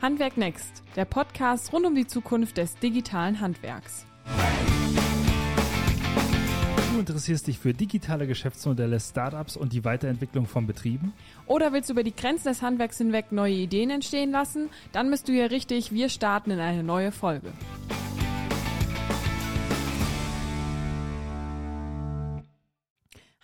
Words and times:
Handwerk 0.00 0.36
Next, 0.36 0.84
der 0.94 1.04
Podcast 1.04 1.72
rund 1.72 1.84
um 1.84 1.96
die 1.96 2.06
Zukunft 2.06 2.56
des 2.56 2.76
digitalen 2.76 3.40
Handwerks. 3.40 4.06
Du 6.92 7.00
interessierst 7.00 7.48
dich 7.48 7.58
für 7.58 7.74
digitale 7.74 8.28
Geschäftsmodelle, 8.28 9.00
Startups 9.00 9.56
und 9.56 9.72
die 9.72 9.84
Weiterentwicklung 9.84 10.46
von 10.46 10.68
Betrieben? 10.68 11.12
Oder 11.46 11.72
willst 11.72 11.88
du 11.88 11.94
über 11.94 12.04
die 12.04 12.14
Grenzen 12.14 12.46
des 12.46 12.62
Handwerks 12.62 12.98
hinweg 12.98 13.32
neue 13.32 13.54
Ideen 13.54 13.90
entstehen 13.90 14.30
lassen? 14.30 14.68
Dann 14.92 15.10
bist 15.10 15.26
du 15.26 15.32
hier 15.32 15.50
richtig. 15.50 15.90
Wir 15.90 16.08
starten 16.08 16.52
in 16.52 16.60
eine 16.60 16.84
neue 16.84 17.10
Folge. 17.10 17.52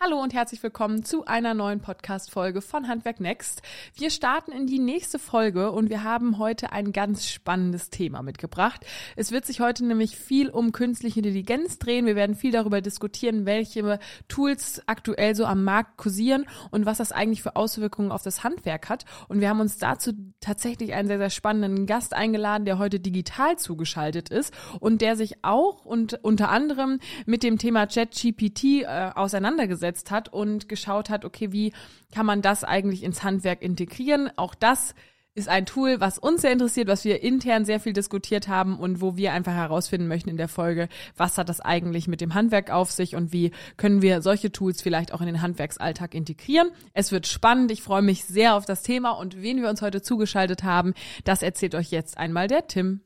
Hallo 0.05 0.21
und 0.21 0.35
herzlich 0.35 0.63
willkommen 0.63 1.03
zu 1.03 1.25
einer 1.25 1.55
neuen 1.55 1.81
Podcast-Folge 1.81 2.61
von 2.61 2.89
Handwerk 2.89 3.21
Next. 3.21 3.63
Wir 3.95 4.11
starten 4.11 4.53
in 4.53 4.67
die 4.67 4.79
nächste 4.79 5.19
Folge 5.19 5.73
und 5.73 5.89
wir 5.89 6.05
haben 6.05 6.37
heute 6.37 6.73
ein 6.73 6.93
ganz 6.93 7.27
spannendes 7.27 7.89
Thema 7.89 8.21
mitgebracht. 8.21 8.85
Es 9.17 9.33
wird 9.33 9.47
sich 9.47 9.61
heute 9.61 9.83
nämlich 9.87 10.15
viel 10.15 10.51
um 10.51 10.73
künstliche 10.73 11.21
Intelligenz 11.21 11.79
drehen. 11.79 12.05
Wir 12.05 12.17
werden 12.17 12.37
viel 12.37 12.53
darüber 12.53 12.83
diskutieren, 12.83 13.47
welche 13.47 13.99
Tools 14.29 14.83
aktuell 14.85 15.35
so 15.35 15.47
am 15.47 15.65
Markt 15.65 15.97
kursieren 15.97 16.45
und 16.71 16.85
was 16.85 16.99
das 16.99 17.11
eigentlich 17.11 17.43
für 17.43 17.57
Auswirkungen 17.57 18.13
auf 18.13 18.23
das 18.23 18.45
Handwerk 18.45 18.91
hat. 18.91 19.07
Und 19.29 19.41
wir 19.41 19.49
haben 19.49 19.61
uns 19.61 19.79
dazu 19.79 20.13
tatsächlich 20.41 20.93
einen 20.93 21.09
sehr, 21.09 21.17
sehr 21.17 21.31
spannenden 21.31 21.87
Gast 21.87 22.13
eingeladen, 22.13 22.67
der 22.67 22.79
heute 22.79 23.01
digital 23.01 23.57
zugeschaltet 23.57 24.29
ist 24.29 24.53
und 24.81 25.01
der 25.01 25.17
sich 25.17 25.43
auch 25.43 25.87
und 25.87 26.23
unter 26.23 26.51
anderem 26.51 26.99
mit 27.25 27.43
dem 27.43 27.57
Thema 27.57 27.87
ChatGPT 27.87 28.83
äh, 28.83 29.11
auseinandergesetzt 29.15 29.94
hingesetzt 29.95 30.11
hat 30.11 30.33
und 30.33 30.69
geschaut 30.69 31.11
hat, 31.11 31.25
okay, 31.25 31.53
wie 31.53 31.73
kann 32.13 32.27
man 32.27 32.43
das 32.43 32.65
eigentlich 32.65 33.03
ins 33.03 33.23
Handwerk 33.23 33.63
integrieren? 33.63 34.31
Auch 34.37 34.55
das 34.55 34.95
ist 35.37 35.49
ein 35.49 35.67
Tool, 35.67 36.01
was 36.01 36.19
uns 36.19 36.43
sehr 36.43 36.53
interessiert, 36.53 36.87
was 36.87 37.05
wir 37.05 37.21
intern 37.25 37.65
sehr 37.65 37.81
viel 37.81 37.93
diskutiert 37.93 38.47
haben 38.47 38.79
und 38.79 39.01
wo 39.01 39.17
wir 39.17 39.33
einfach 39.33 39.53
herausfinden 39.53 40.07
möchten 40.07 40.31
in 40.31 40.37
der 40.37 40.47
Folge, 40.47 40.89
was 41.17 41.37
hat 41.39 41.49
das 41.49 41.61
eigentlich 41.61 42.07
mit 42.07 42.21
dem 42.21 42.35
Handwerk 42.35 42.71
auf 42.71 42.93
sich 42.93 43.17
und 43.17 43.33
wie 43.33 43.51
können 43.77 44.01
wir 44.01 44.23
solche 44.23 44.53
Tools 44.53 44.81
vielleicht 44.81 45.13
auch 45.13 45.21
in 45.21 45.27
den 45.27 45.43
Handwerksalltag 45.43 46.15
integrieren. 46.15 46.71
Es 46.93 47.11
wird 47.11 47.27
spannend, 47.27 47.73
ich 47.73 47.83
freue 47.83 48.03
mich 48.03 48.25
sehr 48.27 48.55
auf 48.55 48.65
das 48.65 48.83
Thema 48.85 49.11
und 49.11 49.43
wen 49.43 49.61
wir 49.61 49.71
uns 49.71 49.83
heute 49.83 50.03
zugeschaltet 50.03 50.63
haben, 50.63 50.95
das 51.25 51.43
erzählt 51.43 51.75
euch 51.75 51.91
jetzt 51.91 52.17
einmal 52.17 52.47
der 52.47 52.69
Tim. 52.69 53.01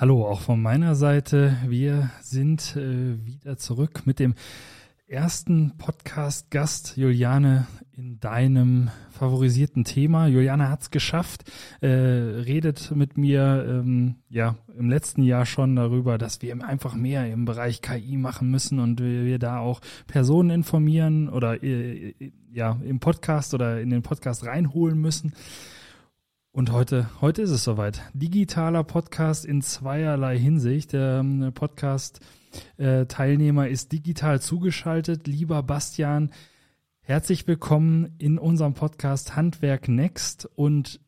Hallo, 0.00 0.26
auch 0.26 0.40
von 0.40 0.62
meiner 0.62 0.94
Seite. 0.94 1.58
Wir 1.68 2.10
sind 2.22 2.74
äh, 2.74 3.22
wieder 3.22 3.58
zurück 3.58 4.06
mit 4.06 4.18
dem 4.18 4.34
ersten 5.10 5.72
Podcast-Gast, 5.76 6.96
Juliane, 6.96 7.66
in 7.96 8.20
deinem 8.20 8.90
favorisierten 9.10 9.82
Thema. 9.84 10.28
Juliane 10.28 10.68
hat's 10.68 10.92
geschafft, 10.92 11.50
äh, 11.80 11.88
redet 11.88 12.92
mit 12.94 13.18
mir 13.18 13.66
ähm, 13.68 14.14
ja 14.28 14.54
im 14.78 14.88
letzten 14.88 15.24
Jahr 15.24 15.46
schon 15.46 15.74
darüber, 15.74 16.16
dass 16.16 16.42
wir 16.42 16.64
einfach 16.64 16.94
mehr 16.94 17.26
im 17.30 17.44
Bereich 17.44 17.82
KI 17.82 18.16
machen 18.18 18.52
müssen 18.52 18.78
und 18.78 19.00
wir, 19.00 19.24
wir 19.24 19.40
da 19.40 19.58
auch 19.58 19.80
Personen 20.06 20.50
informieren 20.50 21.28
oder 21.28 21.60
äh, 21.60 22.14
ja 22.52 22.78
im 22.84 23.00
Podcast 23.00 23.52
oder 23.52 23.80
in 23.80 23.90
den 23.90 24.02
Podcast 24.02 24.46
reinholen 24.46 25.00
müssen. 25.00 25.34
Und 26.52 26.72
heute, 26.72 27.08
heute 27.20 27.42
ist 27.42 27.50
es 27.50 27.62
soweit. 27.62 28.02
Digitaler 28.12 28.82
Podcast 28.82 29.44
in 29.44 29.62
zweierlei 29.62 30.36
Hinsicht. 30.36 30.92
Der 30.92 31.20
ähm, 31.20 31.52
Podcast 31.54 32.18
äh, 32.76 33.06
ist 33.70 33.92
digital 33.92 34.40
zugeschaltet. 34.40 35.28
Lieber 35.28 35.62
Bastian, 35.62 36.32
herzlich 37.02 37.46
willkommen 37.46 38.16
in 38.18 38.36
unserem 38.36 38.74
Podcast 38.74 39.36
Handwerk 39.36 39.86
Next 39.86 40.50
und 40.56 41.00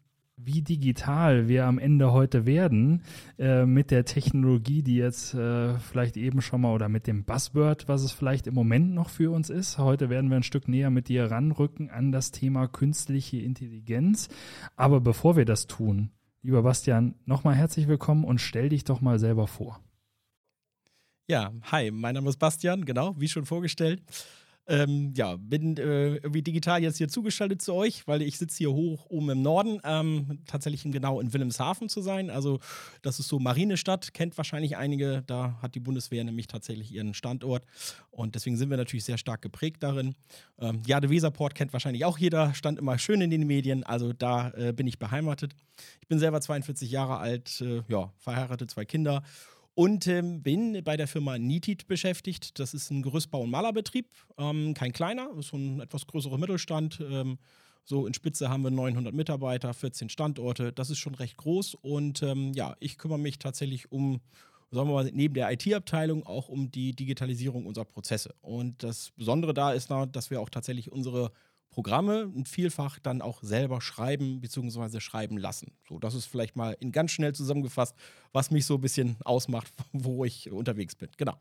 wie 0.45 0.63
digital 0.63 1.49
wir 1.49 1.67
am 1.67 1.79
Ende 1.79 2.13
heute 2.13 2.47
werden 2.47 3.03
äh, 3.39 3.65
mit 3.65 3.91
der 3.91 4.05
Technologie, 4.05 4.83
die 4.83 4.97
jetzt 4.97 5.35
äh, 5.35 5.79
vielleicht 5.79 6.17
eben 6.17 6.43
schon 6.43 6.63
mal 6.63 6.75
oder 6.75 6.89
mit 6.89 7.07
dem 7.07 7.25
Buzzword, 7.25 7.89
was 7.89 8.03
es 8.03 8.13
vielleicht 8.13 8.47
im 8.47 8.55
Moment 8.55 8.93
noch 8.95 9.09
für 9.09 9.31
uns 9.33 9.51
ist. 9.51 9.79
Heute 9.79 10.11
werden 10.11 10.31
wir 10.31 10.37
ein 10.37 10.43
Stück 10.43 10.69
näher 10.69 10.91
mit 10.91 11.09
dir 11.09 11.31
ranrücken 11.31 11.91
an 11.91 12.13
das 12.13 12.31
Thema 12.31 12.67
künstliche 12.67 13.39
Intelligenz. 13.39 14.29
Aber 14.77 15.01
bevor 15.01 15.37
wir 15.37 15.45
das 15.45 15.67
tun, 15.67 16.11
lieber 16.43 16.63
Bastian, 16.63 17.15
nochmal 17.25 17.55
herzlich 17.55 17.89
willkommen 17.89 18.25
und 18.25 18.41
stell 18.41 18.69
dich 18.69 18.85
doch 18.85 19.01
mal 19.01 19.19
selber 19.19 19.47
vor. 19.47 19.81
Ja, 21.29 21.53
hi, 21.71 21.91
mein 21.91 22.15
Name 22.15 22.29
ist 22.29 22.39
Bastian, 22.39 22.85
genau, 22.85 23.15
wie 23.19 23.29
schon 23.29 23.47
vorgestellt. 23.47 24.03
Ähm, 24.73 25.13
ja, 25.15 25.37
bin 25.37 25.77
äh, 25.77 26.15
irgendwie 26.15 26.41
digital 26.41 26.83
jetzt 26.83 26.97
hier 26.97 27.09
zugeschaltet 27.09 27.61
zu 27.61 27.75
euch, 27.75 28.09
weil 28.09 28.23
ich 28.23 28.39
sitze 28.39 28.57
hier 28.57 28.73
hoch 28.73 29.05
oben 29.11 29.29
im 29.29 29.43
Norden, 29.43 29.81
ähm, 29.85 30.39
tatsächlich 30.47 30.91
genau 30.91 31.21
in 31.21 31.31
Wilhelmshaven 31.31 31.91
zu 31.91 32.01
sein. 32.01 32.31
Also 32.31 32.59
das 33.03 33.21
ist 33.21 33.29
so 33.29 33.39
Marinestadt, 33.39 34.15
kennt 34.15 34.35
wahrscheinlich 34.39 34.79
einige. 34.79 35.25
Da 35.27 35.59
hat 35.61 35.75
die 35.75 35.81
Bundeswehr 35.81 36.25
nämlich 36.25 36.47
tatsächlich 36.47 36.91
ihren 36.91 37.13
Standort 37.13 37.67
und 38.11 38.35
deswegen 38.35 38.57
sind 38.57 38.71
wir 38.71 38.79
natürlich 38.79 39.05
sehr 39.05 39.19
stark 39.19 39.43
geprägt 39.43 39.83
darin. 39.83 40.15
Ähm, 40.59 40.81
ja, 40.87 41.01
der 41.01 41.11
Weserport 41.11 41.55
kennt 41.55 41.75
wahrscheinlich 41.75 42.07
auch 42.07 42.17
jeder, 42.17 42.55
stand 42.55 42.79
immer 42.79 42.99
schön 42.99 43.21
in 43.21 43.29
den 43.29 43.47
Medien. 43.47 43.85
Also 43.85 44.15
da 44.15 44.53
äh, 44.53 44.73
bin 44.73 44.87
ich 44.87 44.99
beheimatet. 44.99 45.55
Ich 46.01 46.09
bin 46.09 46.19
selber 46.19 46.41
42 46.41 46.91
Jahre 46.91 47.19
alt, 47.19 47.61
äh, 47.61 47.83
ja, 47.89 48.11
verheiratet, 48.17 48.71
zwei 48.71 48.87
Kinder 48.87 49.23
und 49.75 50.07
ähm, 50.07 50.43
bin 50.43 50.83
bei 50.85 50.97
der 50.97 51.09
Firma 51.09 51.39
Nitit 51.39 51.87
beschäftigt. 51.87 52.59
Das 52.59 52.75
ist 52.75 52.91
ein 52.91 53.03
Gerüstbau- 53.03 53.43
und 53.43 53.51
Malerbetrieb, 53.51 54.07
ähm, 54.39 54.75
kein 54.75 54.93
kleiner, 54.93 55.31
ist 55.39 55.49
so 55.49 55.57
ein 55.57 55.81
etwas 55.81 56.07
größerer 56.07 56.39
Mittelstand. 56.39 57.01
Ähm, 57.01 57.39
so 57.85 58.07
in 58.07 58.15
Spitze 58.15 58.49
haben 58.49 58.63
wir 58.63 58.71
900 58.71 59.13
Mitarbeiter, 59.15 59.75
14 59.75 60.09
Standorte. 60.09 60.73
Das 60.73 60.91
ist 60.91 60.99
schon 60.99 61.15
recht 61.15 61.37
groß. 61.37 61.75
Und 61.75 62.23
ähm, 62.23 62.53
ja, 62.55 62.77
ich 62.81 62.99
kümmere 62.99 63.19
mich 63.19 63.39
tatsächlich 63.39 63.91
um, 63.91 64.21
sagen 64.71 64.89
wir 64.89 64.95
mal, 64.95 65.11
neben 65.13 65.35
der 65.35 65.51
IT-Abteilung 65.51 66.25
auch 66.25 66.49
um 66.49 66.71
die 66.71 66.95
Digitalisierung 66.95 67.67
unserer 67.67 67.85
Prozesse. 67.85 68.35
Und 68.41 68.83
das 68.83 69.11
Besondere 69.17 69.55
da 69.55 69.73
ist, 69.73 69.91
dass 69.91 70.31
wir 70.31 70.41
auch 70.41 70.51
tatsächlich 70.51 70.93
unsere 70.93 71.33
Programme 71.73 72.29
und 72.29 72.49
vielfach 72.49 72.99
dann 73.01 73.23
auch 73.23 73.43
selber 73.43 73.81
schreiben 73.81 74.41
bzw. 74.41 75.01
schreiben 75.01 75.39
lassen. 75.39 75.73
So, 75.89 75.99
das 75.99 76.15
ist 76.15 76.27
vielleicht 76.27 76.55
mal 76.55 76.77
in 76.79 76.93
ganz 76.93 77.11
schnell 77.11 77.35
zusammengefasst, 77.35 77.97
was 78.33 78.51
mich 78.51 78.67
so 78.67 78.75
ein 78.77 78.81
bisschen 78.81 79.17
ausmacht, 79.25 79.73
wo 79.93 80.25
ich 80.25 80.53
unterwegs 80.53 80.95
bin. 80.95 81.09
Genau. 81.17 81.37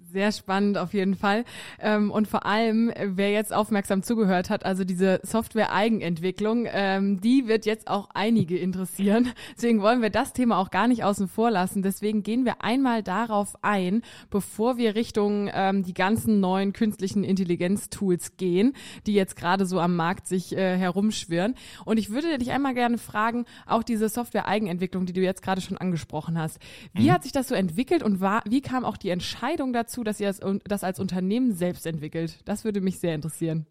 Sehr 0.00 0.30
spannend 0.32 0.78
auf 0.78 0.94
jeden 0.94 1.16
Fall. 1.16 1.44
Ähm, 1.80 2.10
und 2.12 2.28
vor 2.28 2.46
allem, 2.46 2.92
wer 2.96 3.32
jetzt 3.32 3.52
aufmerksam 3.52 4.02
zugehört 4.02 4.48
hat, 4.48 4.64
also 4.64 4.84
diese 4.84 5.20
Software-Eigenentwicklung, 5.22 6.66
ähm, 6.70 7.20
die 7.20 7.46
wird 7.46 7.66
jetzt 7.66 7.88
auch 7.88 8.08
einige 8.14 8.56
interessieren. 8.56 9.32
Deswegen 9.56 9.82
wollen 9.82 10.00
wir 10.00 10.10
das 10.10 10.32
Thema 10.32 10.58
auch 10.58 10.70
gar 10.70 10.88
nicht 10.88 11.04
außen 11.04 11.28
vor 11.28 11.50
lassen. 11.50 11.82
Deswegen 11.82 12.22
gehen 12.22 12.46
wir 12.46 12.62
einmal 12.62 13.02
darauf 13.02 13.56
ein, 13.62 14.02
bevor 14.30 14.78
wir 14.78 14.94
Richtung 14.94 15.50
ähm, 15.52 15.82
die 15.82 15.94
ganzen 15.94 16.40
neuen 16.40 16.72
künstlichen 16.72 17.24
Intelligenz-Tools 17.24 18.36
gehen, 18.36 18.74
die 19.06 19.14
jetzt 19.14 19.36
gerade 19.36 19.66
so 19.66 19.78
am 19.78 19.94
Markt 19.94 20.26
sich 20.26 20.56
äh, 20.56 20.78
herumschwirren. 20.78 21.54
Und 21.84 21.98
ich 21.98 22.10
würde 22.10 22.38
dich 22.38 22.52
einmal 22.52 22.74
gerne 22.74 22.98
fragen, 22.98 23.44
auch 23.66 23.82
diese 23.82 24.08
Software-Eigenentwicklung, 24.08 25.06
die 25.06 25.12
du 25.12 25.20
jetzt 25.22 25.42
gerade 25.42 25.60
schon 25.60 25.76
angesprochen 25.76 26.38
hast. 26.38 26.60
Wie 26.94 27.08
mhm. 27.08 27.12
hat 27.12 27.24
sich 27.24 27.32
das 27.32 27.48
so 27.48 27.54
entwickelt 27.54 28.02
und 28.02 28.22
wie 28.22 28.60
kam 28.62 28.84
auch 28.86 28.96
die 28.96 29.10
Entscheidung 29.10 29.72
dazu, 29.72 29.87
dazu, 29.88 30.04
dass 30.04 30.20
ihr 30.20 30.34
das 30.64 30.84
als 30.84 31.00
Unternehmen 31.00 31.54
selbst 31.54 31.86
entwickelt? 31.86 32.40
Das 32.44 32.64
würde 32.64 32.80
mich 32.80 33.00
sehr 33.00 33.14
interessieren. 33.14 33.66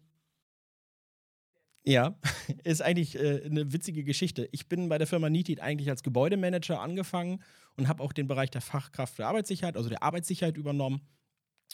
Ja, 1.84 2.18
ist 2.64 2.82
eigentlich 2.82 3.18
äh, 3.18 3.44
eine 3.44 3.72
witzige 3.72 4.02
Geschichte. 4.02 4.48
Ich 4.50 4.68
bin 4.68 4.88
bei 4.88 4.98
der 4.98 5.06
Firma 5.06 5.30
Nitit 5.30 5.60
eigentlich 5.60 5.88
als 5.88 6.02
Gebäudemanager 6.02 6.80
angefangen 6.80 7.42
und 7.76 7.88
habe 7.88 8.02
auch 8.02 8.12
den 8.12 8.26
Bereich 8.26 8.50
der 8.50 8.60
Fachkraft 8.60 9.14
für 9.14 9.26
Arbeitssicherheit, 9.26 9.76
also 9.76 9.88
der 9.88 10.02
Arbeitssicherheit 10.02 10.56
übernommen. 10.56 11.02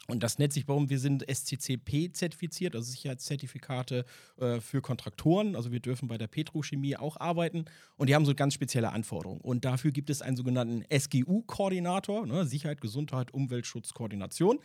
Und 0.06 0.22
das 0.22 0.38
nennt 0.38 0.52
sich, 0.52 0.68
warum 0.68 0.90
wir 0.90 0.98
sind 0.98 1.24
SCCP 1.28 2.12
zertifiziert, 2.12 2.74
also 2.74 2.90
Sicherheitszertifikate 2.90 4.04
äh, 4.38 4.60
für 4.60 4.82
Kontraktoren. 4.82 5.56
Also 5.56 5.72
wir 5.72 5.80
dürfen 5.80 6.08
bei 6.08 6.18
der 6.18 6.26
Petrochemie 6.26 6.96
auch 6.96 7.18
arbeiten 7.18 7.64
und 7.96 8.08
die 8.08 8.14
haben 8.14 8.26
so 8.26 8.34
ganz 8.34 8.52
spezielle 8.52 8.92
Anforderungen. 8.92 9.40
Und 9.40 9.64
dafür 9.64 9.92
gibt 9.92 10.10
es 10.10 10.20
einen 10.20 10.36
sogenannten 10.36 10.84
SGU-Koordinator, 10.90 12.26
ne, 12.26 12.44
Sicherheit, 12.44 12.82
Gesundheit, 12.82 13.32
Umweltschutz, 13.32 13.94
Koordination. 13.94 14.58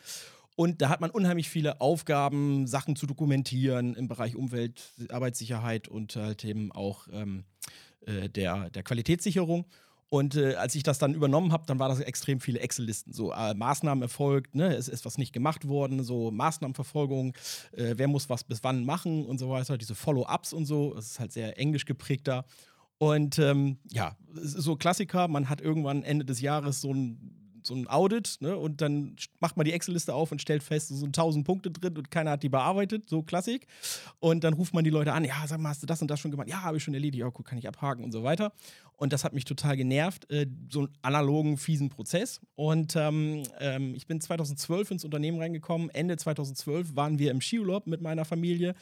Und 0.58 0.81
da 0.81 0.90
hat 0.90 1.00
man 1.00 1.10
unheimlich 1.10 1.50
viele 1.50 1.80
Aufgaben, 1.80 2.68
Sachen 2.68 2.98
zu 2.98 3.08
dokumentieren 3.08 3.96
im 3.96 4.10
Bereich 4.10 4.36
Umwelt, 4.36 4.92
Arbeitssicherheit 5.08 5.88
und 5.88 6.18
halt 6.18 6.44
eben 6.44 6.74
auch 6.74 7.08
ähm, 7.14 7.46
äh, 8.06 8.28
der, 8.28 8.70
der 8.70 8.84
Qualitätssicherung. 8.84 9.66
Und 10.10 10.36
äh, 10.36 10.56
als 10.56 10.74
ich 10.74 10.82
das 10.82 10.98
dann 10.98 11.14
übernommen 11.14 11.52
habe, 11.52 11.66
dann 11.68 11.78
war 11.78 11.88
das 11.88 12.00
extrem 12.00 12.40
viele 12.40 12.60
Excel-Listen. 12.60 13.14
So 13.14 13.32
äh, 13.32 13.54
Maßnahmen 13.54 14.02
erfolgt, 14.02 14.56
ne? 14.56 14.76
es 14.76 14.88
ist 14.88 15.06
was 15.06 15.20
nicht 15.20 15.34
gemacht 15.34 15.68
worden, 15.68 16.04
so 16.04 16.32
Maßnahmenverfolgung, 16.32 17.36
äh, 17.74 17.94
wer 17.96 18.08
muss 18.08 18.28
was 18.28 18.44
bis 18.44 18.64
wann 18.64 18.86
machen 18.86 19.26
und 19.26 19.38
so 19.38 19.50
weiter, 19.50 19.78
diese 19.78 19.94
Follow-ups 19.94 20.52
und 20.54 20.66
so. 20.66 20.96
Das 20.96 21.12
ist 21.12 21.20
halt 21.20 21.32
sehr 21.32 21.60
englisch 21.60 21.86
geprägt 21.86 22.28
da. 22.28 22.44
Und 22.98 23.40
ähm, 23.40 23.78
ja, 23.92 24.18
so 24.34 24.76
Klassiker, 24.76 25.28
man 25.28 25.48
hat 25.48 25.62
irgendwann 25.62 26.04
Ende 26.04 26.26
des 26.26 26.42
Jahres 26.42 26.82
so 26.82 26.94
ein 26.94 27.39
so 27.64 27.76
ein 27.76 27.88
Audit 27.88 28.38
ne? 28.40 28.58
und 28.58 28.82
dann 28.82 29.16
macht 29.40 29.58
man 29.58 29.66
die 29.66 29.74
Excel-Liste 29.74 30.14
auf 30.14 30.32
und 30.32 30.42
stellt 30.42 30.64
fest, 30.64 30.90
so 30.90 30.96
sind 30.96 31.18
1000 31.18 31.46
Punkte 31.46 31.72
drin 31.72 31.98
und 31.98 32.12
keiner 32.12 32.32
hat 32.32 32.44
die 32.44 32.50
bearbeitet, 32.50 33.10
so 33.10 33.22
Klassik. 33.24 33.68
Und 34.20 34.44
dann 34.44 34.54
ruft 34.54 34.74
man 34.74 34.84
die 34.84 34.90
Leute 34.90 35.14
an, 35.14 35.24
ja, 35.24 35.36
sag 35.48 35.60
mal, 35.60 35.70
hast 35.70 35.84
du 35.84 35.88
das 35.88 36.02
und 36.02 36.10
das 36.10 36.20
schon 36.20 36.32
gemacht? 36.32 36.50
Ja, 36.50 36.64
habe 36.64 36.78
ich 36.78 36.84
schon 36.84 36.94
erledigt, 36.94 37.22
ja, 37.22 37.30
gut, 37.30 37.46
kann 37.46 37.58
ich 37.58 37.68
abhaken 37.68 38.04
und 38.04 38.12
so 38.12 38.24
weiter. 38.24 38.54
Und 38.96 39.14
das 39.14 39.24
hat 39.24 39.34
mich 39.34 39.46
total 39.46 39.78
genervt, 39.78 40.30
äh, 40.30 40.46
so 40.70 40.80
einen 40.80 40.90
analogen, 41.02 41.58
fiesen 41.58 41.90
Prozess. 41.90 42.42
Und 42.56 42.96
ähm, 42.98 43.44
ähm, 43.60 43.96
ich 43.96 44.08
bin 44.08 44.20
2012 44.20 44.92
ins 44.92 45.06
Unternehmen 45.06 45.40
reingekommen. 45.40 45.90
Ende 45.90 46.18
2012 46.18 46.96
waren 46.96 47.18
wir 47.18 47.32
im 47.32 47.40
Skiurlaub 47.40 47.88
mit 47.88 48.02
meiner 48.02 48.26
Familie 48.26 48.76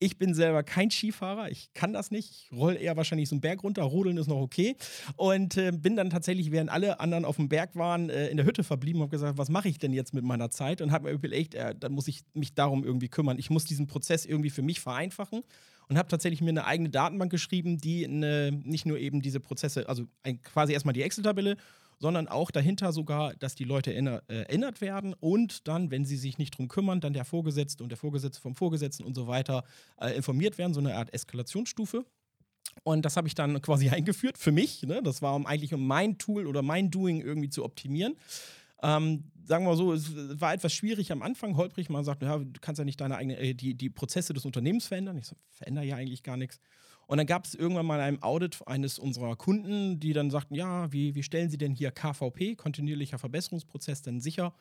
ich 0.00 0.18
bin 0.18 0.34
selber 0.34 0.62
kein 0.62 0.90
Skifahrer, 0.90 1.50
ich 1.50 1.72
kann 1.74 1.92
das 1.92 2.10
nicht. 2.10 2.30
Ich 2.30 2.52
roll 2.56 2.76
eher 2.76 2.96
wahrscheinlich 2.96 3.28
so 3.28 3.34
einen 3.34 3.40
Berg 3.40 3.64
runter, 3.64 3.82
rodeln 3.82 4.16
ist 4.16 4.28
noch 4.28 4.40
okay. 4.40 4.76
Und 5.16 5.56
äh, 5.56 5.72
bin 5.72 5.96
dann 5.96 6.10
tatsächlich, 6.10 6.52
während 6.52 6.70
alle 6.70 7.00
anderen 7.00 7.24
auf 7.24 7.36
dem 7.36 7.48
Berg 7.48 7.74
waren, 7.74 8.08
äh, 8.08 8.28
in 8.28 8.36
der 8.36 8.46
Hütte 8.46 8.62
verblieben 8.62 9.00
und 9.00 9.04
habe 9.04 9.10
gesagt, 9.10 9.38
was 9.38 9.48
mache 9.48 9.68
ich 9.68 9.78
denn 9.78 9.92
jetzt 9.92 10.14
mit 10.14 10.24
meiner 10.24 10.50
Zeit? 10.50 10.80
Und 10.80 10.92
habe 10.92 11.08
mir 11.08 11.14
überlegt, 11.14 11.54
äh, 11.54 11.74
dann 11.78 11.92
muss 11.92 12.06
ich 12.08 12.22
mich 12.34 12.54
darum 12.54 12.84
irgendwie 12.84 13.08
kümmern. 13.08 13.38
Ich 13.38 13.50
muss 13.50 13.64
diesen 13.64 13.86
Prozess 13.86 14.24
irgendwie 14.24 14.50
für 14.50 14.62
mich 14.62 14.80
vereinfachen 14.80 15.42
und 15.88 15.98
habe 15.98 16.08
tatsächlich 16.08 16.40
mir 16.42 16.50
eine 16.50 16.64
eigene 16.64 16.90
Datenbank 16.90 17.30
geschrieben, 17.30 17.78
die 17.78 18.06
eine, 18.06 18.52
nicht 18.52 18.86
nur 18.86 18.98
eben 18.98 19.20
diese 19.20 19.40
Prozesse, 19.40 19.88
also 19.88 20.04
ein, 20.22 20.40
quasi 20.42 20.72
erstmal 20.72 20.94
die 20.94 21.02
Excel-Tabelle 21.02 21.56
sondern 21.98 22.28
auch 22.28 22.50
dahinter 22.50 22.92
sogar, 22.92 23.34
dass 23.34 23.54
die 23.54 23.64
Leute 23.64 23.92
äh, 23.92 24.20
erinnert 24.28 24.80
werden 24.80 25.14
und 25.14 25.66
dann, 25.68 25.90
wenn 25.90 26.04
sie 26.04 26.16
sich 26.16 26.38
nicht 26.38 26.56
drum 26.56 26.68
kümmern, 26.68 27.00
dann 27.00 27.12
der 27.12 27.24
Vorgesetzte 27.24 27.82
und 27.82 27.90
der 27.90 27.98
Vorgesetzte 27.98 28.40
vom 28.40 28.54
Vorgesetzten 28.54 29.04
und 29.04 29.14
so 29.14 29.26
weiter 29.26 29.64
äh, 30.00 30.16
informiert 30.16 30.58
werden, 30.58 30.74
so 30.74 30.80
eine 30.80 30.94
Art 30.94 31.12
Eskalationsstufe. 31.12 32.04
Und 32.84 33.04
das 33.04 33.16
habe 33.16 33.28
ich 33.28 33.34
dann 33.34 33.60
quasi 33.60 33.88
eingeführt 33.90 34.38
für 34.38 34.52
mich. 34.52 34.82
Ne? 34.82 35.02
Das 35.02 35.22
war 35.22 35.34
um, 35.34 35.46
eigentlich 35.46 35.74
um 35.74 35.86
mein 35.86 36.18
Tool 36.18 36.46
oder 36.46 36.62
mein 36.62 36.90
Doing 36.90 37.20
irgendwie 37.20 37.50
zu 37.50 37.64
optimieren. 37.64 38.16
Ähm, 38.80 39.24
sagen 39.44 39.64
wir 39.64 39.70
mal 39.70 39.76
so, 39.76 39.92
es 39.92 40.40
war 40.40 40.54
etwas 40.54 40.72
schwierig 40.72 41.10
am 41.10 41.22
Anfang, 41.22 41.56
holprig. 41.56 41.88
Man 41.90 42.04
sagt, 42.04 42.22
ja, 42.22 42.38
du 42.38 42.60
kannst 42.60 42.78
ja 42.78 42.84
nicht 42.84 43.00
deine 43.00 43.16
eigene, 43.16 43.38
äh, 43.38 43.54
die, 43.54 43.74
die 43.74 43.90
Prozesse 43.90 44.32
des 44.34 44.44
Unternehmens 44.44 44.86
verändern. 44.86 45.16
Ich 45.18 45.26
so, 45.26 45.36
verändere 45.50 45.84
ja 45.84 45.96
eigentlich 45.96 46.22
gar 46.22 46.36
nichts. 46.36 46.60
Und 47.08 47.16
dann 47.16 47.26
gab 47.26 47.46
es 47.46 47.54
irgendwann 47.54 47.86
mal 47.86 48.00
ein 48.00 48.22
Audit 48.22 48.58
eines 48.66 48.98
unserer 48.98 49.34
Kunden, 49.34 49.98
die 49.98 50.12
dann 50.12 50.30
sagten, 50.30 50.54
ja, 50.54 50.92
wie, 50.92 51.14
wie 51.14 51.22
stellen 51.22 51.48
Sie 51.48 51.56
denn 51.56 51.72
hier 51.72 51.90
KVP, 51.90 52.54
kontinuierlicher 52.54 53.18
Verbesserungsprozess, 53.18 54.02
denn 54.02 54.20
sicher? 54.20 54.52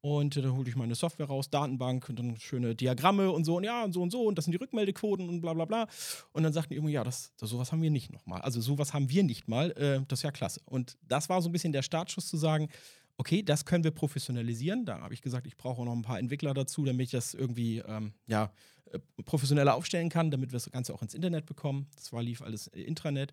Und 0.00 0.38
äh, 0.38 0.42
dann 0.42 0.56
holte 0.56 0.70
ich 0.70 0.76
meine 0.76 0.94
Software 0.94 1.26
raus, 1.26 1.50
Datenbank 1.50 2.08
und 2.08 2.18
dann 2.18 2.38
schöne 2.38 2.74
Diagramme 2.74 3.30
und 3.30 3.44
so 3.44 3.58
und 3.58 3.64
ja 3.64 3.84
und 3.84 3.92
so 3.92 4.00
und 4.00 4.10
so 4.10 4.22
und 4.22 4.38
das 4.38 4.46
sind 4.46 4.52
die 4.52 4.58
Rückmeldequoten 4.58 5.28
und 5.28 5.42
bla 5.42 5.52
bla 5.52 5.66
bla. 5.66 5.86
Und 6.32 6.44
dann 6.44 6.54
sagten 6.54 6.70
die 6.70 6.76
irgendwie, 6.76 6.94
ja, 6.94 7.04
das, 7.04 7.34
das, 7.36 7.50
sowas 7.50 7.72
haben 7.72 7.82
wir 7.82 7.90
nicht 7.90 8.10
nochmal. 8.10 8.40
Also 8.40 8.62
sowas 8.62 8.94
haben 8.94 9.10
wir 9.10 9.22
nicht 9.22 9.46
mal, 9.46 9.72
äh, 9.72 10.00
das 10.08 10.20
ist 10.20 10.22
ja 10.24 10.32
klasse. 10.32 10.62
Und 10.64 10.96
das 11.06 11.28
war 11.28 11.42
so 11.42 11.50
ein 11.50 11.52
bisschen 11.52 11.74
der 11.74 11.82
Startschuss 11.82 12.26
zu 12.26 12.38
sagen, 12.38 12.70
okay, 13.22 13.44
das 13.44 13.64
können 13.64 13.84
wir 13.84 13.92
professionalisieren. 13.92 14.84
Da 14.84 15.00
habe 15.00 15.14
ich 15.14 15.22
gesagt, 15.22 15.46
ich 15.46 15.56
brauche 15.56 15.84
noch 15.84 15.92
ein 15.92 16.02
paar 16.02 16.18
Entwickler 16.18 16.54
dazu, 16.54 16.84
damit 16.84 17.04
ich 17.04 17.10
das 17.12 17.34
irgendwie 17.34 17.78
ähm, 17.78 18.14
ja, 18.26 18.50
äh, 18.90 18.98
professioneller 19.24 19.76
aufstellen 19.76 20.08
kann, 20.08 20.32
damit 20.32 20.50
wir 20.50 20.56
das 20.56 20.68
Ganze 20.72 20.92
auch 20.92 21.02
ins 21.02 21.14
Internet 21.14 21.46
bekommen. 21.46 21.86
Das 21.94 22.12
war, 22.12 22.20
lief 22.20 22.42
alles 22.42 22.66
Intranet. 22.66 23.32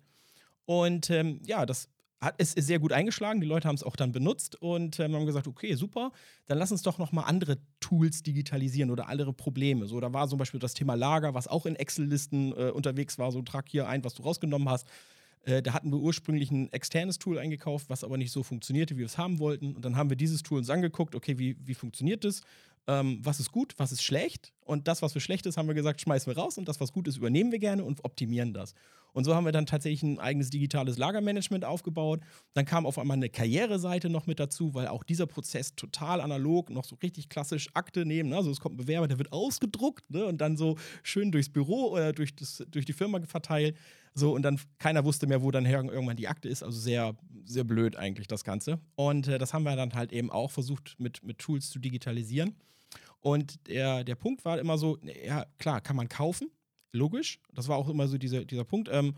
Und 0.64 1.10
ähm, 1.10 1.40
ja, 1.44 1.66
das 1.66 1.88
hat, 2.20 2.40
ist, 2.40 2.56
ist, 2.56 2.68
sehr 2.68 2.78
gut 2.78 2.92
eingeschlagen. 2.92 3.40
Die 3.40 3.48
Leute 3.48 3.66
haben 3.66 3.74
es 3.74 3.82
auch 3.82 3.96
dann 3.96 4.12
benutzt 4.12 4.54
und 4.62 5.00
ähm, 5.00 5.16
haben 5.16 5.26
gesagt, 5.26 5.48
okay, 5.48 5.74
super, 5.74 6.12
dann 6.46 6.58
lass 6.58 6.70
uns 6.70 6.82
doch 6.82 6.98
noch 6.98 7.10
mal 7.10 7.24
andere 7.24 7.58
Tools 7.80 8.22
digitalisieren 8.22 8.92
oder 8.92 9.08
andere 9.08 9.32
Probleme. 9.32 9.88
So, 9.88 9.98
da 9.98 10.12
war 10.12 10.28
zum 10.28 10.38
Beispiel 10.38 10.60
das 10.60 10.74
Thema 10.74 10.94
Lager, 10.94 11.34
was 11.34 11.48
auch 11.48 11.66
in 11.66 11.74
Excel-Listen 11.74 12.52
äh, 12.52 12.70
unterwegs 12.70 13.18
war. 13.18 13.32
So, 13.32 13.42
trag 13.42 13.68
hier 13.68 13.88
ein, 13.88 14.04
was 14.04 14.14
du 14.14 14.22
rausgenommen 14.22 14.68
hast. 14.68 14.86
Äh, 15.44 15.62
da 15.62 15.72
hatten 15.72 15.90
wir 15.90 15.98
ursprünglich 15.98 16.50
ein 16.50 16.72
externes 16.72 17.18
Tool 17.18 17.38
eingekauft, 17.38 17.88
was 17.88 18.04
aber 18.04 18.18
nicht 18.18 18.32
so 18.32 18.42
funktionierte, 18.42 18.94
wie 18.94 19.00
wir 19.00 19.06
es 19.06 19.18
haben 19.18 19.38
wollten. 19.38 19.74
Und 19.74 19.84
dann 19.84 19.96
haben 19.96 20.10
wir 20.10 20.16
dieses 20.16 20.42
Tool 20.42 20.58
uns 20.58 20.70
angeguckt, 20.70 21.14
okay, 21.14 21.38
wie, 21.38 21.56
wie 21.64 21.74
funktioniert 21.74 22.24
das? 22.24 22.42
ähm, 22.90 23.20
was 23.22 23.40
ist 23.40 23.52
gut, 23.52 23.74
was 23.76 23.92
ist 23.92 24.02
schlecht. 24.02 24.52
Und 24.64 24.88
das, 24.88 25.02
was 25.02 25.12
für 25.12 25.20
schlecht 25.20 25.46
ist, 25.46 25.56
haben 25.56 25.68
wir 25.68 25.74
gesagt, 25.74 26.00
schmeißen 26.00 26.32
wir 26.32 26.40
raus. 26.40 26.58
Und 26.58 26.68
das, 26.68 26.80
was 26.80 26.92
gut 26.92 27.08
ist, 27.08 27.16
übernehmen 27.16 27.52
wir 27.52 27.58
gerne 27.58 27.84
und 27.84 28.04
optimieren 28.04 28.52
das. 28.52 28.74
Und 29.12 29.24
so 29.24 29.34
haben 29.34 29.44
wir 29.44 29.52
dann 29.52 29.66
tatsächlich 29.66 30.02
ein 30.02 30.20
eigenes 30.20 30.50
digitales 30.50 30.96
Lagermanagement 30.96 31.64
aufgebaut. 31.64 32.20
Dann 32.54 32.64
kam 32.64 32.86
auf 32.86 32.98
einmal 32.98 33.16
eine 33.16 33.28
Karriereseite 33.28 34.08
noch 34.08 34.26
mit 34.26 34.38
dazu, 34.38 34.74
weil 34.74 34.86
auch 34.86 35.02
dieser 35.02 35.26
Prozess 35.26 35.74
total 35.74 36.20
analog, 36.20 36.70
noch 36.70 36.84
so 36.84 36.96
richtig 37.02 37.28
klassisch 37.28 37.68
Akte 37.74 38.06
nehmen. 38.06 38.30
Ne? 38.30 38.36
Also 38.36 38.50
es 38.50 38.60
kommt 38.60 38.74
ein 38.74 38.78
Bewerber, 38.78 39.08
der 39.08 39.18
wird 39.18 39.32
ausgedruckt 39.32 40.08
ne? 40.10 40.24
und 40.26 40.40
dann 40.40 40.56
so 40.56 40.76
schön 41.02 41.32
durchs 41.32 41.48
Büro 41.48 41.88
oder 41.90 42.12
durch, 42.12 42.36
das, 42.36 42.64
durch 42.70 42.86
die 42.86 42.92
Firma 42.92 43.20
verteilt. 43.22 43.76
So, 44.14 44.34
und 44.34 44.42
dann 44.42 44.60
keiner 44.78 45.04
wusste 45.04 45.26
mehr, 45.26 45.42
wo 45.42 45.50
dann 45.50 45.66
irgendwann 45.66 46.16
die 46.16 46.28
Akte 46.28 46.48
ist. 46.48 46.62
Also 46.62 46.78
sehr, 46.78 47.16
sehr 47.44 47.64
blöd 47.64 47.96
eigentlich 47.96 48.26
das 48.26 48.44
Ganze. 48.44 48.80
Und 48.96 49.28
äh, 49.28 49.38
das 49.38 49.54
haben 49.54 49.62
wir 49.62 49.76
dann 49.76 49.94
halt 49.94 50.12
eben 50.12 50.30
auch 50.30 50.50
versucht, 50.50 50.96
mit, 50.98 51.22
mit 51.22 51.38
Tools 51.38 51.70
zu 51.70 51.78
digitalisieren. 51.78 52.56
Und 53.20 53.68
der, 53.68 54.02
der 54.04 54.14
Punkt 54.16 54.44
war 54.44 54.58
immer 54.58 54.78
so, 54.78 54.98
ja, 55.24 55.46
klar, 55.58 55.80
kann 55.80 55.96
man 55.96 56.08
kaufen, 56.08 56.50
logisch. 56.92 57.38
Das 57.52 57.68
war 57.68 57.76
auch 57.76 57.88
immer 57.88 58.08
so 58.08 58.18
diese, 58.18 58.46
dieser 58.46 58.64
Punkt. 58.64 58.88
Ähm, 58.90 59.14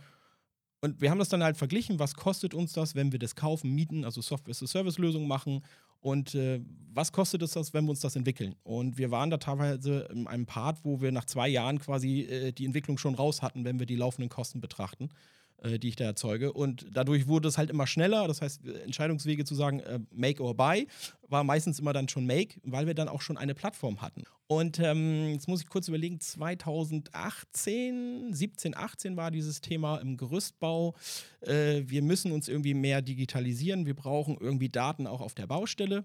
und 0.81 1.01
wir 1.01 1.11
haben 1.11 1.21
das 1.21 1.29
dann 1.29 1.45
halt 1.45 1.57
verglichen, 1.57 2.01
was 2.01 2.15
kostet 2.15 2.55
uns 2.55 2.73
das, 2.73 2.95
wenn 2.95 3.13
wir 3.13 3.21
das 3.21 3.37
kaufen, 3.37 3.73
mieten, 3.73 4.05
also 4.05 4.21
Software-as-a-Service-Lösung 4.21 5.29
machen 5.29 5.63
und 6.03 6.35
äh, 6.35 6.61
was 6.95 7.13
kostet 7.13 7.43
es 7.43 7.53
das, 7.53 7.73
wenn 7.73 7.85
wir 7.85 7.91
uns 7.91 8.01
das 8.01 8.17
entwickeln? 8.17 8.55
Und 8.65 8.99
wir 8.99 9.11
waren 9.11 9.31
da 9.31 9.39
teilweise 9.39 10.09
in 10.13 10.27
einem 10.27 10.47
Part, 10.47 10.85
wo 10.85 11.01
wir 11.01 11.13
nach 11.13 11.25
zwei 11.25 11.49
Jahren 11.49 11.79
quasi 11.79 12.23
äh, 12.23 12.53
die 12.53 12.67
Entwicklung 12.67 12.99
schon 12.99 13.15
raus 13.15 13.41
hatten, 13.41 13.65
wenn 13.65 13.79
wir 13.79 13.87
die 13.87 13.97
laufenden 13.97 14.29
Kosten 14.29 14.61
betrachten. 14.61 15.09
Äh, 15.63 15.79
die 15.79 15.89
ich 15.89 15.97
da 15.97 16.05
erzeuge. 16.05 16.53
Und 16.53 16.87
dadurch 16.93 17.29
wurde 17.29 17.47
es 17.47 17.57
halt 17.57 17.71
immer 17.71 17.87
schneller. 17.87 18.27
Das 18.27 18.43
heißt, 18.43 18.67
Entscheidungswege 18.67 19.45
zu 19.45 19.55
sagen, 19.55 19.79
äh, 19.81 20.01
make 20.11 20.43
or 20.43 20.57
buy, 20.57 20.89
war 21.29 21.45
meistens 21.45 21.79
immer 21.79 21.93
dann 21.93 22.09
schon 22.09 22.27
make, 22.27 22.57
weil 22.65 22.89
wir 22.89 22.95
dann 22.95 23.09
auch 23.09 23.23
schon 23.23 23.37
eine 23.37 23.55
Plattform 23.55 24.03
hatten. 24.03 24.25
Und 24.49 24.81
ähm, 24.81 25.29
jetzt 25.33 25.47
muss 25.47 25.63
ich 25.63 25.69
kurz 25.69 25.87
überlegen, 25.87 26.19
2018, 26.19 28.35
17, 28.35 28.77
18 28.77 29.17
war 29.17 29.31
dieses 29.31 29.61
Thema 29.61 29.99
im 29.99 30.17
Gerüstbau. 30.17 30.97
Äh, 31.43 31.83
wir 31.87 32.03
müssen 32.03 32.33
uns 32.33 32.49
irgendwie 32.49 32.75
mehr 32.75 33.01
digitalisieren. 33.01 33.87
Wir 33.87 33.95
brauchen 33.95 34.37
irgendwie 34.41 34.69
Daten 34.69 35.07
auch 35.07 35.21
auf 35.21 35.35
der 35.35 35.47
Baustelle 35.47 36.05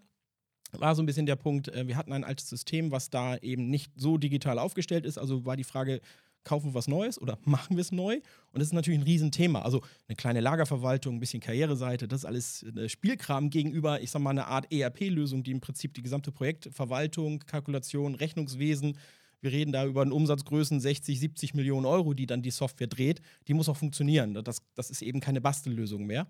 war 0.73 0.95
so 0.95 1.01
ein 1.01 1.05
bisschen 1.05 1.25
der 1.25 1.37
Punkt, 1.37 1.69
äh, 1.69 1.87
wir 1.87 1.95
hatten 1.95 2.11
ein 2.11 2.25
altes 2.25 2.49
System, 2.49 2.91
was 2.91 3.09
da 3.09 3.37
eben 3.37 3.69
nicht 3.69 3.89
so 3.95 4.17
digital 4.17 4.59
aufgestellt 4.59 5.05
ist. 5.05 5.17
Also 5.17 5.45
war 5.45 5.55
die 5.55 5.63
Frage, 5.63 6.01
kaufen 6.47 6.71
wir 6.71 6.73
was 6.73 6.87
Neues 6.87 7.21
oder 7.21 7.37
machen 7.45 7.77
wir 7.77 7.81
es 7.81 7.91
neu? 7.91 8.15
Und 8.15 8.59
das 8.59 8.69
ist 8.69 8.73
natürlich 8.73 8.99
ein 8.99 9.03
Riesenthema. 9.03 9.61
Also 9.61 9.81
eine 10.07 10.15
kleine 10.15 10.39
Lagerverwaltung, 10.39 11.15
ein 11.15 11.19
bisschen 11.19 11.41
Karriereseite, 11.41 12.07
das 12.07 12.21
ist 12.21 12.25
alles 12.25 12.63
äh, 12.63 12.89
Spielkram 12.89 13.49
gegenüber, 13.49 14.01
ich 14.01 14.11
sag 14.11 14.21
mal, 14.21 14.31
eine 14.31 14.47
Art 14.47 14.71
ERP-Lösung, 14.71 15.43
die 15.43 15.51
im 15.51 15.61
Prinzip 15.61 15.93
die 15.93 16.01
gesamte 16.01 16.31
Projektverwaltung, 16.31 17.39
Kalkulation, 17.39 18.15
Rechnungswesen, 18.15 18.97
wir 19.41 19.51
reden 19.51 19.71
da 19.71 19.85
über 19.85 20.01
einen 20.01 20.11
Umsatzgrößen 20.11 20.79
60, 20.79 21.19
70 21.19 21.53
Millionen 21.53 21.85
Euro, 21.85 22.13
die 22.13 22.25
dann 22.25 22.41
die 22.41 22.51
Software 22.51 22.87
dreht, 22.87 23.21
die 23.47 23.53
muss 23.53 23.69
auch 23.69 23.77
funktionieren. 23.77 24.33
Das, 24.43 24.63
das 24.73 24.89
ist 24.89 25.01
eben 25.03 25.19
keine 25.19 25.41
Bastellösung 25.41 26.05
mehr. 26.05 26.27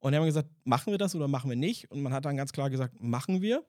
Und 0.00 0.12
dann 0.12 0.16
haben 0.16 0.24
wir 0.24 0.32
gesagt, 0.32 0.50
machen 0.64 0.92
wir 0.92 0.98
das 0.98 1.14
oder 1.14 1.28
machen 1.28 1.48
wir 1.48 1.56
nicht? 1.56 1.90
Und 1.90 2.02
man 2.02 2.12
hat 2.12 2.24
dann 2.24 2.36
ganz 2.36 2.52
klar 2.52 2.70
gesagt, 2.70 3.00
machen 3.00 3.40
wir. 3.40 3.64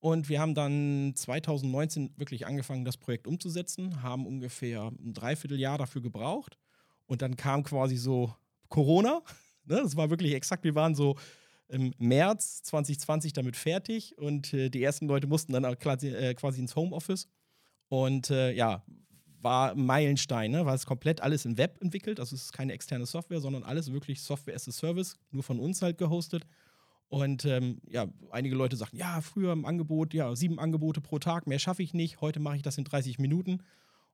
Und 0.00 0.28
wir 0.28 0.40
haben 0.40 0.54
dann 0.54 1.12
2019 1.14 2.12
wirklich 2.16 2.46
angefangen, 2.46 2.84
das 2.84 2.96
Projekt 2.96 3.26
umzusetzen, 3.26 4.02
haben 4.02 4.26
ungefähr 4.26 4.92
ein 5.00 5.14
Dreivierteljahr 5.14 5.78
dafür 5.78 6.02
gebraucht. 6.02 6.58
Und 7.06 7.22
dann 7.22 7.36
kam 7.36 7.62
quasi 7.62 7.96
so 7.96 8.34
Corona. 8.68 9.22
Ne? 9.68 9.80
Das 9.82 9.96
war 9.96 10.10
wirklich 10.10 10.32
exakt, 10.32 10.62
wir 10.62 10.76
waren 10.76 10.94
so 10.94 11.16
im 11.66 11.92
März 11.98 12.62
2020 12.62 13.32
damit 13.32 13.56
fertig 13.56 14.16
und 14.16 14.54
äh, 14.54 14.70
die 14.70 14.80
ersten 14.80 15.08
Leute 15.08 15.26
mussten 15.26 15.52
dann 15.52 15.76
quasi, 15.80 16.10
äh, 16.10 16.34
quasi 16.34 16.60
ins 16.60 16.76
Homeoffice. 16.76 17.26
Und 17.88 18.30
äh, 18.30 18.52
ja, 18.52 18.84
war 19.40 19.74
Meilenstein, 19.74 20.50
ne? 20.50 20.66
war 20.66 20.74
es 20.74 20.86
komplett 20.86 21.20
alles 21.20 21.44
im 21.44 21.58
Web 21.58 21.78
entwickelt. 21.80 22.20
Also 22.20 22.34
es 22.34 22.44
ist 22.44 22.52
keine 22.52 22.72
externe 22.72 23.06
Software, 23.06 23.40
sondern 23.40 23.62
alles 23.62 23.92
wirklich 23.92 24.20
Software 24.20 24.54
as 24.54 24.68
a 24.68 24.72
Service, 24.72 25.16
nur 25.30 25.42
von 25.42 25.60
uns 25.60 25.82
halt 25.82 25.98
gehostet. 25.98 26.46
Und 27.08 27.44
ähm, 27.44 27.80
ja, 27.88 28.06
einige 28.30 28.56
Leute 28.56 28.76
sagten, 28.76 28.96
ja, 28.96 29.20
früher 29.20 29.52
im 29.52 29.64
Angebot, 29.64 30.12
ja, 30.12 30.34
sieben 30.34 30.58
Angebote 30.58 31.00
pro 31.00 31.18
Tag, 31.18 31.46
mehr 31.46 31.58
schaffe 31.58 31.82
ich 31.82 31.94
nicht. 31.94 32.20
Heute 32.20 32.40
mache 32.40 32.56
ich 32.56 32.62
das 32.62 32.78
in 32.78 32.84
30 32.84 33.18
Minuten. 33.18 33.62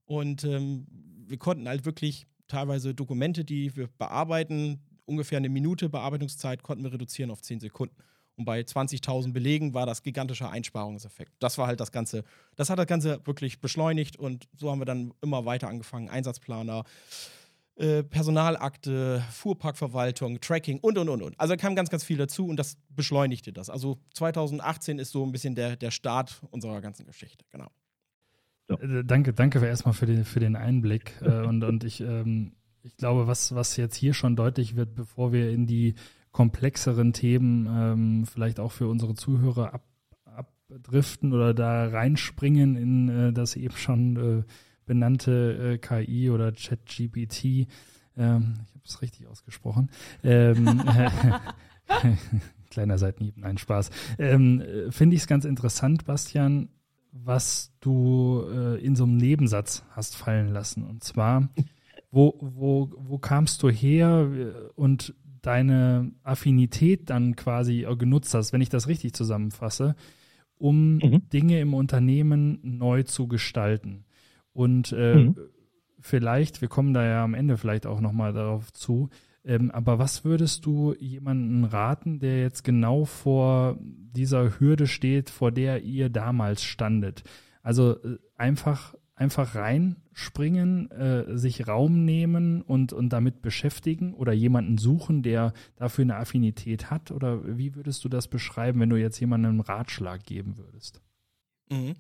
Und 0.04 0.44
ähm, 0.44 0.86
wir 1.26 1.38
konnten 1.38 1.68
halt 1.68 1.84
wirklich 1.86 2.26
teilweise 2.48 2.94
Dokumente, 2.94 3.44
die 3.44 3.74
wir 3.76 3.88
bearbeiten, 3.98 4.80
ungefähr 5.06 5.38
eine 5.38 5.48
Minute 5.48 5.88
Bearbeitungszeit, 5.88 6.62
konnten 6.62 6.84
wir 6.84 6.92
reduzieren 6.92 7.30
auf 7.30 7.40
10 7.40 7.60
Sekunden. 7.60 7.96
Und 8.36 8.44
bei 8.44 8.60
20.000 8.60 9.32
Belegen 9.32 9.74
war 9.74 9.86
das 9.86 10.02
gigantischer 10.02 10.50
Einsparungseffekt. 10.50 11.32
Das 11.38 11.58
war 11.58 11.66
halt 11.66 11.80
das 11.80 11.92
Ganze, 11.92 12.24
das 12.56 12.70
hat 12.70 12.78
das 12.78 12.86
Ganze 12.86 13.20
wirklich 13.26 13.60
beschleunigt 13.60 14.16
und 14.16 14.48
so 14.56 14.70
haben 14.70 14.80
wir 14.80 14.86
dann 14.86 15.12
immer 15.22 15.44
weiter 15.44 15.68
angefangen. 15.68 16.08
Einsatzplaner, 16.08 16.84
äh, 17.76 18.02
Personalakte, 18.02 19.24
Fuhrparkverwaltung, 19.30 20.40
Tracking 20.40 20.78
und, 20.80 20.98
und, 20.98 21.08
und, 21.08 21.22
und. 21.22 21.40
Also 21.40 21.54
da 21.54 21.56
kam 21.56 21.74
ganz, 21.74 21.88
ganz 21.88 22.04
viel 22.04 22.18
dazu 22.18 22.46
und 22.46 22.56
das 22.56 22.76
beschleunigte 22.90 23.52
das. 23.52 23.70
Also 23.70 23.98
2018 24.14 24.98
ist 24.98 25.10
so 25.10 25.24
ein 25.24 25.32
bisschen 25.32 25.54
der, 25.54 25.76
der 25.76 25.90
Start 25.90 26.42
unserer 26.50 26.80
ganzen 26.80 27.06
Geschichte, 27.06 27.44
genau. 27.50 27.68
So. 28.68 28.78
Äh, 28.78 29.04
danke, 29.04 29.32
danke 29.32 29.64
erstmal 29.64 29.94
für 29.94 30.06
den, 30.06 30.24
für 30.24 30.40
den 30.40 30.56
Einblick. 30.56 31.14
Äh, 31.22 31.30
und, 31.46 31.64
und 31.64 31.84
ich, 31.84 32.00
ähm, 32.00 32.52
ich 32.82 32.96
glaube, 32.96 33.26
was, 33.26 33.54
was 33.54 33.76
jetzt 33.76 33.96
hier 33.96 34.14
schon 34.14 34.36
deutlich 34.36 34.76
wird, 34.76 34.94
bevor 34.94 35.32
wir 35.32 35.50
in 35.50 35.66
die 35.66 35.94
komplexeren 36.30 37.12
Themen 37.12 37.66
ähm, 37.66 38.26
vielleicht 38.26 38.60
auch 38.60 38.72
für 38.72 38.88
unsere 38.88 39.14
Zuhörer 39.14 39.74
ab, 39.74 39.86
abdriften 40.24 41.32
oder 41.32 41.54
da 41.54 41.88
reinspringen 41.88 42.76
in 42.76 43.08
äh, 43.08 43.32
das 43.32 43.56
eben 43.56 43.76
schon 43.76 44.16
äh, 44.16 44.44
benannte 44.86 45.74
äh, 45.74 45.78
KI 45.78 46.30
oder 46.30 46.52
ChatGPT. 46.52 47.68
Ähm, 48.16 48.54
ich 48.66 48.74
habe 48.74 48.84
es 48.84 49.02
richtig 49.02 49.26
ausgesprochen. 49.26 49.90
Ähm, 50.22 50.82
kleiner 52.70 52.98
Seitenhieb, 52.98 53.36
nein, 53.36 53.58
Spaß. 53.58 53.90
Ähm, 54.18 54.62
Finde 54.90 55.16
ich 55.16 55.22
es 55.22 55.28
ganz 55.28 55.44
interessant, 55.44 56.04
Bastian, 56.04 56.68
was 57.12 57.72
du 57.80 58.44
äh, 58.50 58.84
in 58.84 58.96
so 58.96 59.04
einem 59.04 59.16
Nebensatz 59.16 59.84
hast 59.90 60.16
fallen 60.16 60.48
lassen. 60.48 60.84
Und 60.84 61.04
zwar, 61.04 61.48
wo, 62.10 62.38
wo, 62.40 62.90
wo 62.96 63.18
kamst 63.18 63.62
du 63.62 63.70
her 63.70 64.28
und 64.74 65.14
deine 65.42 66.12
Affinität 66.22 67.10
dann 67.10 67.36
quasi 67.36 67.86
genutzt 67.98 68.32
hast, 68.32 68.52
wenn 68.52 68.60
ich 68.60 68.68
das 68.68 68.86
richtig 68.88 69.12
zusammenfasse, 69.12 69.96
um 70.56 70.94
mhm. 70.94 71.28
Dinge 71.32 71.60
im 71.60 71.74
Unternehmen 71.74 72.60
neu 72.62 73.02
zu 73.02 73.26
gestalten. 73.26 74.04
Und 74.52 74.92
äh, 74.92 75.16
mhm. 75.16 75.36
vielleicht, 76.00 76.60
wir 76.60 76.68
kommen 76.68 76.94
da 76.94 77.04
ja 77.04 77.24
am 77.24 77.34
Ende 77.34 77.56
vielleicht 77.56 77.86
auch 77.86 78.00
nochmal 78.00 78.32
darauf 78.32 78.72
zu, 78.72 79.08
ähm, 79.44 79.70
aber 79.70 79.98
was 79.98 80.24
würdest 80.24 80.66
du 80.66 80.94
jemanden 80.94 81.64
raten, 81.64 82.20
der 82.20 82.40
jetzt 82.40 82.62
genau 82.62 83.04
vor 83.04 83.76
dieser 83.80 84.60
Hürde 84.60 84.86
steht, 84.86 85.30
vor 85.30 85.50
der 85.50 85.82
ihr 85.82 86.10
damals 86.10 86.62
standet? 86.62 87.24
Also 87.62 88.00
äh, 88.02 88.18
einfach 88.36 88.94
einfach 89.14 89.54
reinspringen, 89.54 90.90
äh, 90.90 91.36
sich 91.36 91.68
Raum 91.68 92.04
nehmen 92.04 92.62
und, 92.62 92.92
und 92.92 93.10
damit 93.10 93.40
beschäftigen 93.42 94.14
oder 94.14 94.32
jemanden 94.32 94.78
suchen, 94.78 95.22
der 95.22 95.52
dafür 95.76 96.02
eine 96.02 96.16
Affinität 96.16 96.90
hat? 96.90 97.10
Oder 97.10 97.56
wie 97.56 97.74
würdest 97.74 98.04
du 98.04 98.08
das 98.08 98.28
beschreiben, 98.28 98.80
wenn 98.80 98.90
du 98.90 98.96
jetzt 98.96 99.20
jemandem 99.20 99.52
einen 99.52 99.60
Ratschlag 99.60 100.24
geben 100.24 100.56
würdest? 100.56 101.02
Mhm. 101.70 101.94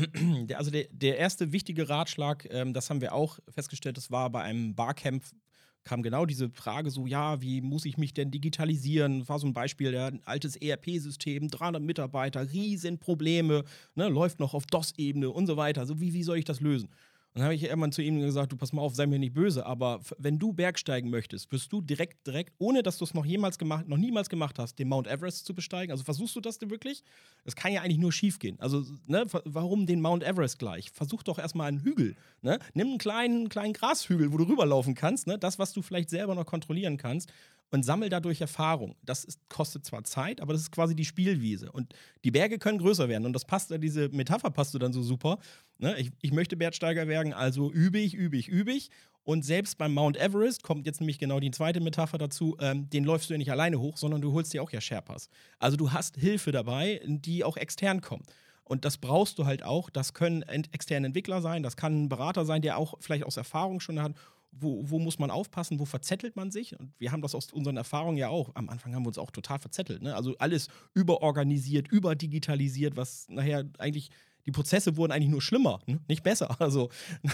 Also 0.56 0.70
der, 0.70 0.86
der 0.90 1.18
erste 1.18 1.52
wichtige 1.52 1.88
Ratschlag, 1.88 2.46
ähm, 2.50 2.72
das 2.74 2.90
haben 2.90 3.00
wir 3.00 3.14
auch 3.14 3.38
festgestellt, 3.48 3.96
das 3.96 4.10
war 4.10 4.30
bei 4.30 4.42
einem 4.42 4.74
Barcamp, 4.74 5.24
kam 5.84 6.02
genau 6.02 6.26
diese 6.26 6.50
Frage 6.50 6.90
so, 6.90 7.06
ja, 7.06 7.40
wie 7.40 7.60
muss 7.60 7.84
ich 7.84 7.96
mich 7.96 8.12
denn 8.12 8.30
digitalisieren? 8.30 9.28
War 9.28 9.38
so 9.38 9.46
ein 9.46 9.54
Beispiel, 9.54 9.92
ja, 9.92 10.06
ein 10.06 10.20
altes 10.24 10.56
ERP-System, 10.56 11.48
300 11.48 11.82
Mitarbeiter, 11.82 12.52
Riesenprobleme, 12.52 13.64
ne, 13.94 14.08
läuft 14.08 14.40
noch 14.40 14.54
auf 14.54 14.66
DOS-Ebene 14.66 15.30
und 15.30 15.46
so 15.46 15.56
weiter. 15.56 15.86
So, 15.86 16.00
wie, 16.00 16.12
wie 16.12 16.22
soll 16.22 16.38
ich 16.38 16.44
das 16.44 16.60
lösen? 16.60 16.90
Dann 17.34 17.44
habe 17.44 17.54
ich 17.54 17.62
irgendwann 17.62 17.92
zu 17.92 18.02
ihm 18.02 18.20
gesagt, 18.20 18.50
du 18.50 18.56
pass 18.56 18.72
mal 18.72 18.82
auf, 18.82 18.96
sei 18.96 19.06
mir 19.06 19.18
nicht 19.18 19.34
böse, 19.34 19.64
aber 19.64 20.00
wenn 20.18 20.40
du 20.40 20.52
Bergsteigen 20.52 21.10
möchtest, 21.10 21.52
wirst 21.52 21.72
du 21.72 21.80
direkt, 21.80 22.26
direkt, 22.26 22.54
ohne 22.58 22.82
dass 22.82 22.98
du 22.98 23.04
es 23.04 23.14
noch 23.14 23.24
jemals 23.24 23.56
gemacht, 23.56 23.86
noch 23.86 23.98
niemals 23.98 24.28
gemacht 24.28 24.58
hast, 24.58 24.78
den 24.80 24.88
Mount 24.88 25.06
Everest 25.06 25.46
zu 25.46 25.54
besteigen. 25.54 25.92
Also 25.92 26.02
versuchst 26.02 26.34
du 26.34 26.40
das 26.40 26.58
denn 26.58 26.70
wirklich? 26.70 27.04
Das 27.44 27.54
kann 27.54 27.72
ja 27.72 27.82
eigentlich 27.82 27.98
nur 27.98 28.12
schief 28.12 28.40
gehen. 28.40 28.58
Also, 28.58 28.84
ne, 29.06 29.26
warum 29.44 29.86
den 29.86 30.00
Mount 30.00 30.24
Everest 30.24 30.58
gleich? 30.58 30.90
Versuch 30.90 31.22
doch 31.22 31.38
erstmal 31.38 31.68
einen 31.68 31.82
Hügel. 31.84 32.16
Ne? 32.42 32.58
Nimm 32.74 32.88
einen 32.88 32.98
kleinen, 32.98 33.48
kleinen 33.48 33.74
Grashügel, 33.74 34.32
wo 34.32 34.36
du 34.36 34.44
rüberlaufen 34.44 34.96
kannst, 34.96 35.28
ne? 35.28 35.38
Das, 35.38 35.58
was 35.58 35.72
du 35.72 35.82
vielleicht 35.82 36.10
selber 36.10 36.34
noch 36.34 36.46
kontrollieren 36.46 36.96
kannst 36.96 37.30
und 37.70 37.84
sammel 37.84 38.08
dadurch 38.08 38.40
Erfahrung. 38.40 38.96
Das 39.02 39.24
ist, 39.24 39.48
kostet 39.48 39.84
zwar 39.84 40.04
Zeit, 40.04 40.40
aber 40.40 40.52
das 40.52 40.62
ist 40.62 40.72
quasi 40.72 40.94
die 40.94 41.04
Spielwiese. 41.04 41.70
Und 41.70 41.94
die 42.24 42.30
Berge 42.30 42.58
können 42.58 42.78
größer 42.78 43.08
werden. 43.08 43.26
Und 43.26 43.32
das 43.32 43.44
passt, 43.44 43.72
diese 43.78 44.08
Metapher 44.08 44.50
passt 44.50 44.74
dann 44.80 44.92
so 44.92 45.02
super. 45.02 45.38
Ne? 45.78 45.98
Ich, 45.98 46.10
ich 46.20 46.32
möchte 46.32 46.56
Bergsteiger 46.56 47.06
werden, 47.06 47.32
also 47.32 47.70
übe 47.70 47.98
ich, 47.98 48.14
übe 48.14 48.36
ich, 48.36 48.48
übe 48.48 48.72
ich. 48.72 48.90
Und 49.22 49.44
selbst 49.44 49.78
beim 49.78 49.92
Mount 49.92 50.16
Everest 50.16 50.62
kommt 50.62 50.86
jetzt 50.86 51.00
nämlich 51.00 51.18
genau 51.18 51.40
die 51.40 51.50
zweite 51.50 51.80
Metapher 51.80 52.18
dazu, 52.18 52.56
ähm, 52.60 52.88
den 52.90 53.04
läufst 53.04 53.28
du 53.30 53.34
ja 53.34 53.38
nicht 53.38 53.52
alleine 53.52 53.78
hoch, 53.78 53.96
sondern 53.96 54.20
du 54.20 54.32
holst 54.32 54.52
dir 54.52 54.62
auch 54.62 54.72
ja 54.72 54.80
Sherpas. 54.80 55.28
Also 55.58 55.76
du 55.76 55.92
hast 55.92 56.16
Hilfe 56.16 56.52
dabei, 56.52 57.00
die 57.04 57.44
auch 57.44 57.56
extern 57.56 58.00
kommt. 58.00 58.32
Und 58.64 58.84
das 58.84 58.98
brauchst 58.98 59.38
du 59.38 59.46
halt 59.46 59.62
auch. 59.62 59.90
Das 59.90 60.14
können 60.14 60.42
externe 60.42 61.08
Entwickler 61.08 61.42
sein, 61.42 61.62
das 61.62 61.76
kann 61.76 62.04
ein 62.04 62.08
Berater 62.08 62.44
sein, 62.44 62.62
der 62.62 62.78
auch 62.78 62.94
vielleicht 63.00 63.24
aus 63.24 63.36
Erfahrung 63.36 63.80
schon 63.80 64.00
hat 64.00 64.14
wo, 64.52 64.82
wo 64.88 64.98
muss 64.98 65.18
man 65.18 65.30
aufpassen, 65.30 65.78
wo 65.78 65.84
verzettelt 65.84 66.36
man 66.36 66.50
sich? 66.50 66.78
Und 66.78 66.92
wir 66.98 67.12
haben 67.12 67.22
das 67.22 67.34
aus 67.34 67.52
unseren 67.52 67.76
Erfahrungen 67.76 68.16
ja 68.16 68.28
auch. 68.28 68.50
Am 68.54 68.68
Anfang 68.68 68.94
haben 68.94 69.04
wir 69.04 69.08
uns 69.08 69.18
auch 69.18 69.30
total 69.30 69.58
verzettelt. 69.58 70.02
Ne? 70.02 70.14
Also 70.14 70.36
alles 70.38 70.68
überorganisiert, 70.94 71.88
überdigitalisiert, 71.88 72.96
was 72.96 73.26
nachher 73.28 73.64
eigentlich 73.78 74.10
die 74.46 74.52
Prozesse 74.52 74.96
wurden 74.96 75.12
eigentlich 75.12 75.30
nur 75.30 75.42
schlimmer, 75.42 75.80
ne? 75.86 76.00
nicht 76.08 76.22
besser. 76.22 76.56
Also, 76.60 76.90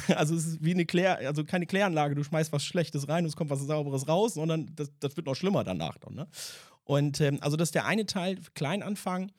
also 0.08 0.34
es 0.34 0.46
ist 0.46 0.64
wie 0.64 0.72
eine 0.72 0.86
Klär, 0.86 1.18
also 1.18 1.44
keine 1.44 1.66
Kläranlage, 1.66 2.14
du 2.14 2.24
schmeißt 2.24 2.52
was 2.52 2.64
Schlechtes 2.64 3.08
rein 3.08 3.24
und 3.24 3.28
es 3.28 3.36
kommt 3.36 3.50
was 3.50 3.60
Sauberes 3.60 4.08
raus, 4.08 4.34
sondern 4.34 4.70
das, 4.74 4.90
das 5.00 5.16
wird 5.16 5.26
noch 5.26 5.34
schlimmer 5.34 5.64
danach. 5.64 5.98
Dann, 5.98 6.14
ne? 6.14 6.28
Und 6.84 7.20
ähm, 7.20 7.38
also 7.40 7.56
das 7.56 7.68
ist 7.68 7.74
der 7.74 7.86
eine 7.86 8.06
Teil, 8.06 8.38
klein 8.54 8.82
anfangen 8.82 9.32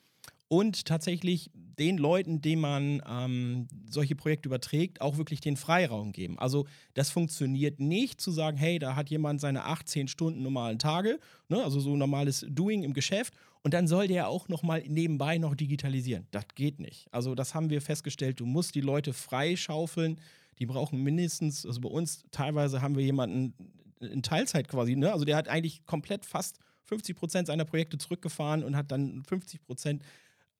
und 0.48 0.84
tatsächlich 0.84 1.50
den 1.78 1.98
Leuten, 1.98 2.40
denen 2.40 2.62
man 2.62 3.02
ähm, 3.08 3.68
solche 3.88 4.16
Projekte 4.16 4.48
überträgt, 4.48 5.00
auch 5.00 5.16
wirklich 5.16 5.40
den 5.40 5.56
Freiraum 5.56 6.12
geben. 6.12 6.38
Also 6.38 6.66
das 6.94 7.10
funktioniert 7.10 7.80
nicht 7.80 8.20
zu 8.20 8.30
sagen, 8.30 8.56
hey, 8.56 8.78
da 8.78 8.96
hat 8.96 9.10
jemand 9.10 9.40
seine 9.40 9.64
18 9.64 10.08
Stunden 10.08 10.42
normalen 10.42 10.78
Tage, 10.78 11.18
ne, 11.48 11.62
also 11.62 11.80
so 11.80 11.96
normales 11.96 12.44
Doing 12.48 12.82
im 12.82 12.92
Geschäft 12.92 13.34
und 13.62 13.74
dann 13.74 13.86
soll 13.86 14.08
der 14.08 14.28
auch 14.28 14.48
noch 14.48 14.62
mal 14.62 14.82
nebenbei 14.86 15.38
noch 15.38 15.54
digitalisieren. 15.54 16.26
Das 16.30 16.44
geht 16.54 16.80
nicht. 16.80 17.06
Also 17.12 17.34
das 17.34 17.54
haben 17.54 17.70
wir 17.70 17.80
festgestellt, 17.80 18.40
du 18.40 18.46
musst 18.46 18.74
die 18.74 18.80
Leute 18.80 19.12
freischaufeln, 19.12 20.20
die 20.58 20.66
brauchen 20.66 21.02
mindestens, 21.02 21.64
also 21.64 21.80
bei 21.80 21.88
uns 21.88 22.24
teilweise 22.30 22.82
haben 22.82 22.96
wir 22.96 23.04
jemanden 23.04 23.54
in 24.00 24.22
Teilzeit 24.22 24.68
quasi, 24.68 24.96
ne? 24.96 25.12
also 25.12 25.24
der 25.24 25.36
hat 25.36 25.48
eigentlich 25.48 25.84
komplett 25.86 26.24
fast 26.24 26.58
50 26.84 27.16
Prozent 27.16 27.46
seiner 27.46 27.64
Projekte 27.64 27.98
zurückgefahren 27.98 28.64
und 28.64 28.76
hat 28.76 28.90
dann 28.90 29.22
50 29.22 29.62
Prozent 29.62 30.02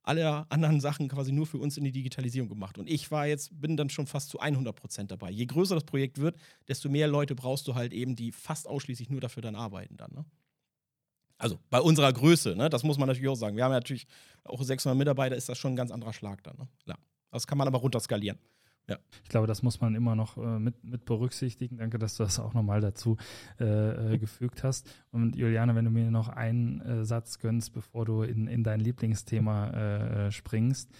alle 0.08 0.50
anderen 0.50 0.80
Sachen 0.80 1.08
quasi 1.08 1.32
nur 1.32 1.46
für 1.46 1.58
uns 1.58 1.76
in 1.76 1.84
die 1.84 1.92
Digitalisierung 1.92 2.48
gemacht. 2.48 2.78
Und 2.78 2.88
ich 2.88 3.10
war 3.10 3.26
jetzt, 3.26 3.60
bin 3.60 3.76
dann 3.76 3.90
schon 3.90 4.06
fast 4.06 4.30
zu 4.30 4.40
100 4.40 4.74
Prozent 4.74 5.10
dabei. 5.10 5.30
Je 5.30 5.44
größer 5.44 5.74
das 5.74 5.84
Projekt 5.84 6.16
wird, 6.18 6.36
desto 6.66 6.88
mehr 6.88 7.06
Leute 7.06 7.34
brauchst 7.34 7.68
du 7.68 7.74
halt 7.74 7.92
eben, 7.92 8.16
die 8.16 8.32
fast 8.32 8.66
ausschließlich 8.66 9.10
nur 9.10 9.20
dafür 9.20 9.42
dann 9.42 9.54
arbeiten 9.54 9.98
dann. 9.98 10.10
Ne? 10.12 10.24
Also 11.36 11.58
bei 11.68 11.80
unserer 11.80 12.12
Größe, 12.12 12.56
ne? 12.56 12.70
das 12.70 12.84
muss 12.84 12.98
man 12.98 13.06
natürlich 13.06 13.28
auch 13.28 13.36
sagen. 13.36 13.56
Wir 13.56 13.64
haben 13.64 13.72
ja 13.72 13.78
natürlich 13.78 14.06
auch 14.44 14.62
600 14.62 14.96
Mitarbeiter, 14.96 15.36
ist 15.36 15.48
das 15.48 15.58
schon 15.58 15.74
ein 15.74 15.76
ganz 15.76 15.90
anderer 15.90 16.14
Schlag 16.14 16.42
dann. 16.42 16.56
Ne? 16.56 16.68
Ja. 16.86 16.94
Das 17.30 17.46
kann 17.46 17.58
man 17.58 17.68
aber 17.68 17.78
runterskalieren. 17.78 18.38
Ja. 18.88 18.98
Ich 19.22 19.28
glaube, 19.28 19.46
das 19.46 19.62
muss 19.62 19.80
man 19.80 19.94
immer 19.94 20.16
noch 20.16 20.38
äh, 20.38 20.58
mit, 20.58 20.82
mit 20.82 21.04
berücksichtigen. 21.04 21.76
Danke, 21.76 21.98
dass 21.98 22.16
du 22.16 22.22
das 22.22 22.40
auch 22.40 22.54
nochmal 22.54 22.80
dazu 22.80 23.18
äh, 23.60 24.14
äh, 24.14 24.18
gefügt 24.18 24.64
hast. 24.64 24.90
Und 25.12 25.36
Juliane, 25.36 25.74
wenn 25.74 25.84
du 25.84 25.90
mir 25.90 26.10
noch 26.10 26.28
einen 26.28 26.80
äh, 26.80 27.04
Satz 27.04 27.38
gönnst, 27.38 27.74
bevor 27.74 28.06
du 28.06 28.22
in, 28.22 28.46
in 28.46 28.64
dein 28.64 28.80
Lieblingsthema 28.80 29.70
äh, 29.70 30.30
springst, 30.32 30.90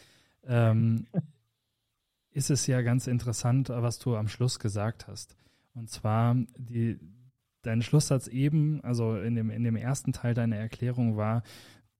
ähm, 0.46 1.06
ist 2.30 2.50
es 2.50 2.66
ja 2.66 2.82
ganz 2.82 3.06
interessant, 3.06 3.70
was 3.70 3.98
du 3.98 4.16
am 4.16 4.28
Schluss 4.28 4.58
gesagt 4.58 5.08
hast. 5.08 5.36
Und 5.74 5.88
zwar 5.88 6.36
die, 6.58 6.98
dein 7.62 7.80
Schlusssatz 7.80 8.26
eben, 8.28 8.82
also 8.84 9.16
in 9.16 9.34
dem, 9.34 9.50
in 9.50 9.64
dem 9.64 9.76
ersten 9.76 10.12
Teil 10.12 10.34
deiner 10.34 10.56
Erklärung 10.56 11.16
war, 11.16 11.42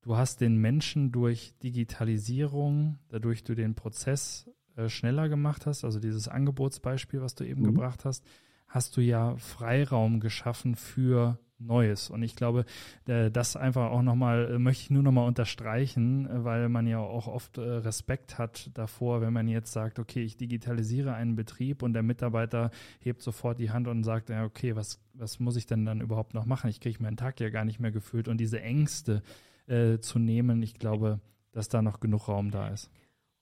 du 0.03 0.17
hast 0.17 0.43
den 0.43 0.59
Menschen 0.59 1.13
durch 1.13 1.55
Digitalisierung, 1.63 2.99
dadurch 3.09 3.43
du 3.43 3.55
den 3.55 3.75
Prozess 3.75 4.51
äh, 4.79 4.89
schneller 4.89 5.29
gemacht 5.29 5.67
hast, 5.67 5.85
also 5.85 5.99
dieses 5.99 6.29
Angebotsbeispiel, 6.29 7.21
was 7.21 7.35
du 7.35 7.45
eben 7.45 7.63
mhm. 7.63 7.75
gebracht 7.75 8.05
hast, 8.05 8.25
hast 8.69 8.97
du 8.97 9.01
ja 9.01 9.37
Freiraum 9.37 10.21
geschaffen 10.21 10.77
für 10.77 11.39
Neues. 11.59 12.11
Und 12.11 12.23
ich 12.23 12.37
glaube, 12.37 12.65
äh, 13.07 13.29
das 13.29 13.57
einfach 13.57 13.91
auch 13.91 14.03
nochmal, 14.03 14.53
äh, 14.55 14.59
möchte 14.61 14.85
ich 14.85 14.91
nur 14.91 15.03
nochmal 15.03 15.27
unterstreichen, 15.27 16.29
weil 16.31 16.69
man 16.69 16.87
ja 16.87 17.01
auch 17.01 17.27
oft 17.27 17.59
Respekt 17.59 18.39
hat 18.39 18.71
davor, 18.75 19.21
wenn 19.21 19.33
man 19.33 19.49
jetzt 19.49 19.73
sagt, 19.73 19.99
okay, 19.99 20.23
ich 20.23 20.37
digitalisiere 20.37 21.13
einen 21.13 21.35
Betrieb 21.35 21.83
und 21.83 21.93
der 21.93 22.05
Mitarbeiter 22.05 22.71
hebt 23.01 23.23
sofort 23.23 23.59
die 23.59 23.73
Hand 23.73 23.89
und 23.89 24.05
sagt, 24.05 24.31
ja, 24.31 24.45
okay, 24.45 24.77
was, 24.77 25.01
was 25.13 25.41
muss 25.41 25.57
ich 25.57 25.67
denn 25.67 25.85
dann 25.85 26.01
überhaupt 26.01 26.35
noch 26.35 26.47
machen? 26.47 26.71
Ich 26.71 26.79
kriege 26.79 27.03
meinen 27.03 27.17
Tag 27.17 27.41
ja 27.41 27.51
gar 27.51 27.65
nicht 27.65 27.81
mehr 27.81 27.91
gefühlt. 27.91 28.29
Und 28.29 28.39
diese 28.39 28.61
Ängste 28.61 29.23
äh, 29.67 29.99
zu 29.99 30.21
nehmen, 30.21 30.63
ich 30.63 30.75
glaube, 30.75 31.19
dass 31.51 31.69
da 31.69 31.83
noch 31.83 31.99
genug 31.99 32.29
Raum 32.29 32.53
da 32.53 32.69
ist. 32.69 32.93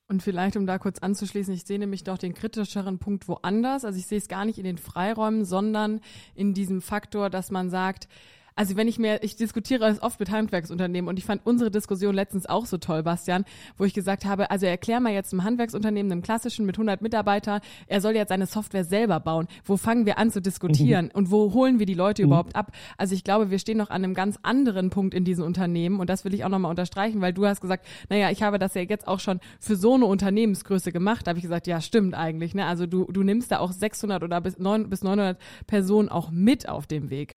Und 0.08 0.22
vielleicht, 0.22 0.56
um 0.56 0.66
da 0.66 0.78
kurz 0.78 1.00
anzuschließen, 1.00 1.52
ich 1.52 1.64
sehe 1.64 1.80
nämlich 1.80 2.04
doch 2.04 2.16
den 2.16 2.32
kritischeren 2.32 2.98
Punkt 2.98 3.26
woanders. 3.26 3.84
Also 3.84 3.98
ich 3.98 4.06
sehe 4.06 4.18
es 4.18 4.28
gar 4.28 4.44
nicht 4.44 4.58
in 4.58 4.64
den 4.64 4.78
Freiräumen, 4.78 5.44
sondern 5.44 6.00
in 6.36 6.54
diesem 6.54 6.80
Faktor, 6.80 7.28
dass 7.28 7.50
man 7.50 7.70
sagt, 7.70 8.08
also 8.56 8.74
wenn 8.76 8.88
ich 8.88 8.98
mir, 8.98 9.22
ich 9.22 9.36
diskutiere 9.36 9.86
es 9.86 10.02
oft 10.02 10.18
mit 10.18 10.30
Handwerksunternehmen 10.30 11.08
und 11.08 11.18
ich 11.18 11.26
fand 11.26 11.44
unsere 11.44 11.70
Diskussion 11.70 12.14
letztens 12.14 12.46
auch 12.46 12.64
so 12.64 12.78
toll, 12.78 13.02
Bastian, 13.02 13.44
wo 13.76 13.84
ich 13.84 13.92
gesagt 13.92 14.24
habe, 14.24 14.50
also 14.50 14.64
erklär 14.64 14.98
mal 14.98 15.12
jetzt 15.12 15.32
einem 15.32 15.44
Handwerksunternehmen, 15.44 16.10
einem 16.10 16.22
klassischen 16.22 16.64
mit 16.64 16.76
100 16.76 17.02
Mitarbeitern, 17.02 17.60
er 17.86 18.00
soll 18.00 18.14
jetzt 18.14 18.30
seine 18.30 18.46
Software 18.46 18.84
selber 18.84 19.20
bauen. 19.20 19.46
Wo 19.64 19.76
fangen 19.76 20.06
wir 20.06 20.18
an 20.18 20.30
zu 20.30 20.40
diskutieren 20.40 21.06
mhm. 21.06 21.10
und 21.12 21.30
wo 21.30 21.52
holen 21.52 21.78
wir 21.78 21.86
die 21.86 21.94
Leute 21.94 22.22
mhm. 22.22 22.28
überhaupt 22.28 22.56
ab? 22.56 22.72
Also 22.96 23.14
ich 23.14 23.24
glaube, 23.24 23.50
wir 23.50 23.58
stehen 23.58 23.76
noch 23.76 23.90
an 23.90 24.02
einem 24.02 24.14
ganz 24.14 24.38
anderen 24.42 24.88
Punkt 24.88 25.12
in 25.12 25.24
diesen 25.24 25.44
Unternehmen 25.44 26.00
und 26.00 26.08
das 26.08 26.24
will 26.24 26.32
ich 26.32 26.44
auch 26.44 26.48
nochmal 26.48 26.70
unterstreichen, 26.70 27.20
weil 27.20 27.34
du 27.34 27.46
hast 27.46 27.60
gesagt, 27.60 27.86
naja, 28.08 28.30
ich 28.30 28.42
habe 28.42 28.58
das 28.58 28.72
ja 28.72 28.82
jetzt 28.82 29.06
auch 29.06 29.20
schon 29.20 29.38
für 29.60 29.76
so 29.76 29.94
eine 29.94 30.06
Unternehmensgröße 30.06 30.92
gemacht. 30.92 31.26
Da 31.26 31.30
habe 31.30 31.38
ich 31.38 31.44
gesagt, 31.44 31.66
ja, 31.66 31.82
stimmt 31.82 32.14
eigentlich. 32.14 32.54
Ne? 32.54 32.64
Also 32.64 32.86
du, 32.86 33.04
du 33.12 33.22
nimmst 33.22 33.52
da 33.52 33.58
auch 33.58 33.72
600 33.72 34.22
oder 34.22 34.40
bis, 34.40 34.58
9, 34.58 34.88
bis 34.88 35.02
900 35.02 35.38
Personen 35.66 36.08
auch 36.08 36.30
mit 36.30 36.70
auf 36.70 36.86
dem 36.86 37.10
Weg. 37.10 37.36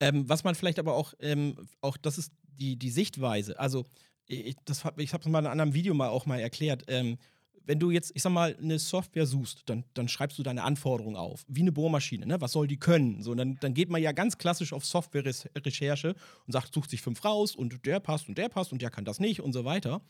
Ähm, 0.00 0.28
was 0.28 0.44
man 0.44 0.54
vielleicht 0.54 0.78
aber 0.78 0.94
auch, 0.94 1.14
ähm, 1.20 1.68
auch 1.80 1.96
das 1.96 2.18
ist 2.18 2.32
die, 2.42 2.76
die 2.76 2.90
Sichtweise. 2.90 3.58
Also, 3.58 3.84
ich, 4.26 4.56
ich 4.96 5.12
habe 5.12 5.22
es 5.22 5.28
mal 5.28 5.38
in 5.40 5.46
einem 5.46 5.52
anderen 5.52 5.74
Video 5.74 5.94
mal 5.94 6.08
auch 6.08 6.26
mal 6.26 6.40
erklärt. 6.40 6.84
Ähm, 6.88 7.18
wenn 7.68 7.78
du 7.78 7.90
jetzt, 7.90 8.12
ich 8.14 8.22
sag 8.22 8.32
mal, 8.32 8.56
eine 8.56 8.78
Software 8.78 9.26
suchst, 9.26 9.64
dann, 9.66 9.84
dann 9.92 10.08
schreibst 10.08 10.38
du 10.38 10.42
deine 10.42 10.64
Anforderungen 10.64 11.16
auf. 11.16 11.44
Wie 11.48 11.60
eine 11.60 11.70
Bohrmaschine, 11.70 12.24
ne? 12.24 12.40
Was 12.40 12.52
soll 12.52 12.66
die 12.66 12.78
können? 12.78 13.22
So, 13.22 13.34
dann, 13.34 13.58
dann 13.60 13.74
geht 13.74 13.90
man 13.90 14.02
ja 14.02 14.12
ganz 14.12 14.38
klassisch 14.38 14.72
auf 14.72 14.86
Software-Recherche 14.86 16.14
und 16.46 16.52
sagt, 16.52 16.72
sucht 16.72 16.88
sich 16.88 17.02
fünf 17.02 17.22
raus 17.26 17.54
und 17.54 17.84
der 17.84 18.00
passt 18.00 18.26
und 18.28 18.38
der 18.38 18.48
passt 18.48 18.72
und 18.72 18.80
der 18.80 18.90
kann 18.90 19.04
das 19.04 19.20
nicht 19.20 19.42
und 19.42 19.52
so 19.52 19.66
weiter. 19.66 20.00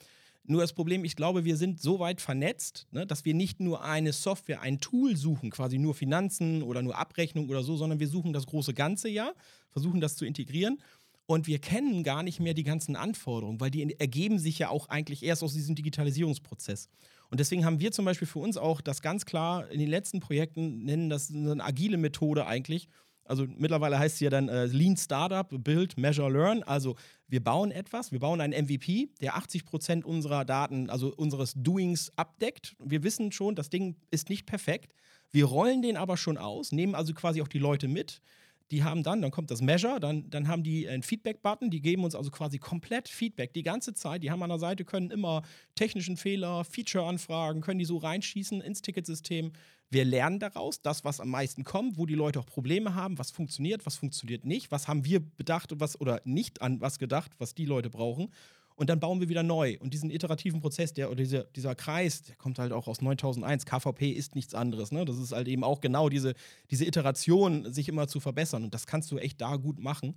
Nur 0.50 0.62
das 0.62 0.72
Problem, 0.72 1.04
ich 1.04 1.14
glaube, 1.14 1.44
wir 1.44 1.58
sind 1.58 1.78
so 1.78 1.98
weit 1.98 2.22
vernetzt, 2.22 2.86
ne, 2.90 3.06
dass 3.06 3.26
wir 3.26 3.34
nicht 3.34 3.60
nur 3.60 3.84
eine 3.84 4.14
Software, 4.14 4.62
ein 4.62 4.80
Tool 4.80 5.14
suchen, 5.14 5.50
quasi 5.50 5.76
nur 5.76 5.94
Finanzen 5.94 6.62
oder 6.62 6.80
nur 6.80 6.96
Abrechnung 6.96 7.50
oder 7.50 7.62
so, 7.62 7.76
sondern 7.76 8.00
wir 8.00 8.08
suchen 8.08 8.32
das 8.32 8.46
große 8.46 8.72
Ganze 8.72 9.10
ja, 9.10 9.34
versuchen 9.70 10.00
das 10.00 10.16
zu 10.16 10.24
integrieren. 10.24 10.78
Und 11.26 11.46
wir 11.46 11.58
kennen 11.58 12.02
gar 12.02 12.22
nicht 12.22 12.40
mehr 12.40 12.54
die 12.54 12.64
ganzen 12.64 12.96
Anforderungen, 12.96 13.60
weil 13.60 13.70
die 13.70 14.00
ergeben 14.00 14.38
sich 14.38 14.58
ja 14.58 14.70
auch 14.70 14.88
eigentlich 14.88 15.22
erst 15.22 15.42
aus 15.42 15.52
diesem 15.52 15.74
Digitalisierungsprozess. 15.74 16.88
Und 17.28 17.40
deswegen 17.40 17.66
haben 17.66 17.78
wir 17.78 17.92
zum 17.92 18.06
Beispiel 18.06 18.26
für 18.26 18.38
uns 18.38 18.56
auch 18.56 18.80
das 18.80 19.02
ganz 19.02 19.26
klar 19.26 19.70
in 19.70 19.78
den 19.78 19.90
letzten 19.90 20.20
Projekten, 20.20 20.84
nennen 20.84 21.10
das 21.10 21.30
eine 21.30 21.62
agile 21.62 21.98
Methode 21.98 22.46
eigentlich. 22.46 22.88
Also 23.28 23.46
mittlerweile 23.56 23.98
heißt 23.98 24.14
es 24.14 24.20
ja 24.20 24.30
dann 24.30 24.48
äh, 24.48 24.66
Lean 24.66 24.96
Startup, 24.96 25.46
Build, 25.50 25.98
Measure, 25.98 26.30
Learn. 26.30 26.62
Also 26.62 26.96
wir 27.28 27.44
bauen 27.44 27.70
etwas, 27.70 28.10
wir 28.10 28.18
bauen 28.18 28.40
einen 28.40 28.64
MVP, 28.64 29.10
der 29.20 29.36
80 29.36 29.64
Prozent 29.66 30.04
unserer 30.04 30.44
Daten, 30.44 30.88
also 30.88 31.14
unseres 31.14 31.52
Doings 31.54 32.10
abdeckt. 32.16 32.74
Wir 32.78 33.02
wissen 33.02 33.30
schon, 33.30 33.54
das 33.54 33.70
Ding 33.70 33.96
ist 34.10 34.30
nicht 34.30 34.46
perfekt. 34.46 34.94
Wir 35.30 35.44
rollen 35.44 35.82
den 35.82 35.96
aber 35.96 36.16
schon 36.16 36.38
aus, 36.38 36.72
nehmen 36.72 36.94
also 36.94 37.12
quasi 37.12 37.42
auch 37.42 37.48
die 37.48 37.58
Leute 37.58 37.86
mit 37.86 38.22
die 38.70 38.84
haben 38.84 39.02
dann, 39.02 39.22
dann 39.22 39.30
kommt 39.30 39.50
das 39.50 39.62
Measure, 39.62 39.98
dann, 39.98 40.28
dann 40.30 40.48
haben 40.48 40.62
die 40.62 40.88
einen 40.88 41.02
Feedback-Button, 41.02 41.70
die 41.70 41.80
geben 41.80 42.04
uns 42.04 42.14
also 42.14 42.30
quasi 42.30 42.58
komplett 42.58 43.08
Feedback 43.08 43.54
die 43.54 43.62
ganze 43.62 43.94
Zeit. 43.94 44.22
Die 44.22 44.30
haben 44.30 44.42
an 44.42 44.50
der 44.50 44.58
Seite, 44.58 44.84
können 44.84 45.10
immer 45.10 45.42
technischen 45.74 46.16
Fehler, 46.16 46.64
Feature-Anfragen, 46.64 47.60
können 47.60 47.78
die 47.78 47.84
so 47.84 47.96
reinschießen 47.96 48.60
ins 48.60 48.82
Ticketsystem. 48.82 49.52
Wir 49.90 50.04
lernen 50.04 50.38
daraus, 50.38 50.82
das, 50.82 51.04
was 51.04 51.18
am 51.18 51.30
meisten 51.30 51.64
kommt, 51.64 51.96
wo 51.96 52.04
die 52.04 52.14
Leute 52.14 52.40
auch 52.40 52.46
Probleme 52.46 52.94
haben, 52.94 53.18
was 53.18 53.30
funktioniert, 53.30 53.86
was 53.86 53.96
funktioniert 53.96 54.44
nicht, 54.44 54.70
was 54.70 54.86
haben 54.86 55.06
wir 55.06 55.20
bedacht 55.20 55.72
was, 55.76 55.98
oder 55.98 56.20
nicht 56.24 56.60
an 56.60 56.82
was 56.82 56.98
gedacht, 56.98 57.32
was 57.38 57.54
die 57.54 57.64
Leute 57.64 57.88
brauchen 57.88 58.30
und 58.78 58.88
dann 58.88 59.00
bauen 59.00 59.18
wir 59.18 59.28
wieder 59.28 59.42
neu. 59.42 59.76
Und 59.80 59.92
diesen 59.92 60.08
iterativen 60.08 60.60
Prozess, 60.60 60.92
der, 60.94 61.08
oder 61.08 61.16
dieser, 61.16 61.42
dieser 61.42 61.74
Kreis, 61.74 62.22
der 62.22 62.36
kommt 62.36 62.60
halt 62.60 62.70
auch 62.70 62.86
aus 62.86 63.02
9001. 63.02 63.66
KVP 63.66 64.10
ist 64.10 64.36
nichts 64.36 64.54
anderes. 64.54 64.92
Ne? 64.92 65.04
Das 65.04 65.18
ist 65.18 65.32
halt 65.32 65.48
eben 65.48 65.64
auch 65.64 65.80
genau 65.80 66.08
diese, 66.08 66.34
diese 66.70 66.84
Iteration, 66.84 67.72
sich 67.72 67.88
immer 67.88 68.06
zu 68.06 68.20
verbessern. 68.20 68.62
Und 68.62 68.74
das 68.74 68.86
kannst 68.86 69.10
du 69.10 69.18
echt 69.18 69.40
da 69.40 69.56
gut 69.56 69.80
machen. 69.80 70.14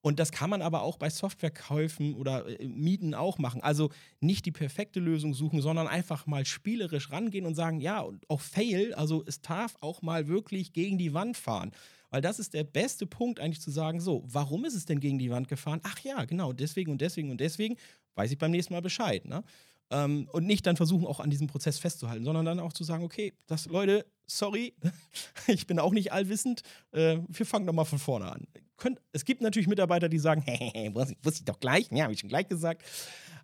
Und 0.00 0.20
das 0.20 0.30
kann 0.30 0.48
man 0.48 0.62
aber 0.62 0.82
auch 0.82 0.96
bei 0.96 1.10
Softwarekäufen 1.10 2.14
oder 2.14 2.60
äh, 2.60 2.68
Mieten 2.68 3.14
auch 3.14 3.38
machen. 3.38 3.62
Also 3.62 3.90
nicht 4.20 4.46
die 4.46 4.52
perfekte 4.52 5.00
Lösung 5.00 5.34
suchen, 5.34 5.60
sondern 5.60 5.88
einfach 5.88 6.24
mal 6.28 6.44
spielerisch 6.44 7.10
rangehen 7.10 7.46
und 7.46 7.56
sagen, 7.56 7.80
ja, 7.80 7.98
und 7.98 8.30
auch 8.30 8.40
Fail, 8.40 8.94
also 8.94 9.24
es 9.26 9.40
darf 9.40 9.74
auch 9.80 10.02
mal 10.02 10.28
wirklich 10.28 10.72
gegen 10.72 10.98
die 10.98 11.14
Wand 11.14 11.36
fahren. 11.36 11.72
Weil 12.14 12.20
das 12.20 12.38
ist 12.38 12.54
der 12.54 12.62
beste 12.62 13.06
Punkt 13.06 13.40
eigentlich 13.40 13.60
zu 13.60 13.72
sagen, 13.72 13.98
so, 13.98 14.22
warum 14.24 14.64
ist 14.64 14.76
es 14.76 14.84
denn 14.84 15.00
gegen 15.00 15.18
die 15.18 15.32
Wand 15.32 15.48
gefahren? 15.48 15.80
Ach 15.82 15.98
ja, 15.98 16.24
genau, 16.26 16.52
deswegen 16.52 16.92
und 16.92 17.00
deswegen 17.00 17.32
und 17.32 17.40
deswegen 17.40 17.76
weiß 18.14 18.30
ich 18.30 18.38
beim 18.38 18.52
nächsten 18.52 18.72
Mal 18.72 18.82
Bescheid. 18.82 19.24
Ne? 19.24 19.42
Ähm, 19.90 20.28
und 20.32 20.46
nicht 20.46 20.64
dann 20.64 20.76
versuchen, 20.76 21.08
auch 21.08 21.18
an 21.18 21.30
diesem 21.30 21.48
Prozess 21.48 21.80
festzuhalten, 21.80 22.24
sondern 22.24 22.44
dann 22.44 22.60
auch 22.60 22.72
zu 22.72 22.84
sagen, 22.84 23.02
okay, 23.02 23.32
das, 23.48 23.66
Leute, 23.66 24.06
sorry, 24.28 24.74
ich 25.48 25.66
bin 25.66 25.80
auch 25.80 25.90
nicht 25.90 26.12
allwissend, 26.12 26.62
äh, 26.92 27.18
wir 27.26 27.46
fangen 27.46 27.66
doch 27.66 27.72
mal 27.72 27.84
von 27.84 27.98
vorne 27.98 28.30
an. 28.30 28.46
Könnt, 28.76 29.00
es 29.10 29.24
gibt 29.24 29.40
natürlich 29.40 29.66
Mitarbeiter, 29.66 30.08
die 30.08 30.20
sagen, 30.20 30.42
hey, 30.46 30.94
wusste 30.94 31.16
ich 31.40 31.44
doch 31.44 31.58
gleich, 31.58 31.88
ja, 31.90 32.04
habe 32.04 32.12
ich 32.12 32.20
schon 32.20 32.30
gleich 32.30 32.46
gesagt. 32.46 32.84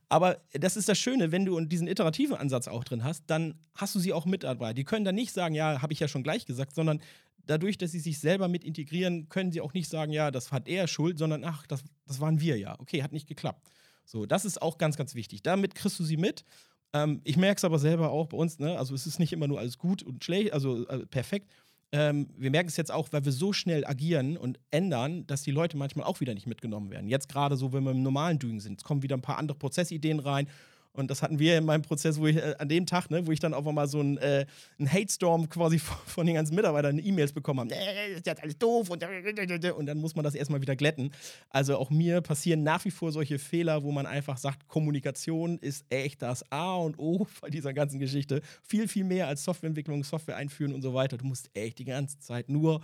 Aber 0.09 0.39
das 0.53 0.77
ist 0.77 0.89
das 0.89 0.99
Schöne, 0.99 1.33
wenn 1.33 1.45
du 1.45 1.59
diesen 1.61 1.89
iterativen 1.89 2.37
Ansatz 2.37 2.69
auch 2.69 2.85
drin 2.85 3.03
hast, 3.03 3.25
dann 3.27 3.55
hast 3.75 3.97
du 3.97 3.99
sie 3.99 4.13
auch 4.13 4.27
mit 4.27 4.45
dabei. 4.45 4.75
Die 4.75 4.85
können 4.85 5.05
dann 5.05 5.17
nicht 5.17 5.33
sagen, 5.33 5.57
ja, 5.57 5.83
habe 5.83 5.93
ich 5.93 5.99
ja 5.99 6.07
schon 6.07 6.23
gleich 6.23 6.47
gesagt, 6.47 6.75
sondern 6.75 7.01
dadurch, 7.47 7.79
dass 7.79 7.93
sie 7.93 8.01
sich 8.01 8.19
selber 8.19 8.49
mit 8.49 8.65
integrieren, 8.65 9.29
können 9.29 9.53
sie 9.53 9.61
auch 9.61 9.73
nicht 9.73 9.89
sagen, 9.89 10.13
ja, 10.13 10.31
das 10.31 10.53
hat 10.53 10.69
er 10.69 10.87
Schuld, 10.87 11.19
sondern 11.19 11.45
ach, 11.45 11.67
das, 11.67 11.83
das 12.07 12.21
waren 12.21 12.41
wir 12.41 12.59
ja. 12.59 12.79
Okay, 12.79 13.03
hat 13.03 13.13
nicht 13.13 13.27
geklappt. 13.27 13.69
So, 14.05 14.27
das 14.27 14.45
ist 14.45 14.61
auch 14.61 14.79
ganz, 14.79 14.97
ganz 14.97 15.15
wichtig. 15.15 15.43
Damit 15.43 15.75
kriegst 15.75 15.99
du 15.99 16.05
sie 16.05 16.17
mit. 16.17 16.45
Ähm, 16.93 17.21
ich 17.25 17.37
merke 17.37 17.59
es 17.59 17.65
aber 17.65 17.79
selber 17.79 18.11
auch 18.11 18.27
bei 18.27 18.37
uns, 18.37 18.59
ne? 18.59 18.77
Also 18.77 18.95
es 18.95 19.07
ist 19.07 19.19
nicht 19.19 19.33
immer 19.33 19.47
nur 19.47 19.59
alles 19.59 19.79
gut 19.79 20.03
und 20.03 20.25
schlecht, 20.25 20.53
also 20.53 20.87
äh, 20.89 21.07
perfekt. 21.07 21.51
Ähm, 21.93 22.29
wir 22.37 22.51
merken 22.51 22.69
es 22.69 22.77
jetzt 22.77 22.93
auch, 22.93 23.09
weil 23.13 23.25
wir 23.25 23.33
so 23.33 23.53
schnell 23.53 23.85
agieren 23.85 24.37
und 24.37 24.61
ändern, 24.71 25.27
dass 25.27 25.43
die 25.43 25.51
Leute 25.51 25.77
manchmal 25.77 26.07
auch 26.07 26.21
wieder 26.21 26.35
nicht 26.35 26.47
mitgenommen 26.47 26.91
werden. 26.91 27.09
Jetzt 27.09 27.29
gerade 27.29 27.57
so, 27.57 27.73
wenn 27.73 27.83
wir 27.83 27.91
im 27.91 28.03
normalen 28.03 28.39
Doing 28.39 28.61
sind, 28.61 28.81
es 28.81 28.85
kommen 28.85 29.03
wieder 29.03 29.17
ein 29.17 29.23
paar 29.23 29.39
andere 29.39 29.59
Prozessideen 29.59 30.21
rein 30.21 30.49
und 30.93 31.11
das 31.11 31.23
hatten 31.23 31.39
wir 31.39 31.57
in 31.57 31.65
meinem 31.65 31.83
Prozess, 31.83 32.19
wo 32.19 32.27
ich 32.27 32.37
äh, 32.37 32.55
an 32.59 32.69
dem 32.69 32.85
Tag, 32.85 33.11
ne, 33.11 33.25
wo 33.27 33.31
ich 33.31 33.39
dann 33.39 33.55
auch 33.55 33.65
mal 33.71 33.87
so 33.87 34.01
einen, 34.01 34.19
äh, 34.19 34.45
einen 34.79 34.93
Hate-Storm 34.93 35.49
quasi 35.49 35.79
von 36.07 36.27
den 36.27 36.35
ganzen 36.35 36.57
Mitarbeitern 36.57 36.99
E-Mails 36.99 37.33
bekommen 37.33 37.61
habe. 37.61 37.71
Das 37.71 38.19
ist 38.19 38.27
jetzt 38.27 38.43
alles 38.43 38.59
doof 38.59 38.91
und, 38.91 39.03
und 39.03 39.87
dann 39.87 39.99
muss 39.99 40.17
man 40.17 40.25
das 40.25 40.35
erstmal 40.35 40.61
wieder 40.61 40.75
glätten. 40.75 41.13
Also 41.49 41.77
auch 41.77 41.91
mir 41.91 42.21
passieren 42.21 42.65
nach 42.65 42.85
wie 42.85 42.91
vor 42.91 43.13
solche 43.13 43.39
Fehler, 43.39 43.85
wo 43.85 43.93
man 43.93 44.07
einfach 44.07 44.37
sagt, 44.37 44.67
Kommunikation 44.67 45.59
ist 45.59 45.85
echt 45.91 46.23
das 46.23 46.51
A 46.51 46.75
und 46.75 46.99
O 46.99 47.27
bei 47.41 47.51
dieser 47.51 47.73
ganzen 47.73 48.01
Geschichte. 48.01 48.43
Viel, 48.63 48.89
viel 48.89 49.05
mehr 49.05 49.29
als 49.29 49.45
Softwareentwicklung, 49.45 50.03
Software 50.03 50.37
einführen 50.37 50.75
und 50.75 50.83
so 50.83 50.93
weiter. 50.93 51.19
Du 51.19 51.25
musst 51.25 51.51
echt 51.55 51.79
die 51.79 51.85
ganze 51.85 52.19
Zeit 52.19 52.49
nur 52.49 52.81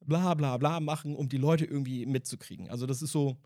bla 0.00 0.32
bla 0.34 0.56
bla 0.56 0.80
machen, 0.80 1.14
um 1.14 1.28
die 1.28 1.36
Leute 1.36 1.66
irgendwie 1.66 2.06
mitzukriegen. 2.06 2.70
Also 2.70 2.86
das 2.86 3.02
ist 3.02 3.12
so 3.12 3.36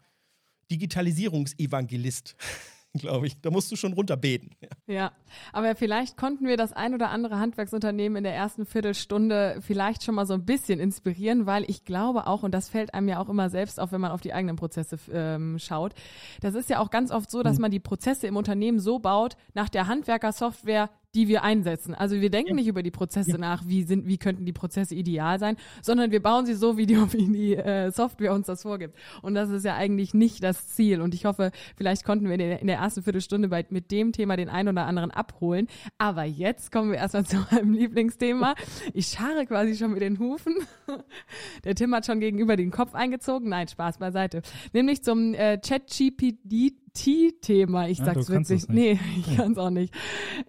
Digitalisierungsevangelist. 0.70 2.36
glaube 3.06 3.26
ich. 3.26 3.40
Da 3.40 3.50
musst 3.50 3.70
du 3.70 3.76
schon 3.76 3.92
runterbeten. 3.92 4.50
Ja. 4.60 4.94
ja, 4.94 5.12
aber 5.52 5.74
vielleicht 5.74 6.16
konnten 6.16 6.46
wir 6.46 6.56
das 6.56 6.72
ein 6.72 6.94
oder 6.94 7.10
andere 7.10 7.38
Handwerksunternehmen 7.38 8.16
in 8.16 8.24
der 8.24 8.34
ersten 8.34 8.66
Viertelstunde 8.66 9.58
vielleicht 9.60 10.04
schon 10.04 10.14
mal 10.14 10.26
so 10.26 10.34
ein 10.34 10.44
bisschen 10.44 10.80
inspirieren, 10.80 11.46
weil 11.46 11.64
ich 11.68 11.84
glaube 11.84 12.26
auch, 12.26 12.42
und 12.42 12.52
das 12.52 12.68
fällt 12.68 12.94
einem 12.94 13.08
ja 13.08 13.20
auch 13.20 13.28
immer 13.28 13.50
selbst 13.50 13.80
auf, 13.80 13.92
wenn 13.92 14.00
man 14.00 14.12
auf 14.12 14.20
die 14.20 14.32
eigenen 14.32 14.56
Prozesse 14.56 14.98
ähm, 15.12 15.58
schaut, 15.58 15.94
das 16.40 16.54
ist 16.54 16.70
ja 16.70 16.80
auch 16.80 16.90
ganz 16.90 17.10
oft 17.10 17.30
so, 17.30 17.42
dass 17.42 17.56
hm. 17.56 17.62
man 17.62 17.70
die 17.70 17.80
Prozesse 17.80 18.26
im 18.26 18.36
Unternehmen 18.36 18.80
so 18.80 18.98
baut, 18.98 19.36
nach 19.54 19.68
der 19.68 19.86
Handwerkersoftware, 19.86 20.90
die 21.16 21.28
wir 21.28 21.42
einsetzen. 21.42 21.94
Also 21.94 22.20
wir 22.20 22.30
denken 22.30 22.56
nicht 22.56 22.66
über 22.66 22.82
die 22.82 22.90
Prozesse 22.90 23.32
ja. 23.32 23.38
nach, 23.38 23.66
wie 23.66 23.84
sind, 23.84 24.06
wie 24.06 24.18
könnten 24.18 24.44
die 24.44 24.52
Prozesse 24.52 24.94
ideal 24.94 25.38
sein, 25.38 25.56
sondern 25.80 26.10
wir 26.10 26.22
bauen 26.22 26.44
sie 26.44 26.54
so, 26.54 26.76
wie 26.76 26.84
die, 26.84 26.96
wie 27.12 27.26
die 27.32 27.56
äh, 27.56 27.90
Software 27.90 28.34
uns 28.34 28.46
das 28.46 28.62
vorgibt. 28.62 28.94
Und 29.22 29.34
das 29.34 29.48
ist 29.48 29.64
ja 29.64 29.74
eigentlich 29.74 30.12
nicht 30.12 30.42
das 30.42 30.68
Ziel. 30.68 31.00
Und 31.00 31.14
ich 31.14 31.24
hoffe, 31.24 31.52
vielleicht 31.76 32.04
konnten 32.04 32.26
wir 32.26 32.32
in 32.32 32.38
der, 32.38 32.60
in 32.60 32.66
der 32.66 32.76
ersten 32.76 33.02
Viertelstunde 33.02 33.48
bei, 33.48 33.64
mit 33.70 33.90
dem 33.90 34.12
Thema 34.12 34.36
den 34.36 34.50
einen 34.50 34.68
oder 34.68 34.84
anderen 34.84 35.10
abholen. 35.10 35.68
Aber 35.96 36.24
jetzt 36.24 36.70
kommen 36.70 36.90
wir 36.90 36.98
erstmal 36.98 37.24
zu 37.26 37.38
meinem 37.50 37.72
Lieblingsthema. 37.72 38.54
Ich 38.92 39.06
scharre 39.06 39.46
quasi 39.46 39.74
schon 39.74 39.92
mit 39.92 40.02
den 40.02 40.18
Hufen. 40.18 40.54
Der 41.64 41.74
Tim 41.74 41.94
hat 41.94 42.04
schon 42.04 42.20
gegenüber 42.20 42.56
den 42.56 42.70
Kopf 42.70 42.94
eingezogen. 42.94 43.48
Nein, 43.48 43.68
Spaß 43.68 43.98
beiseite. 43.98 44.42
Nämlich 44.74 45.02
zum 45.02 45.32
äh, 45.34 45.58
Chat-GPT 45.60 46.85
T-Thema. 46.96 47.88
Ich 47.88 47.98
ja, 48.00 48.06
sag's 48.06 48.30
witzig. 48.30 48.68
Nee, 48.68 48.98
ich 49.16 49.36
kann's 49.36 49.58
auch 49.58 49.70
nicht. 49.70 49.94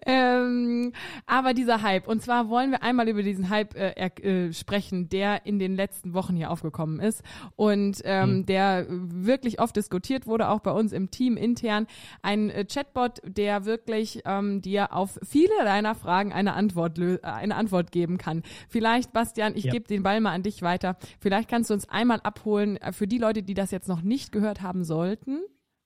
Ähm, 0.06 0.92
aber 1.26 1.54
dieser 1.54 1.82
Hype. 1.82 2.08
Und 2.08 2.22
zwar 2.22 2.48
wollen 2.48 2.70
wir 2.70 2.82
einmal 2.82 3.08
über 3.08 3.22
diesen 3.22 3.50
Hype 3.50 3.76
äh, 3.76 3.90
äh, 4.06 4.52
sprechen, 4.52 5.08
der 5.08 5.46
in 5.46 5.58
den 5.58 5.76
letzten 5.76 6.14
Wochen 6.14 6.34
hier 6.34 6.50
aufgekommen 6.50 7.00
ist 7.00 7.22
und 7.56 8.00
ähm, 8.04 8.38
mhm. 8.38 8.46
der 8.46 8.86
wirklich 8.88 9.60
oft 9.60 9.76
diskutiert 9.76 10.26
wurde, 10.26 10.48
auch 10.48 10.60
bei 10.60 10.72
uns 10.72 10.92
im 10.92 11.10
Team 11.10 11.36
intern. 11.36 11.86
Ein 12.22 12.50
äh, 12.50 12.64
Chatbot, 12.64 13.20
der 13.24 13.64
wirklich 13.66 14.22
ähm, 14.24 14.62
dir 14.62 14.92
auf 14.92 15.18
viele 15.22 15.52
deiner 15.62 15.94
Fragen 15.94 16.32
eine 16.32 16.54
Antwort, 16.54 16.98
eine 17.22 17.54
Antwort 17.54 17.92
geben 17.92 18.18
kann. 18.18 18.42
Vielleicht, 18.68 19.12
Bastian, 19.12 19.54
ich 19.54 19.64
ja. 19.64 19.72
gebe 19.72 19.86
den 19.86 20.02
Ball 20.02 20.20
mal 20.20 20.32
an 20.32 20.42
dich 20.42 20.62
weiter. 20.62 20.96
Vielleicht 21.20 21.48
kannst 21.50 21.70
du 21.70 21.74
uns 21.74 21.88
einmal 21.88 22.20
abholen 22.22 22.76
äh, 22.78 22.92
für 22.92 23.06
die 23.06 23.18
Leute, 23.18 23.42
die 23.42 23.54
das 23.54 23.70
jetzt 23.70 23.88
noch 23.88 24.02
nicht 24.02 24.32
gehört 24.32 24.62
haben 24.62 24.84
sollten 24.84 25.40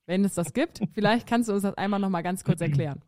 wenn 0.06 0.24
es 0.24 0.34
das 0.34 0.52
gibt. 0.52 0.80
Vielleicht 0.92 1.26
kannst 1.26 1.48
du 1.48 1.54
uns 1.54 1.62
das 1.62 1.74
einmal 1.74 2.00
noch 2.00 2.10
mal 2.10 2.22
ganz 2.22 2.44
kurz 2.44 2.60
erklären. 2.60 3.02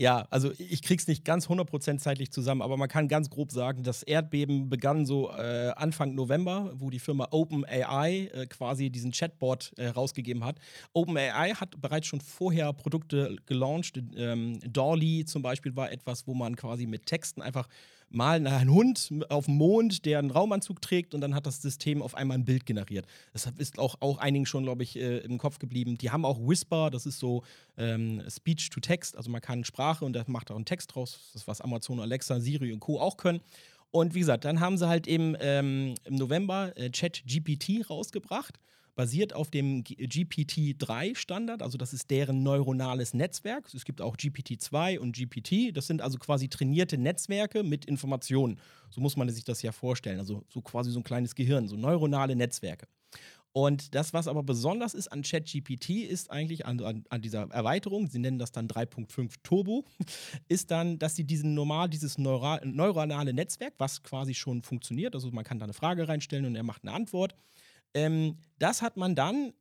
Ja, 0.00 0.26
also 0.30 0.50
ich 0.56 0.80
krieg's 0.80 1.06
nicht 1.08 1.26
ganz 1.26 1.48
100% 1.48 1.98
zeitlich 1.98 2.30
zusammen, 2.30 2.62
aber 2.62 2.78
man 2.78 2.88
kann 2.88 3.06
ganz 3.06 3.28
grob 3.28 3.52
sagen, 3.52 3.82
das 3.82 4.02
Erdbeben 4.02 4.70
begann 4.70 5.04
so 5.04 5.30
äh, 5.30 5.72
Anfang 5.76 6.14
November, 6.14 6.72
wo 6.74 6.88
die 6.88 6.98
Firma 6.98 7.28
OpenAI 7.30 8.30
äh, 8.32 8.46
quasi 8.46 8.88
diesen 8.88 9.12
Chatbot 9.12 9.74
äh, 9.76 9.88
rausgegeben 9.88 10.42
hat. 10.42 10.58
OpenAI 10.94 11.50
hat 11.50 11.78
bereits 11.82 12.06
schon 12.06 12.22
vorher 12.22 12.72
Produkte 12.72 13.36
gelauncht. 13.44 14.02
Ähm, 14.16 14.58
Dolly 14.60 15.26
zum 15.26 15.42
Beispiel 15.42 15.76
war 15.76 15.92
etwas, 15.92 16.26
wo 16.26 16.32
man 16.32 16.56
quasi 16.56 16.86
mit 16.86 17.04
Texten 17.04 17.42
einfach 17.42 17.68
malen 18.10 18.46
einen 18.46 18.70
Hund 18.70 19.10
auf 19.28 19.46
dem 19.46 19.54
Mond, 19.56 20.04
der 20.04 20.18
einen 20.18 20.30
Raumanzug 20.30 20.82
trägt 20.82 21.14
und 21.14 21.20
dann 21.20 21.34
hat 21.34 21.46
das 21.46 21.62
System 21.62 22.02
auf 22.02 22.14
einmal 22.14 22.38
ein 22.38 22.44
Bild 22.44 22.66
generiert. 22.66 23.06
Das 23.32 23.46
ist 23.58 23.78
auch, 23.78 23.96
auch 24.00 24.18
einigen 24.18 24.46
schon, 24.46 24.64
glaube 24.64 24.82
ich, 24.82 24.96
äh, 24.96 25.18
im 25.18 25.38
Kopf 25.38 25.58
geblieben. 25.58 25.96
Die 25.98 26.10
haben 26.10 26.24
auch 26.24 26.38
Whisper, 26.40 26.90
das 26.90 27.06
ist 27.06 27.18
so 27.18 27.42
ähm, 27.76 28.22
Speech 28.28 28.70
to 28.70 28.80
Text, 28.80 29.16
also 29.16 29.30
man 29.30 29.40
kann 29.40 29.64
Sprache 29.64 30.04
und 30.04 30.12
da 30.12 30.24
macht 30.26 30.50
auch 30.50 30.56
einen 30.56 30.64
Text 30.64 30.94
draus, 30.94 31.30
das 31.32 31.46
was 31.46 31.60
Amazon, 31.60 32.00
Alexa, 32.00 32.40
Siri 32.40 32.72
und 32.72 32.80
Co. 32.80 33.00
auch 33.00 33.16
können. 33.16 33.40
Und 33.92 34.14
wie 34.14 34.20
gesagt, 34.20 34.44
dann 34.44 34.60
haben 34.60 34.76
sie 34.76 34.86
halt 34.86 35.06
im, 35.06 35.36
ähm, 35.40 35.94
im 36.04 36.14
November 36.16 36.72
äh, 36.76 36.90
ChatGPT 36.90 37.88
rausgebracht, 37.88 38.58
basiert 38.94 39.34
auf 39.34 39.50
dem 39.50 39.84
GPT-3-Standard, 39.84 41.62
also 41.62 41.78
das 41.78 41.92
ist 41.92 42.10
deren 42.10 42.42
neuronales 42.42 43.14
Netzwerk. 43.14 43.72
Es 43.74 43.84
gibt 43.84 44.00
auch 44.00 44.16
GPT-2 44.16 44.98
und 44.98 45.16
GPT, 45.16 45.76
das 45.76 45.86
sind 45.86 46.02
also 46.02 46.18
quasi 46.18 46.48
trainierte 46.48 46.98
Netzwerke 46.98 47.62
mit 47.62 47.84
Informationen. 47.84 48.58
So 48.90 49.00
muss 49.00 49.16
man 49.16 49.28
sich 49.28 49.44
das 49.44 49.62
ja 49.62 49.72
vorstellen, 49.72 50.18
also 50.18 50.44
so 50.48 50.60
quasi 50.60 50.90
so 50.90 51.00
ein 51.00 51.04
kleines 51.04 51.34
Gehirn, 51.34 51.68
so 51.68 51.76
neuronale 51.76 52.36
Netzwerke. 52.36 52.86
Und 53.52 53.96
das, 53.96 54.12
was 54.12 54.28
aber 54.28 54.44
besonders 54.44 54.94
ist 54.94 55.08
an 55.08 55.22
ChatGPT, 55.22 55.90
ist 55.90 56.30
eigentlich 56.30 56.66
an, 56.66 56.80
an, 56.80 57.04
an, 57.08 57.20
dieser 57.20 57.50
Erweiterung, 57.50 58.06
sie 58.06 58.20
nennen 58.20 58.38
das 58.38 58.52
dann 58.52 58.68
3.5 58.68 59.34
Turbo, 59.42 59.84
ist 60.48 60.70
dann, 60.70 61.00
dass 61.00 61.16
sie 61.16 61.24
diesen 61.24 61.54
normal, 61.54 61.88
dieses 61.88 62.16
neuronale 62.16 63.32
Netzwerk, 63.32 63.74
was 63.78 64.04
quasi 64.04 64.34
schon 64.34 64.62
funktioniert, 64.62 65.16
also 65.16 65.32
man 65.32 65.44
kann 65.44 65.58
da 65.58 65.64
eine 65.64 65.72
Frage 65.72 66.06
reinstellen 66.06 66.44
und 66.44 66.54
er 66.54 66.62
macht 66.62 66.84
eine 66.84 66.92
Antwort, 66.92 67.34
ähm, 67.94 68.38
das 68.58 68.82
hat 68.82 68.96
man 68.96 69.14
dann 69.14 69.52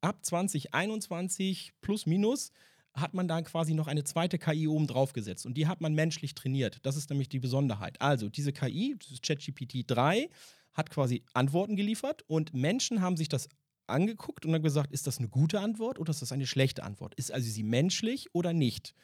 ab 0.00 0.24
2021 0.24 1.72
plus 1.80 2.06
minus 2.06 2.50
hat 2.94 3.12
man 3.12 3.26
dann 3.26 3.44
quasi 3.44 3.74
noch 3.74 3.88
eine 3.88 4.04
zweite 4.04 4.38
KI 4.38 4.68
oben 4.68 4.86
drauf 4.86 5.12
gesetzt 5.12 5.46
und 5.46 5.54
die 5.54 5.66
hat 5.66 5.80
man 5.80 5.94
menschlich 5.94 6.34
trainiert. 6.34 6.78
Das 6.82 6.96
ist 6.96 7.10
nämlich 7.10 7.28
die 7.28 7.40
Besonderheit. 7.40 8.00
Also 8.00 8.28
diese 8.28 8.52
KI, 8.52 8.96
ChatGPT 9.20 9.84
3, 9.86 10.30
hat 10.72 10.90
quasi 10.90 11.24
Antworten 11.32 11.76
geliefert 11.76 12.22
und 12.28 12.54
Menschen 12.54 13.00
haben 13.00 13.16
sich 13.16 13.28
das 13.28 13.48
angeguckt 13.86 14.46
und 14.46 14.52
dann 14.52 14.62
gesagt, 14.62 14.92
ist 14.92 15.06
das 15.06 15.18
eine 15.18 15.28
gute 15.28 15.60
Antwort 15.60 15.98
oder 15.98 16.10
ist 16.10 16.22
das 16.22 16.32
eine 16.32 16.46
schlechte 16.46 16.82
Antwort? 16.82 17.14
Ist 17.16 17.32
also 17.32 17.48
sie 17.50 17.62
menschlich 17.62 18.28
oder 18.32 18.52
nicht? 18.52 18.94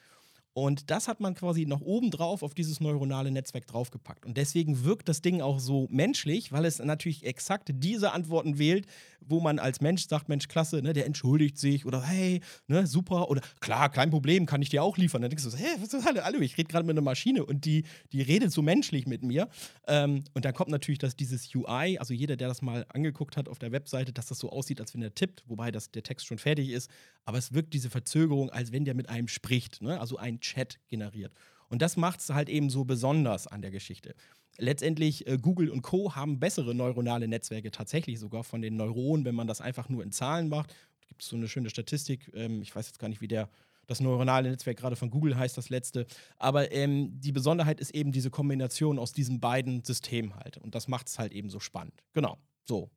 Und 0.53 0.91
das 0.91 1.07
hat 1.07 1.21
man 1.21 1.33
quasi 1.33 1.65
noch 1.65 1.79
oben 1.79 2.11
drauf 2.11 2.43
auf 2.43 2.53
dieses 2.53 2.81
neuronale 2.81 3.31
Netzwerk 3.31 3.67
draufgepackt. 3.67 4.25
Und 4.25 4.35
deswegen 4.35 4.83
wirkt 4.83 5.07
das 5.07 5.21
Ding 5.21 5.41
auch 5.41 5.59
so 5.59 5.87
menschlich, 5.89 6.51
weil 6.51 6.65
es 6.65 6.79
natürlich 6.79 7.25
exakt 7.25 7.69
diese 7.73 8.11
Antworten 8.11 8.57
wählt, 8.57 8.85
wo 9.21 9.39
man 9.39 9.59
als 9.59 9.79
Mensch 9.79 10.07
sagt, 10.07 10.27
Mensch, 10.27 10.47
klasse, 10.49 10.81
ne, 10.81 10.91
der 10.91 11.05
entschuldigt 11.05 11.57
sich 11.57 11.85
oder 11.85 12.03
hey, 12.03 12.41
ne, 12.67 12.85
super 12.85 13.29
oder 13.29 13.41
klar, 13.61 13.89
kein 13.89 14.09
Problem, 14.09 14.45
kann 14.45 14.61
ich 14.61 14.69
dir 14.69 14.83
auch 14.83 14.97
liefern. 14.97 15.21
Dann 15.21 15.29
denkst 15.29 15.43
du 15.43 15.55
hä, 15.55 15.67
was 15.75 15.93
ist 15.93 15.93
das? 15.93 16.05
Hallo, 16.05 16.39
ich 16.39 16.57
rede 16.57 16.67
gerade 16.67 16.85
mit 16.85 16.95
einer 16.95 17.01
Maschine 17.01 17.45
und 17.45 17.63
die, 17.63 17.83
die 18.11 18.21
redet 18.21 18.51
so 18.51 18.61
menschlich 18.61 19.07
mit 19.07 19.23
mir. 19.23 19.47
Ähm, 19.87 20.23
und 20.33 20.43
dann 20.43 20.53
kommt 20.53 20.69
natürlich 20.69 20.99
dass 20.99 21.15
dieses 21.15 21.53
UI, 21.55 21.97
also 21.97 22.13
jeder, 22.13 22.35
der 22.35 22.49
das 22.49 22.61
mal 22.61 22.85
angeguckt 22.89 23.37
hat 23.37 23.47
auf 23.47 23.59
der 23.59 23.71
Webseite, 23.71 24.11
dass 24.11 24.27
das 24.27 24.39
so 24.39 24.49
aussieht, 24.49 24.81
als 24.81 24.93
wenn 24.93 25.01
er 25.01 25.15
tippt, 25.15 25.43
wobei 25.47 25.71
das, 25.71 25.91
der 25.91 26.03
Text 26.03 26.25
schon 26.27 26.37
fertig 26.37 26.69
ist. 26.69 26.89
Aber 27.23 27.37
es 27.37 27.53
wirkt 27.53 27.73
diese 27.73 27.89
Verzögerung, 27.89 28.49
als 28.49 28.71
wenn 28.71 28.83
der 28.83 28.95
mit 28.95 29.09
einem 29.09 29.27
spricht, 29.27 29.81
ne? 29.81 29.99
also 29.99 30.17
ein 30.17 30.40
Chat 30.41 30.79
generiert. 30.87 31.33
Und 31.69 31.81
das 31.81 31.95
macht 31.95 32.19
es 32.19 32.29
halt 32.29 32.49
eben 32.49 32.69
so 32.69 32.83
besonders 32.83 33.47
an 33.47 33.61
der 33.61 33.71
Geschichte. 33.71 34.13
Letztendlich, 34.57 35.25
äh, 35.27 35.37
Google 35.37 35.69
und 35.69 35.81
Co. 35.81 36.15
haben 36.15 36.39
bessere 36.39 36.75
neuronale 36.75 37.27
Netzwerke 37.27 37.71
tatsächlich 37.71 38.19
sogar 38.19 38.43
von 38.43 38.61
den 38.61 38.75
Neuronen, 38.75 39.25
wenn 39.25 39.35
man 39.35 39.47
das 39.47 39.61
einfach 39.61 39.87
nur 39.87 40.03
in 40.03 40.11
Zahlen 40.11 40.49
macht. 40.49 40.75
Gibt 41.07 41.23
es 41.23 41.29
so 41.29 41.37
eine 41.37 41.47
schöne 41.47 41.69
Statistik, 41.69 42.29
ähm, 42.33 42.61
ich 42.61 42.75
weiß 42.75 42.87
jetzt 42.87 42.99
gar 42.99 43.07
nicht, 43.07 43.21
wie 43.21 43.29
der 43.29 43.49
das 43.87 43.99
neuronale 43.99 44.49
Netzwerk 44.49 44.77
gerade 44.77 44.95
von 44.95 45.09
Google 45.09 45.37
heißt, 45.37 45.57
das 45.57 45.69
letzte. 45.69 46.05
Aber 46.37 46.71
ähm, 46.71 47.19
die 47.19 47.31
Besonderheit 47.31 47.79
ist 47.79 47.93
eben 47.93 48.11
diese 48.11 48.29
Kombination 48.29 48.99
aus 48.99 49.11
diesen 49.11 49.39
beiden 49.39 49.83
Systemen 49.83 50.35
halt. 50.35 50.57
Und 50.57 50.75
das 50.75 50.87
macht 50.87 51.07
es 51.07 51.19
halt 51.19 51.33
eben 51.33 51.49
so 51.49 51.59
spannend. 51.59 52.03
Genau. 52.13 52.37
So, 52.63 52.89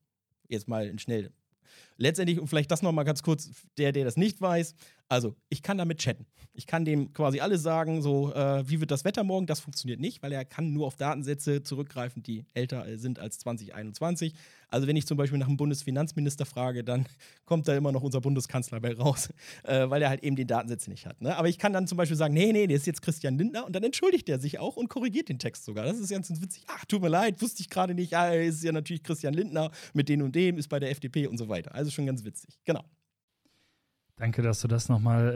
jetzt 0.49 0.69
mal 0.69 0.87
in 0.87 0.99
schnell 0.99 1.33
Letztendlich, 1.97 2.41
und 2.41 2.49
vielleicht 2.49 2.71
das 2.71 2.83
nochmal 2.83 3.05
ganz 3.05 3.23
kurz, 3.23 3.51
der, 3.79 3.93
der 3.93 4.05
das 4.05 4.17
nicht 4.17 4.41
weiß, 4.41 4.75
also 5.09 5.37
ich 5.49 5.63
kann 5.63 5.79
damit 5.79 5.99
chatten. 5.99 6.27
Ich 6.55 6.67
kann 6.67 6.85
dem 6.85 7.13
quasi 7.13 7.41
alles 7.41 7.63
sagen, 7.63 8.01
so 8.01 8.33
äh, 8.33 8.69
wie 8.69 8.81
wird 8.81 8.91
das 8.91 9.05
Wetter 9.05 9.25
morgen, 9.25 9.47
das 9.47 9.61
funktioniert 9.61 10.01
nicht, 10.01 10.23
weil 10.23 10.33
er 10.33 10.45
kann 10.45 10.73
nur 10.73 10.87
auf 10.87 10.97
Datensätze 10.97 11.63
zurückgreifen, 11.63 12.23
die 12.23 12.47
älter 12.55 12.87
sind 12.97 13.19
als 13.19 13.39
2021. 13.39 14.35
Also 14.69 14.87
wenn 14.87 14.97
ich 14.97 15.07
zum 15.07 15.17
Beispiel 15.17 15.39
nach 15.39 15.47
einem 15.47 15.57
Bundesfinanzminister 15.57 16.47
frage, 16.47 16.83
dann 16.85 17.07
kommt 17.45 17.69
da 17.69 17.77
immer 17.77 17.93
noch 17.93 18.03
unser 18.03 18.21
Bundeskanzler 18.21 18.81
bei 18.81 18.95
raus, 18.95 19.29
äh, 19.65 19.89
weil 19.91 20.01
er 20.03 20.09
halt 20.09 20.23
eben 20.23 20.37
den 20.37 20.47
Datensätze 20.47 20.91
nicht 20.91 21.07
hat. 21.07 21.21
Ne? 21.21 21.37
Aber 21.37 21.49
ich 21.49 21.59
kann 21.59 21.73
dann 21.73 21.87
zum 21.87 21.99
Beispiel 21.99 22.17
sagen, 22.17 22.35
nee, 22.35 22.53
nee, 22.53 22.67
der 22.67 22.77
ist 22.77 22.87
jetzt 22.87 23.03
Christian 23.03 23.37
Lindner 23.37 23.67
und 23.67 23.75
dann 23.75 23.83
entschuldigt 23.83 24.29
er 24.29 24.39
sich 24.39 24.59
auch 24.59 24.77
und 24.77 24.89
korrigiert 24.89 25.29
den 25.29 25.39
Text 25.39 25.65
sogar. 25.65 25.85
Das 25.85 25.99
ist 25.99 26.11
ganz 26.11 26.31
witzig. 26.41 26.65
Ach, 26.69 26.85
tut 26.87 27.03
mir 27.03 27.09
leid, 27.09 27.43
wusste 27.43 27.61
ich 27.61 27.69
gerade 27.69 27.95
nicht. 27.95 28.15
Ah, 28.15 28.33
ist 28.33 28.65
ja 28.65 28.73
natürlich 28.73 29.03
Christian 29.03 29.35
Lindner 29.35 29.71
mit 29.93 30.09
den 30.09 30.23
und 30.23 30.35
dem, 30.35 30.57
ist 30.57 30.69
bei 30.69 30.81
der 30.81 30.91
FDP 30.91 31.27
und 31.27 31.37
so 31.37 31.49
weiter. 31.49 31.75
Also 31.75 31.84
schon 31.93 32.07
ganz 32.07 32.25
witzig. 32.25 32.59
Genau. 32.65 32.85
Danke, 34.17 34.43
dass 34.43 34.61
du 34.61 34.69
das 34.69 34.89
nochmal 34.89 35.33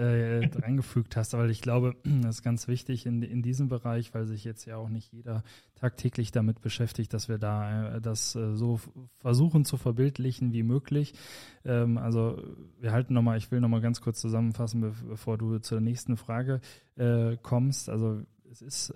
äh, 0.55 0.61
reingefügt 0.61 1.17
hast, 1.17 1.33
weil 1.33 1.51
ich 1.51 1.63
glaube, 1.63 1.97
das 2.23 2.37
ist 2.37 2.43
ganz 2.45 2.69
wichtig 2.69 3.07
in, 3.07 3.23
in 3.23 3.43
diesem 3.43 3.69
Bereich, 3.69 4.15
weil 4.15 4.27
sich 4.27 4.45
jetzt 4.45 4.67
ja 4.67 4.77
auch 4.77 4.89
nicht 4.89 5.13
jeder 5.13 5.43
tagtäglich 5.75 6.31
damit 6.31 6.61
beschäftigt, 6.61 7.13
dass 7.13 7.29
wir 7.29 7.39
da 7.39 7.97
äh, 7.97 8.01
das 8.01 8.37
äh, 8.37 8.55
so 8.55 8.79
versuchen 9.17 9.65
zu 9.65 9.79
verbildlichen 9.79 10.53
wie 10.53 10.63
möglich. 10.63 11.15
Ähm, 11.65 11.99
also 11.99 12.41
wir 12.79 12.93
halten 12.93 13.15
nochmal, 13.15 13.37
ich 13.39 13.51
will 13.51 13.61
nochmal 13.61 13.81
ganz 13.81 14.01
kurz 14.01 14.21
zusammenfassen, 14.21 14.95
bevor 15.09 15.39
du 15.39 15.59
zur 15.59 15.81
nächsten 15.81 16.17
Frage 16.17 16.61
äh, 16.95 17.37
kommst. 17.43 17.89
Also 17.89 18.23
es 18.49 18.63
ist 18.63 18.95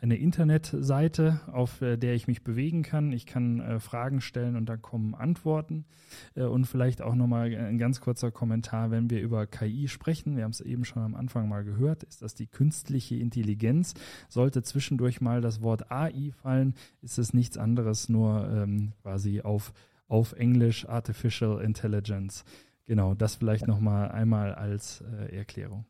eine 0.00 0.16
Internetseite, 0.16 1.40
auf 1.52 1.82
äh, 1.82 1.96
der 1.96 2.14
ich 2.14 2.28
mich 2.28 2.44
bewegen 2.44 2.82
kann. 2.82 3.12
Ich 3.12 3.26
kann 3.26 3.60
äh, 3.60 3.80
Fragen 3.80 4.20
stellen 4.20 4.56
und 4.56 4.66
da 4.66 4.76
kommen 4.76 5.14
Antworten. 5.14 5.86
Äh, 6.34 6.44
und 6.44 6.66
vielleicht 6.66 7.02
auch 7.02 7.14
nochmal 7.14 7.54
ein 7.54 7.78
ganz 7.78 8.00
kurzer 8.00 8.30
Kommentar, 8.30 8.90
wenn 8.90 9.10
wir 9.10 9.20
über 9.20 9.46
KI 9.46 9.88
sprechen. 9.88 10.36
Wir 10.36 10.44
haben 10.44 10.52
es 10.52 10.60
eben 10.60 10.84
schon 10.84 11.02
am 11.02 11.14
Anfang 11.14 11.48
mal 11.48 11.64
gehört, 11.64 12.04
ist 12.04 12.22
das 12.22 12.34
die 12.34 12.46
künstliche 12.46 13.16
Intelligenz. 13.16 13.94
Sollte 14.28 14.62
zwischendurch 14.62 15.20
mal 15.20 15.40
das 15.40 15.62
Wort 15.62 15.90
AI 15.90 16.32
fallen, 16.42 16.74
ist 17.02 17.18
es 17.18 17.34
nichts 17.34 17.58
anderes, 17.58 18.08
nur 18.08 18.48
ähm, 18.50 18.92
quasi 19.02 19.40
auf, 19.40 19.72
auf 20.06 20.32
Englisch 20.32 20.88
Artificial 20.88 21.60
Intelligence. 21.60 22.44
Genau, 22.86 23.14
das 23.14 23.34
vielleicht 23.34 23.66
nochmal 23.66 24.10
einmal 24.10 24.54
als 24.54 25.02
äh, 25.02 25.36
Erklärung. 25.36 25.84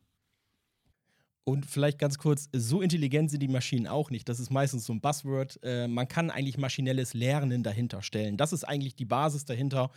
Und 1.45 1.65
vielleicht 1.65 1.99
ganz 1.99 2.19
kurz, 2.19 2.51
so 2.53 2.83
intelligent 2.83 3.31
sind 3.31 3.41
die 3.41 3.49
Maschinen 3.49 3.87
auch 3.87 4.11
nicht. 4.11 4.29
Das 4.29 4.39
ist 4.39 4.51
meistens 4.51 4.85
so 4.85 4.93
ein 4.93 5.01
Buzzword. 5.01 5.59
Äh, 5.63 5.89
man 5.89 6.07
kann 6.07 6.31
eigentlich 6.31 6.59
maschinelles 6.59 7.15
Lernen 7.15 7.63
dahinter 7.63 8.03
stellen. 8.03 8.37
Das 8.37 8.53
ist 8.53 8.65
eigentlich 8.65 8.97
die 8.97 9.07
Basis 9.07 9.47
dahinter. 9.47 9.91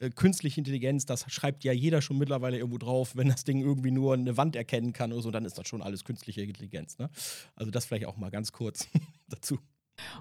Äh, 0.00 0.10
künstliche 0.10 0.60
Intelligenz, 0.60 1.04
das 1.04 1.30
schreibt 1.30 1.62
ja 1.62 1.72
jeder 1.72 2.00
schon 2.00 2.16
mittlerweile 2.18 2.56
irgendwo 2.56 2.78
drauf. 2.78 3.16
Wenn 3.16 3.28
das 3.28 3.44
Ding 3.44 3.60
irgendwie 3.60 3.90
nur 3.90 4.14
eine 4.14 4.36
Wand 4.36 4.56
erkennen 4.56 4.92
kann 4.92 5.12
oder 5.12 5.22
so, 5.22 5.30
dann 5.30 5.44
ist 5.44 5.58
das 5.58 5.68
schon 5.68 5.82
alles 5.82 6.04
künstliche 6.04 6.42
Intelligenz. 6.42 6.98
Ne? 6.98 7.10
Also 7.54 7.70
das 7.70 7.84
vielleicht 7.84 8.06
auch 8.06 8.16
mal 8.16 8.30
ganz 8.30 8.52
kurz 8.52 8.88
dazu. 9.28 9.58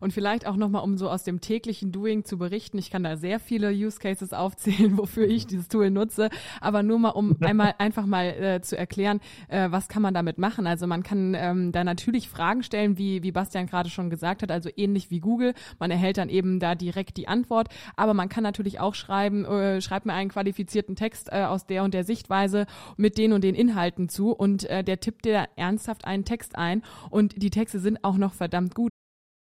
Und 0.01 0.13
vielleicht 0.13 0.45
auch 0.45 0.55
nochmal, 0.55 0.83
um 0.83 0.97
so 0.97 1.09
aus 1.09 1.23
dem 1.23 1.41
täglichen 1.41 1.91
Doing 1.91 2.25
zu 2.25 2.37
berichten. 2.37 2.77
Ich 2.77 2.91
kann 2.91 3.03
da 3.03 3.17
sehr 3.17 3.39
viele 3.39 3.71
Use 3.71 3.99
Cases 3.99 4.33
aufzählen, 4.33 4.97
wofür 4.97 5.27
ich 5.27 5.47
dieses 5.47 5.67
Tool 5.67 5.89
nutze. 5.89 6.29
Aber 6.61 6.83
nur 6.83 6.99
mal, 6.99 7.09
um 7.09 7.37
einmal 7.41 7.75
einfach 7.77 8.05
mal 8.05 8.25
äh, 8.25 8.61
zu 8.61 8.77
erklären, 8.77 9.19
äh, 9.47 9.71
was 9.71 9.87
kann 9.87 10.01
man 10.01 10.13
damit 10.13 10.37
machen. 10.37 10.67
Also 10.67 10.87
man 10.87 11.03
kann 11.03 11.35
ähm, 11.35 11.71
da 11.71 11.83
natürlich 11.83 12.29
Fragen 12.29 12.63
stellen, 12.63 12.97
wie, 12.97 13.23
wie 13.23 13.31
Bastian 13.31 13.67
gerade 13.67 13.89
schon 13.89 14.09
gesagt 14.09 14.43
hat, 14.43 14.51
also 14.51 14.69
ähnlich 14.75 15.09
wie 15.09 15.19
Google. 15.19 15.53
Man 15.79 15.91
erhält 15.91 16.17
dann 16.17 16.29
eben 16.29 16.59
da 16.59 16.75
direkt 16.75 17.17
die 17.17 17.27
Antwort. 17.27 17.69
Aber 17.95 18.13
man 18.13 18.29
kann 18.29 18.43
natürlich 18.43 18.79
auch 18.79 18.95
schreiben, 18.95 19.45
äh, 19.45 19.81
schreibt 19.81 20.05
mir 20.05 20.13
einen 20.13 20.29
qualifizierten 20.29 20.95
Text 20.95 21.29
äh, 21.31 21.43
aus 21.43 21.65
der 21.65 21.83
und 21.83 21.93
der 21.93 22.03
Sichtweise 22.03 22.65
mit 22.97 23.17
den 23.17 23.33
und 23.33 23.43
den 23.43 23.55
Inhalten 23.55 24.09
zu. 24.09 24.31
Und 24.31 24.65
äh, 24.65 24.83
der 24.83 24.99
tippt 24.99 25.25
dir 25.25 25.47
ernsthaft 25.55 26.05
einen 26.05 26.25
Text 26.25 26.55
ein. 26.55 26.83
Und 27.09 27.41
die 27.41 27.49
Texte 27.49 27.79
sind 27.79 28.03
auch 28.03 28.17
noch 28.17 28.33
verdammt 28.33 28.75
gut. 28.75 28.92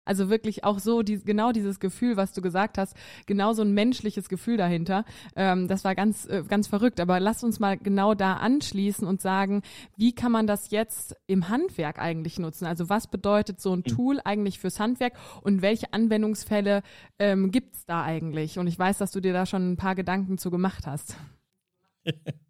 Also 0.05 0.29
wirklich 0.29 0.65
auch 0.65 0.79
so, 0.79 1.03
die, 1.03 1.19
genau 1.19 1.53
dieses 1.53 1.79
Gefühl, 1.79 2.17
was 2.17 2.33
du 2.33 2.43
gesagt 2.43 2.77
hast, 2.77 2.97
genau 3.27 3.53
so 3.53 3.63
ein 3.63 3.73
menschliches 3.73 4.29
Gefühl 4.29 4.57
dahinter. 4.57 5.05
Ähm, 5.37 5.69
das 5.69 5.85
war 5.85 5.95
ganz, 5.95 6.27
äh, 6.27 6.43
ganz 6.47 6.67
verrückt. 6.67 6.99
Aber 6.99 7.21
lass 7.21 7.45
uns 7.45 7.61
mal 7.61 7.79
genau 7.79 8.15
da 8.15 8.35
anschließen 8.35 9.07
und 9.07 9.21
sagen, 9.21 9.63
wie 9.97 10.13
kann 10.13 10.33
man 10.33 10.47
das 10.47 10.71
jetzt 10.71 11.17
im 11.27 11.49
Handwerk 11.49 12.01
eigentlich 12.01 12.39
nutzen? 12.39 12.67
Also 12.67 12.89
was 12.89 13.07
bedeutet 13.07 13.61
so 13.61 13.73
ein 13.75 13.81
mhm. 13.81 13.85
Tool 13.85 14.21
eigentlich 14.25 14.59
fürs 14.59 14.81
Handwerk 14.81 15.15
und 15.43 15.63
welche 15.63 15.93
Anwendungsfälle 15.93 16.83
ähm, 17.19 17.53
gibt 17.53 17.77
es 17.77 17.87
da 17.87 18.03
eigentlich? 18.03 18.59
Und 18.59 18.67
ich 18.67 18.79
weiß, 18.79 18.99
dass 18.99 19.13
du 19.13 19.21
dir 19.21 19.33
da 19.33 19.47
schon 19.47 19.73
ein 19.73 19.77
paar 19.77 19.95
Gedanken 19.95 20.39
zu 20.39 20.51
gemacht 20.51 20.87
hast. 20.87 21.17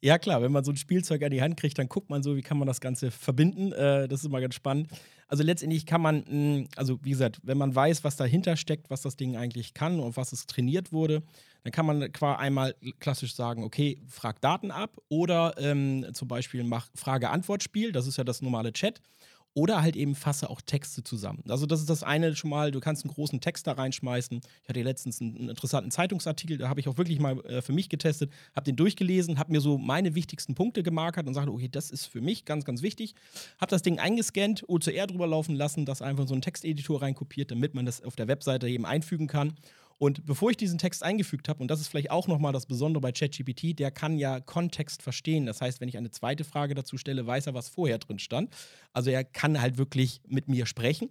Ja, 0.00 0.18
klar, 0.18 0.42
wenn 0.42 0.52
man 0.52 0.64
so 0.64 0.72
ein 0.72 0.76
Spielzeug 0.76 1.22
an 1.22 1.30
die 1.30 1.42
Hand 1.42 1.56
kriegt, 1.56 1.78
dann 1.78 1.88
guckt 1.88 2.10
man 2.10 2.22
so, 2.22 2.36
wie 2.36 2.42
kann 2.42 2.58
man 2.58 2.66
das 2.66 2.80
Ganze 2.80 3.10
verbinden. 3.10 3.72
Äh, 3.72 4.08
das 4.08 4.20
ist 4.20 4.26
immer 4.26 4.40
ganz 4.40 4.54
spannend. 4.54 4.88
Also 5.32 5.44
letztendlich 5.44 5.86
kann 5.86 6.02
man, 6.02 6.26
hm, 6.26 6.68
also 6.76 6.98
wie 7.02 7.08
gesagt, 7.08 7.40
wenn 7.42 7.56
man 7.56 7.74
weiß, 7.74 8.04
was 8.04 8.16
dahinter 8.16 8.54
steckt, 8.54 8.90
was 8.90 9.00
das 9.00 9.16
Ding 9.16 9.34
eigentlich 9.34 9.72
kann 9.72 9.98
und 9.98 10.18
was 10.18 10.34
es 10.34 10.44
trainiert 10.46 10.92
wurde, 10.92 11.22
dann 11.64 11.72
kann 11.72 11.86
man 11.86 12.12
qua 12.12 12.34
einmal 12.34 12.74
klassisch 13.00 13.34
sagen, 13.34 13.64
okay, 13.64 13.98
frag 14.08 14.42
Daten 14.42 14.70
ab 14.70 14.98
oder 15.08 15.54
ähm, 15.56 16.04
zum 16.12 16.28
Beispiel 16.28 16.64
mach 16.64 16.90
Frage-Antwort-Spiel, 16.94 17.92
das 17.92 18.06
ist 18.06 18.18
ja 18.18 18.24
das 18.24 18.42
normale 18.42 18.74
Chat. 18.74 19.00
Oder 19.54 19.82
halt 19.82 19.96
eben 19.96 20.14
fasse 20.14 20.48
auch 20.48 20.60
Texte 20.60 21.04
zusammen. 21.04 21.42
Also 21.48 21.66
das 21.66 21.80
ist 21.80 21.90
das 21.90 22.02
eine 22.02 22.34
schon 22.34 22.50
mal, 22.50 22.70
du 22.70 22.80
kannst 22.80 23.04
einen 23.04 23.12
großen 23.12 23.40
Text 23.40 23.66
da 23.66 23.72
reinschmeißen. 23.72 24.40
Ich 24.62 24.68
hatte 24.68 24.82
letztens 24.82 25.20
einen, 25.20 25.50
interessanten 25.50 25.90
Zeitungsartikel, 25.90 26.58
da 26.58 26.68
habe 26.68 26.80
ich 26.80 26.88
auch 26.88 26.96
wirklich 26.96 27.20
mal 27.20 27.38
äh, 27.44 27.60
für 27.60 27.72
mich 27.72 27.88
getestet, 27.88 28.30
habe 28.56 28.64
den 28.64 28.76
durchgelesen, 28.76 29.38
habe 29.38 29.52
mir 29.52 29.60
so 29.60 29.78
meine 29.78 30.14
wichtigsten 30.14 30.54
Punkte 30.54 30.82
gemarkert 30.82 31.26
und 31.26 31.34
sagte, 31.34 31.52
okay, 31.52 31.68
das 31.68 31.90
ist 31.90 32.06
für 32.06 32.20
mich 32.20 32.44
ganz, 32.44 32.64
ganz 32.64 32.82
wichtig. 32.82 33.14
Habe 33.60 33.70
das 33.70 33.82
Ding 33.82 33.98
eingescannt, 33.98 34.64
OCR 34.68 35.06
drüber 35.06 35.26
laufen 35.26 35.54
lassen, 35.54 35.84
das 35.84 36.00
einfach 36.00 36.22
in 36.22 36.28
so 36.28 36.34
einen 36.34 36.42
Texteditor 36.42 37.02
reinkopiert, 37.02 37.50
damit 37.50 37.74
man 37.74 37.84
das 37.84 38.02
auf 38.02 38.16
der 38.16 38.28
Webseite 38.28 38.68
eben 38.68 38.86
einfügen 38.86 39.26
kann. 39.26 39.54
Und 40.02 40.26
bevor 40.26 40.50
ich 40.50 40.56
diesen 40.56 40.78
Text 40.78 41.04
eingefügt 41.04 41.48
habe, 41.48 41.60
und 41.62 41.70
das 41.70 41.80
ist 41.80 41.86
vielleicht 41.86 42.10
auch 42.10 42.26
nochmal 42.26 42.52
das 42.52 42.66
Besondere 42.66 43.00
bei 43.00 43.12
ChatGPT, 43.12 43.78
der 43.78 43.92
kann 43.92 44.18
ja 44.18 44.40
Kontext 44.40 45.00
verstehen. 45.00 45.46
Das 45.46 45.60
heißt, 45.60 45.80
wenn 45.80 45.88
ich 45.88 45.96
eine 45.96 46.10
zweite 46.10 46.42
Frage 46.42 46.74
dazu 46.74 46.98
stelle, 46.98 47.24
weiß 47.24 47.46
er, 47.46 47.54
was 47.54 47.68
vorher 47.68 47.98
drin 47.98 48.18
stand. 48.18 48.52
Also 48.92 49.10
er 49.10 49.22
kann 49.22 49.60
halt 49.60 49.78
wirklich 49.78 50.20
mit 50.26 50.48
mir 50.48 50.66
sprechen. 50.66 51.08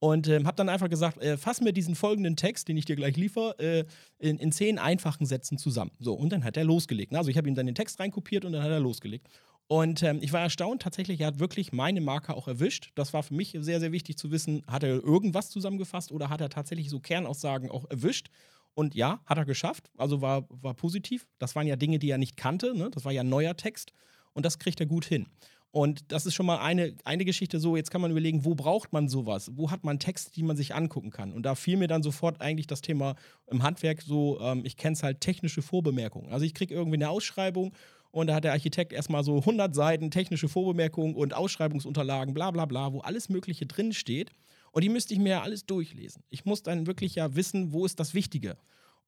Und 0.00 0.26
ähm, 0.26 0.48
habe 0.48 0.56
dann 0.56 0.68
einfach 0.68 0.90
gesagt, 0.90 1.22
äh, 1.22 1.36
fass 1.36 1.60
mir 1.60 1.72
diesen 1.72 1.94
folgenden 1.94 2.34
Text, 2.34 2.66
den 2.66 2.76
ich 2.76 2.86
dir 2.86 2.96
gleich 2.96 3.16
liefere, 3.16 3.56
äh, 3.60 3.84
in, 4.18 4.38
in 4.38 4.50
zehn 4.50 4.80
einfachen 4.80 5.26
Sätzen 5.26 5.56
zusammen. 5.56 5.92
So, 6.00 6.14
und 6.14 6.32
dann 6.32 6.42
hat 6.42 6.56
er 6.56 6.64
losgelegt. 6.64 7.14
Also 7.14 7.30
ich 7.30 7.36
habe 7.36 7.46
ihm 7.46 7.54
dann 7.54 7.66
den 7.66 7.76
Text 7.76 8.00
reinkopiert 8.00 8.44
und 8.44 8.50
dann 8.50 8.64
hat 8.64 8.70
er 8.70 8.80
losgelegt. 8.80 9.28
Und 9.66 10.02
ähm, 10.02 10.18
ich 10.20 10.32
war 10.32 10.40
erstaunt, 10.40 10.82
tatsächlich, 10.82 11.20
er 11.20 11.28
hat 11.28 11.38
wirklich 11.38 11.72
meine 11.72 12.00
Marke 12.00 12.34
auch 12.34 12.48
erwischt. 12.48 12.92
Das 12.96 13.14
war 13.14 13.22
für 13.22 13.34
mich 13.34 13.56
sehr, 13.58 13.80
sehr 13.80 13.92
wichtig 13.92 14.18
zu 14.18 14.30
wissen, 14.30 14.62
hat 14.66 14.82
er 14.82 15.02
irgendwas 15.02 15.48
zusammengefasst 15.50 16.12
oder 16.12 16.28
hat 16.28 16.40
er 16.40 16.50
tatsächlich 16.50 16.90
so 16.90 17.00
Kernaussagen 17.00 17.70
auch 17.70 17.88
erwischt? 17.90 18.28
Und 18.74 18.94
ja, 18.94 19.20
hat 19.24 19.38
er 19.38 19.44
geschafft, 19.44 19.90
also 19.96 20.20
war, 20.20 20.46
war 20.48 20.74
positiv. 20.74 21.28
Das 21.38 21.54
waren 21.54 21.66
ja 21.66 21.76
Dinge, 21.76 21.98
die 21.98 22.10
er 22.10 22.18
nicht 22.18 22.36
kannte, 22.36 22.76
ne? 22.76 22.90
das 22.90 23.04
war 23.04 23.12
ja 23.12 23.22
neuer 23.22 23.56
Text 23.56 23.92
und 24.32 24.44
das 24.44 24.58
kriegt 24.58 24.80
er 24.80 24.86
gut 24.86 25.04
hin. 25.04 25.28
Und 25.70 26.12
das 26.12 26.24
ist 26.24 26.34
schon 26.34 26.46
mal 26.46 26.58
eine, 26.58 26.94
eine 27.04 27.24
Geschichte 27.24 27.58
so, 27.58 27.76
jetzt 27.76 27.90
kann 27.90 28.00
man 28.00 28.12
überlegen, 28.12 28.44
wo 28.44 28.54
braucht 28.54 28.92
man 28.92 29.08
sowas? 29.08 29.50
Wo 29.54 29.72
hat 29.72 29.82
man 29.82 29.98
Texte, 29.98 30.30
die 30.30 30.44
man 30.44 30.56
sich 30.56 30.72
angucken 30.72 31.10
kann? 31.10 31.32
Und 31.32 31.42
da 31.44 31.56
fiel 31.56 31.76
mir 31.76 31.88
dann 31.88 32.04
sofort 32.04 32.40
eigentlich 32.40 32.68
das 32.68 32.80
Thema 32.80 33.16
im 33.48 33.64
Handwerk 33.64 34.02
so, 34.02 34.38
ähm, 34.40 34.62
ich 34.64 34.76
kenne 34.76 34.92
es 34.92 35.02
halt, 35.02 35.20
technische 35.20 35.62
Vorbemerkungen. 35.62 36.32
Also 36.32 36.44
ich 36.44 36.54
kriege 36.54 36.74
irgendwie 36.74 36.96
eine 36.96 37.08
Ausschreibung 37.08 37.72
und 38.14 38.28
da 38.28 38.36
hat 38.36 38.44
der 38.44 38.52
Architekt 38.52 38.92
erstmal 38.92 39.24
so 39.24 39.38
100 39.38 39.74
Seiten 39.74 40.12
technische 40.12 40.48
Vorbemerkungen 40.48 41.16
und 41.16 41.34
Ausschreibungsunterlagen, 41.34 42.32
bla 42.32 42.52
bla 42.52 42.64
bla, 42.64 42.92
wo 42.92 43.00
alles 43.00 43.28
Mögliche 43.28 43.66
drin 43.66 43.92
steht. 43.92 44.30
Und 44.70 44.84
die 44.84 44.88
müsste 44.88 45.14
ich 45.14 45.20
mir 45.20 45.30
ja 45.30 45.42
alles 45.42 45.66
durchlesen. 45.66 46.22
Ich 46.30 46.44
muss 46.44 46.62
dann 46.62 46.86
wirklich 46.86 47.16
ja 47.16 47.34
wissen, 47.34 47.72
wo 47.72 47.84
ist 47.84 47.98
das 47.98 48.14
Wichtige. 48.14 48.56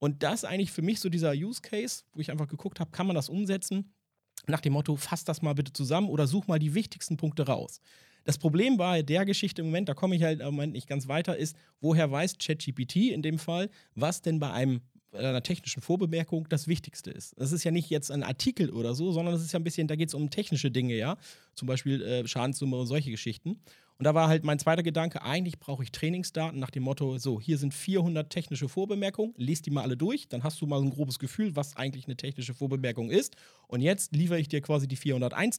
Und 0.00 0.24
das 0.24 0.44
eigentlich 0.44 0.72
für 0.72 0.82
mich 0.82 0.98
so 0.98 1.08
dieser 1.08 1.32
Use 1.34 1.62
Case, 1.62 2.02
wo 2.14 2.20
ich 2.20 2.32
einfach 2.32 2.48
geguckt 2.48 2.80
habe, 2.80 2.90
kann 2.90 3.06
man 3.06 3.14
das 3.14 3.28
umsetzen? 3.28 3.92
Nach 4.48 4.60
dem 4.60 4.72
Motto, 4.72 4.96
fass 4.96 5.22
das 5.22 5.40
mal 5.40 5.54
bitte 5.54 5.72
zusammen 5.72 6.08
oder 6.08 6.26
such 6.26 6.48
mal 6.48 6.58
die 6.58 6.74
wichtigsten 6.74 7.16
Punkte 7.16 7.46
raus. 7.46 7.80
Das 8.24 8.38
Problem 8.38 8.76
bei 8.76 9.02
der 9.02 9.24
Geschichte 9.24 9.62
im 9.62 9.68
Moment, 9.68 9.88
da 9.88 9.94
komme 9.94 10.16
ich 10.16 10.24
halt 10.24 10.40
im 10.40 10.46
Moment 10.46 10.72
nicht 10.72 10.88
ganz 10.88 11.06
weiter, 11.06 11.36
ist, 11.36 11.56
woher 11.80 12.10
weiß 12.10 12.38
ChatGPT 12.38 13.12
in 13.12 13.22
dem 13.22 13.38
Fall, 13.38 13.70
was 13.94 14.20
denn 14.20 14.40
bei 14.40 14.50
einem 14.50 14.80
einer 15.16 15.42
technischen 15.42 15.82
Vorbemerkung 15.82 16.48
das 16.48 16.68
Wichtigste 16.68 17.10
ist. 17.10 17.34
Das 17.38 17.52
ist 17.52 17.64
ja 17.64 17.70
nicht 17.70 17.90
jetzt 17.90 18.10
ein 18.10 18.22
Artikel 18.22 18.70
oder 18.70 18.94
so, 18.94 19.12
sondern 19.12 19.34
das 19.34 19.42
ist 19.42 19.52
ja 19.52 19.58
ein 19.60 19.64
bisschen, 19.64 19.88
da 19.88 19.96
geht 19.96 20.08
es 20.08 20.14
um 20.14 20.30
technische 20.30 20.70
Dinge, 20.70 20.94
ja. 20.94 21.16
Zum 21.54 21.66
Beispiel 21.66 22.02
äh, 22.02 22.26
Schadenssumme 22.26 22.76
und 22.76 22.86
solche 22.86 23.10
Geschichten. 23.10 23.60
Und 23.98 24.04
da 24.04 24.14
war 24.14 24.28
halt 24.28 24.44
mein 24.44 24.58
zweiter 24.58 24.82
Gedanke, 24.82 25.22
eigentlich 25.22 25.58
brauche 25.58 25.82
ich 25.82 25.90
Trainingsdaten 25.90 26.58
nach 26.58 26.70
dem 26.70 26.82
Motto, 26.82 27.16
so, 27.18 27.40
hier 27.40 27.56
sind 27.56 27.72
400 27.72 28.28
technische 28.28 28.68
Vorbemerkungen, 28.68 29.32
lest 29.36 29.66
die 29.66 29.70
mal 29.70 29.82
alle 29.82 29.96
durch, 29.96 30.28
dann 30.28 30.44
hast 30.44 30.60
du 30.60 30.66
mal 30.66 30.80
ein 30.80 30.90
grobes 30.90 31.18
Gefühl, 31.18 31.56
was 31.56 31.76
eigentlich 31.76 32.06
eine 32.06 32.16
technische 32.16 32.52
Vorbemerkung 32.52 33.10
ist. 33.10 33.36
Und 33.68 33.80
jetzt 33.80 34.14
liefere 34.14 34.38
ich 34.38 34.48
dir 34.48 34.60
quasi 34.60 34.86
die 34.86 34.96
401. 34.96 35.58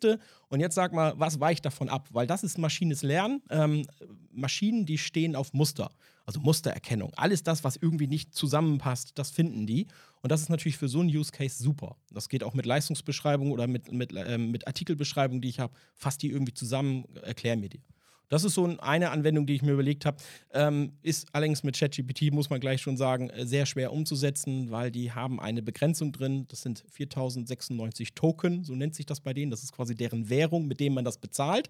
Und 0.50 0.60
jetzt 0.60 0.76
sag 0.76 0.94
mal, 0.94 1.14
was 1.18 1.40
weicht 1.40 1.66
davon 1.66 1.90
ab? 1.90 2.10
Weil 2.12 2.28
das 2.28 2.44
ist 2.44 2.58
maschines 2.58 3.02
Lernen. 3.02 3.42
Ähm, 3.50 3.88
Maschinen, 4.32 4.86
die 4.86 4.98
stehen 4.98 5.36
auf 5.36 5.54
Muster 5.54 5.90
also 6.28 6.42
Mustererkennung. 6.42 7.14
Alles 7.16 7.42
das, 7.42 7.64
was 7.64 7.78
irgendwie 7.78 8.06
nicht 8.06 8.36
zusammenpasst, 8.36 9.14
das 9.16 9.32
finden 9.32 9.66
die. 9.66 9.88
Und 10.22 10.32
das 10.32 10.42
ist 10.42 10.50
natürlich 10.50 10.78
für 10.78 10.90
so 10.90 11.00
einen 11.00 11.10
Use 11.10 11.32
Case 11.32 11.64
super. 11.64 11.96
Das 12.12 12.28
geht 12.28 12.44
auch 12.44 12.54
mit 12.54 12.66
Leistungsbeschreibung 12.66 13.52
oder 13.52 13.66
mit, 13.66 13.92
mit, 13.94 14.14
äh, 14.14 14.38
mit 14.38 14.68
Artikelbeschreibung, 14.68 15.40
die 15.40 15.48
ich 15.48 15.60
habe. 15.60 15.74
Fass 15.96 16.18
die 16.18 16.30
irgendwie 16.30 16.54
zusammen, 16.54 17.06
erklär 17.24 17.56
mir 17.56 17.70
die. 17.70 17.82
Das 18.30 18.44
ist 18.44 18.56
so 18.56 18.66
eine 18.80 19.12
Anwendung, 19.12 19.46
die 19.46 19.56
ich 19.56 19.62
mir 19.62 19.72
überlegt 19.72 20.06
habe. 20.06 20.18
Ähm, 20.54 20.94
ist 21.02 21.28
allerdings 21.34 21.64
mit 21.64 21.78
ChatGPT, 21.78 22.32
muss 22.34 22.50
man 22.50 22.60
gleich 22.60 22.82
schon 22.82 22.98
sagen, 22.98 23.30
äh, 23.30 23.46
sehr 23.46 23.66
schwer 23.66 23.94
umzusetzen, 23.94 24.70
weil 24.72 24.92
die 24.92 25.12
haben 25.12 25.40
eine 25.40 25.62
Begrenzung 25.62 26.12
drin. 26.12 26.46
Das 26.50 26.62
sind 26.62 26.84
4096 26.92 28.14
Token, 28.14 28.64
so 28.64 28.76
nennt 28.76 28.96
sich 28.96 29.06
das 29.06 29.22
bei 29.22 29.34
denen. 29.34 29.52
Das 29.52 29.64
ist 29.64 29.72
quasi 29.72 29.96
deren 29.96 30.30
Währung, 30.30 30.68
mit 30.68 30.80
dem 30.80 30.94
man 30.94 31.06
das 31.06 31.18
bezahlt. 31.18 31.70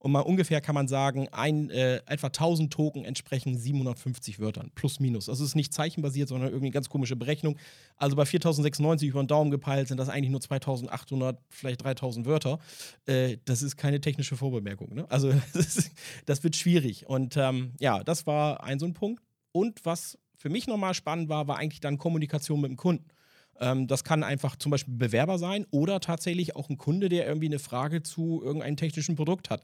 Und 0.00 0.12
mal 0.12 0.20
ungefähr 0.20 0.62
kann 0.62 0.74
man 0.74 0.88
sagen, 0.88 1.28
ein, 1.30 1.68
äh, 1.68 1.96
etwa 2.06 2.28
1000 2.28 2.72
Token 2.72 3.04
entsprechen 3.04 3.58
750 3.58 4.40
Wörtern, 4.40 4.70
plus 4.74 4.98
minus. 4.98 5.28
Also 5.28 5.44
es 5.44 5.50
ist 5.50 5.56
nicht 5.56 5.74
zeichenbasiert, 5.74 6.28
sondern 6.28 6.48
irgendwie 6.48 6.66
eine 6.66 6.72
ganz 6.72 6.88
komische 6.88 7.16
Berechnung. 7.16 7.58
Also 7.96 8.16
bei 8.16 8.24
4096 8.24 9.10
über 9.10 9.22
den 9.22 9.28
Daumen 9.28 9.50
gepeilt 9.50 9.88
sind 9.88 9.98
das 9.98 10.08
eigentlich 10.08 10.30
nur 10.30 10.40
2800, 10.40 11.38
vielleicht 11.50 11.84
3000 11.84 12.24
Wörter. 12.24 12.58
Äh, 13.04 13.36
das 13.44 13.60
ist 13.60 13.76
keine 13.76 14.00
technische 14.00 14.38
Vorbemerkung. 14.38 14.94
Ne? 14.94 15.06
Also 15.10 15.32
das, 15.52 15.76
ist, 15.76 15.90
das, 16.24 16.42
wird 16.42 16.56
schwierig. 16.56 17.06
Und 17.06 17.36
ähm, 17.36 17.74
ja, 17.78 18.02
das 18.02 18.26
war 18.26 18.64
ein 18.64 18.78
so 18.78 18.86
ein 18.86 18.94
Punkt. 18.94 19.22
Und 19.52 19.84
was 19.84 20.18
für 20.34 20.48
mich 20.48 20.66
nochmal 20.66 20.94
spannend 20.94 21.28
war, 21.28 21.46
war 21.46 21.58
eigentlich 21.58 21.80
dann 21.80 21.98
Kommunikation 21.98 22.62
mit 22.62 22.70
dem 22.70 22.78
Kunden. 22.78 23.04
Ähm, 23.60 23.86
das 23.86 24.04
kann 24.04 24.24
einfach 24.24 24.56
zum 24.56 24.70
Beispiel 24.70 24.94
Bewerber 24.94 25.38
sein 25.38 25.66
oder 25.70 26.00
tatsächlich 26.00 26.56
auch 26.56 26.68
ein 26.68 26.78
Kunde, 26.78 27.08
der 27.08 27.26
irgendwie 27.26 27.46
eine 27.46 27.58
Frage 27.58 28.02
zu 28.02 28.42
irgendeinem 28.42 28.76
technischen 28.76 29.16
Produkt 29.16 29.50
hat. 29.50 29.62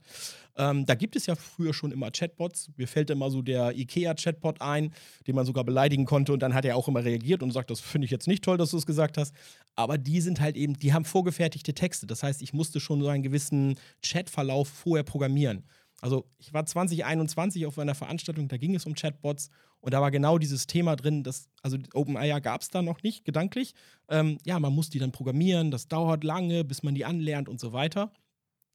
Ähm, 0.57 0.87
da 0.87 0.95
gibt 0.95 1.17
es 1.17 1.27
ja 1.27 1.35
früher 1.35 1.75
schon 1.75 1.93
immer 1.93 2.11
Chatbots. 2.11 2.71
Mir 2.77 2.87
fällt 2.87 3.11
immer 3.11 3.31
so 3.31 3.43
der 3.43 3.77
IKEA-Chatbot 3.77 4.61
ein, 4.61 4.93
den 5.27 5.35
man 5.35 5.47
sogar 5.47 5.65
beleidigen 5.65 6.05
konnte 6.05 6.33
und 6.33 6.41
dann 6.41 6.55
hat 6.55 6.65
er 6.65 6.77
auch 6.77 6.89
immer 6.89 7.05
reagiert 7.05 7.43
und 7.43 7.51
sagt, 7.51 7.71
das 7.71 7.81
finde 7.81 8.05
ich 8.05 8.11
jetzt 8.11 8.29
nicht 8.29 8.45
toll, 8.45 8.59
dass 8.59 8.71
du 8.71 8.77
es 8.77 8.87
gesagt 8.87 9.19
hast. 9.19 9.35
Aber 9.75 9.99
die 9.99 10.21
sind 10.21 10.41
halt 10.41 10.57
eben, 10.57 10.75
die 10.79 10.93
haben 10.93 11.05
vorgefertigte 11.05 11.75
Texte. 11.75 12.07
Das 12.07 12.23
heißt, 12.23 12.43
ich 12.43 12.53
musste 12.53 12.81
schon 12.81 13.01
so 13.01 13.09
einen 13.09 13.23
gewissen 13.23 13.79
Chatverlauf 14.03 14.69
vorher 14.69 15.05
programmieren. 15.05 15.65
Also 16.01 16.27
ich 16.39 16.53
war 16.53 16.67
2021 16.67 17.67
auf 17.67 17.79
einer 17.79 17.95
Veranstaltung, 17.95 18.49
da 18.49 18.57
ging 18.57 18.75
es 18.75 18.87
um 18.87 18.95
Chatbots 18.95 19.51
und 19.81 19.95
da 19.95 20.01
war 20.01 20.11
genau 20.11 20.39
dieses 20.39 20.67
Thema 20.67 20.97
drin, 20.97 21.23
dass, 21.23 21.49
also 21.63 21.79
OpenAI 21.95 22.41
gab 22.41 22.61
es 22.61 22.71
da 22.71 22.83
noch 22.83 23.03
nicht, 23.03 23.25
gedanklich. 23.25 23.75
Ähm, 24.09 24.39
ja, 24.45 24.59
man 24.59 24.75
muss 24.75 24.91
die 24.91 24.99
dann 24.99 25.13
programmieren, 25.13 25.71
das 25.71 25.89
dauert 25.89 26.25
lange, 26.25 26.65
bis 26.65 26.83
man 26.83 26.95
die 26.95 27.05
anlernt 27.05 27.49
und 27.49 27.61
so 27.61 27.73
weiter. 27.73 28.13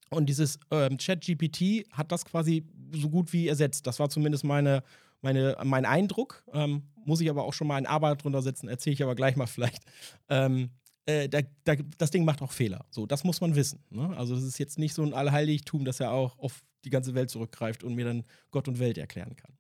Und 0.10 0.27
dieses 0.27 0.60
ähm, 0.71 0.97
Chat-GPT 0.97 1.89
hat 1.91 2.12
das 2.12 2.25
quasi 2.25 2.65
so 2.91 3.10
gut 3.10 3.31
wie 3.31 3.47
ersetzt. 3.47 3.88
Das 3.88 3.99
war 3.99 4.10
zumindest 4.10 4.43
meine, 4.43 4.84
meine, 5.21 5.57
mein 5.63 5.86
Eindruck. 5.86 6.43
Ähm, 6.53 6.84
muss 7.05 7.21
ich 7.21 7.29
aber 7.29 7.45
auch 7.45 7.53
schon 7.53 7.67
mal 7.67 7.79
in 7.79 7.86
Arbeit 7.86 8.23
drunter 8.23 8.41
setzen, 8.41 8.67
erzähle 8.67 8.93
ich 8.93 9.03
aber 9.03 9.15
gleich 9.15 9.36
mal 9.36 9.47
vielleicht. 9.47 9.84
Ähm, 10.29 10.71
äh, 11.05 11.27
da, 11.27 11.39
da, 11.63 11.75
das 11.97 12.11
Ding 12.11 12.25
macht 12.25 12.41
auch 12.41 12.51
Fehler. 12.51 12.85
So, 12.89 13.05
das 13.05 13.23
muss 13.23 13.41
man 13.41 13.55
wissen. 13.55 13.83
Ne? 13.89 14.15
Also, 14.17 14.35
das 14.35 14.43
ist 14.43 14.59
jetzt 14.59 14.79
nicht 14.79 14.93
so 14.93 15.03
ein 15.03 15.13
Allheiligtum, 15.13 15.85
dass 15.85 15.99
er 15.99 16.11
auch 16.11 16.37
auf 16.37 16.63
die 16.85 16.89
ganze 16.89 17.13
Welt 17.13 17.29
zurückgreift 17.29 17.83
und 17.83 17.95
mir 17.95 18.05
dann 18.05 18.23
Gott 18.51 18.67
und 18.67 18.79
Welt 18.79 18.97
erklären 18.97 19.35
kann. 19.35 19.53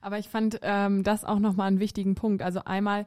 Aber 0.00 0.18
ich 0.18 0.28
fand 0.28 0.58
ähm, 0.62 1.04
das 1.04 1.24
auch 1.24 1.38
nochmal 1.38 1.68
einen 1.68 1.78
wichtigen 1.78 2.16
Punkt. 2.16 2.42
Also 2.42 2.64
einmal 2.64 3.06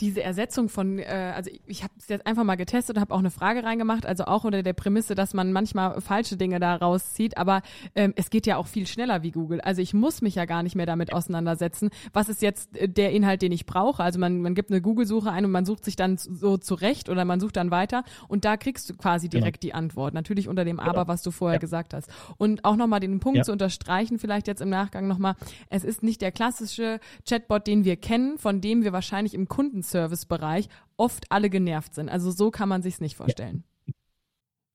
diese 0.00 0.22
Ersetzung 0.22 0.68
von, 0.68 0.98
äh, 0.98 1.32
also 1.34 1.50
ich, 1.66 1.82
habe 1.82 1.92
es 1.98 2.08
jetzt 2.08 2.26
einfach 2.26 2.44
mal 2.44 2.56
getestet 2.56 2.96
und 2.96 3.00
habe 3.00 3.14
auch 3.14 3.18
eine 3.18 3.30
Frage 3.30 3.64
reingemacht, 3.64 4.06
also 4.06 4.24
auch 4.24 4.44
unter 4.44 4.62
der 4.62 4.72
Prämisse, 4.72 5.14
dass 5.14 5.34
man 5.34 5.52
manchmal 5.52 6.00
falsche 6.00 6.36
Dinge 6.36 6.58
da 6.58 6.76
rauszieht, 6.76 7.36
aber 7.36 7.62
ähm, 7.94 8.14
es 8.16 8.30
geht 8.30 8.46
ja 8.46 8.56
auch 8.56 8.66
viel 8.66 8.86
schneller 8.86 9.22
wie 9.22 9.30
Google. 9.30 9.60
Also 9.60 9.82
ich 9.82 9.92
muss 9.92 10.22
mich 10.22 10.34
ja 10.34 10.44
gar 10.46 10.62
nicht 10.62 10.74
mehr 10.74 10.86
damit 10.86 11.12
auseinandersetzen, 11.12 11.90
was 12.12 12.28
ist 12.28 12.42
jetzt 12.42 12.76
äh, 12.76 12.88
der 12.88 13.12
Inhalt, 13.12 13.42
den 13.42 13.52
ich 13.52 13.66
brauche. 13.66 14.02
Also 14.02 14.18
man, 14.18 14.40
man 14.40 14.54
gibt 14.54 14.70
eine 14.70 14.80
Google-Suche 14.80 15.30
ein 15.30 15.44
und 15.44 15.50
man 15.50 15.64
sucht 15.66 15.84
sich 15.84 15.96
dann 15.96 16.16
so 16.16 16.56
zurecht 16.56 17.08
oder 17.08 17.24
man 17.24 17.40
sucht 17.40 17.56
dann 17.56 17.70
weiter 17.70 18.04
und 18.28 18.44
da 18.44 18.56
kriegst 18.56 18.88
du 18.88 18.94
quasi 18.94 19.28
genau. 19.28 19.42
direkt 19.42 19.60
genau. 19.60 19.72
die 19.72 19.74
Antwort. 19.74 20.14
Natürlich 20.14 20.48
unter 20.48 20.64
dem 20.64 20.80
Aber, 20.80 21.08
was 21.08 21.22
du 21.22 21.30
vorher 21.30 21.56
ja. 21.56 21.60
gesagt 21.60 21.94
hast. 21.94 22.10
Und 22.38 22.64
auch 22.64 22.76
nochmal 22.76 23.00
den 23.00 23.20
Punkt 23.20 23.38
ja. 23.38 23.42
zu 23.44 23.52
unterstreichen, 23.52 24.18
vielleicht 24.18 24.46
jetzt 24.46 24.62
im 24.62 24.70
Nachgang 24.70 25.06
nochmal, 25.06 25.34
es 25.68 25.84
ist 25.84 26.02
nicht 26.02 26.22
der 26.22 26.32
klassische 26.32 27.00
Chatbot, 27.28 27.66
den 27.66 27.84
wir 27.84 27.96
kennen, 27.96 28.38
von 28.38 28.60
dem 28.60 28.82
wir 28.82 28.92
wahrscheinlich 28.92 29.34
im 29.34 29.48
Kunden 29.48 29.82
Servicebereich 29.90 30.68
oft 30.96 31.26
alle 31.30 31.50
genervt 31.50 31.94
sind. 31.94 32.08
Also 32.08 32.30
so 32.30 32.50
kann 32.50 32.68
man 32.68 32.82
sich 32.82 33.00
nicht 33.00 33.16
vorstellen. 33.16 33.64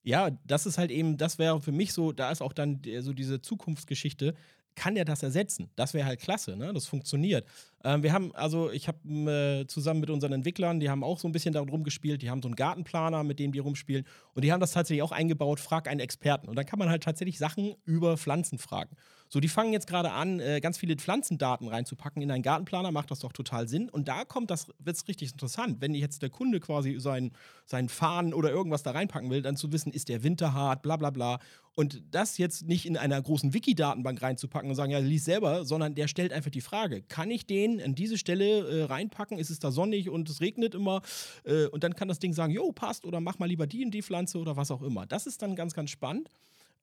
Ja. 0.02 0.28
ja, 0.28 0.38
das 0.44 0.66
ist 0.66 0.78
halt 0.78 0.90
eben, 0.90 1.16
das 1.16 1.38
wäre 1.38 1.60
für 1.60 1.72
mich 1.72 1.92
so, 1.92 2.12
da 2.12 2.30
ist 2.30 2.42
auch 2.42 2.52
dann 2.52 2.80
so 3.00 3.12
diese 3.12 3.40
Zukunftsgeschichte, 3.40 4.34
kann 4.76 4.94
der 4.94 5.04
das 5.04 5.22
ersetzen? 5.22 5.70
Das 5.74 5.94
wäre 5.94 6.06
halt 6.06 6.20
klasse, 6.20 6.54
ne? 6.54 6.72
Das 6.72 6.86
funktioniert. 6.86 7.48
Ähm, 7.82 8.02
wir 8.02 8.12
haben, 8.12 8.34
also 8.34 8.70
ich 8.70 8.86
habe 8.86 8.98
äh, 9.08 9.66
zusammen 9.66 10.00
mit 10.00 10.10
unseren 10.10 10.32
Entwicklern, 10.32 10.78
die 10.78 10.90
haben 10.90 11.02
auch 11.02 11.18
so 11.18 11.26
ein 11.26 11.32
bisschen 11.32 11.54
darum 11.54 11.82
gespielt, 11.82 12.22
die 12.22 12.30
haben 12.30 12.42
so 12.42 12.48
einen 12.48 12.56
Gartenplaner, 12.56 13.24
mit 13.24 13.38
dem 13.38 13.52
die 13.52 13.58
rumspielen 13.58 14.06
und 14.34 14.44
die 14.44 14.52
haben 14.52 14.60
das 14.60 14.72
tatsächlich 14.72 15.02
auch 15.02 15.12
eingebaut, 15.12 15.58
frag 15.58 15.88
einen 15.88 16.00
Experten. 16.00 16.48
Und 16.48 16.56
dann 16.56 16.66
kann 16.66 16.78
man 16.78 16.90
halt 16.90 17.02
tatsächlich 17.02 17.38
Sachen 17.38 17.74
über 17.84 18.16
Pflanzen 18.18 18.58
fragen. 18.58 18.94
So, 19.28 19.40
die 19.40 19.48
fangen 19.48 19.72
jetzt 19.72 19.86
gerade 19.86 20.12
an, 20.12 20.40
äh, 20.40 20.60
ganz 20.60 20.78
viele 20.78 20.96
Pflanzendaten 20.96 21.68
reinzupacken 21.68 22.22
in 22.22 22.30
einen 22.30 22.42
Gartenplaner, 22.42 22.92
macht 22.92 23.10
das 23.10 23.20
doch 23.20 23.32
total 23.32 23.68
Sinn. 23.68 23.88
Und 23.88 24.08
da 24.08 24.24
kommt 24.24 24.50
das, 24.50 24.68
wird 24.78 24.96
es 24.96 25.08
richtig 25.08 25.32
interessant. 25.32 25.80
Wenn 25.80 25.94
jetzt 25.94 26.22
der 26.22 26.30
Kunde 26.30 26.60
quasi 26.60 26.98
seinen 27.00 27.32
sein 27.64 27.88
Fahnen 27.88 28.32
oder 28.32 28.50
irgendwas 28.50 28.82
da 28.82 28.92
reinpacken 28.92 29.28
will, 29.30 29.42
dann 29.42 29.56
zu 29.56 29.72
wissen, 29.72 29.92
ist 29.92 30.08
der 30.08 30.22
winterhart, 30.22 30.82
bla 30.82 30.96
bla 30.96 31.10
bla. 31.10 31.40
Und 31.74 32.02
das 32.10 32.38
jetzt 32.38 32.66
nicht 32.66 32.86
in 32.86 32.96
einer 32.96 33.20
großen 33.20 33.52
Wiki-Datenbank 33.52 34.22
reinzupacken 34.22 34.70
und 34.70 34.76
sagen, 34.76 34.92
ja, 34.92 34.98
lies 34.98 35.26
selber, 35.26 35.66
sondern 35.66 35.94
der 35.94 36.08
stellt 36.08 36.32
einfach 36.32 36.50
die 36.50 36.62
Frage, 36.62 37.02
kann 37.02 37.30
ich 37.30 37.46
den 37.46 37.82
an 37.82 37.94
diese 37.94 38.16
Stelle 38.16 38.66
äh, 38.66 38.84
reinpacken? 38.84 39.38
Ist 39.38 39.50
es 39.50 39.58
da 39.58 39.70
sonnig 39.70 40.08
und 40.08 40.30
es 40.30 40.40
regnet 40.40 40.74
immer? 40.74 41.02
Äh, 41.44 41.66
und 41.66 41.84
dann 41.84 41.94
kann 41.94 42.08
das 42.08 42.18
Ding 42.18 42.32
sagen, 42.32 42.52
jo, 42.52 42.72
passt 42.72 43.04
oder 43.04 43.20
mach 43.20 43.38
mal 43.38 43.46
lieber 43.46 43.66
die 43.66 43.84
und 43.84 43.90
die 43.90 44.02
Pflanze 44.02 44.38
oder 44.38 44.56
was 44.56 44.70
auch 44.70 44.82
immer. 44.82 45.04
Das 45.04 45.26
ist 45.26 45.42
dann 45.42 45.54
ganz, 45.54 45.74
ganz 45.74 45.90
spannend. 45.90 46.30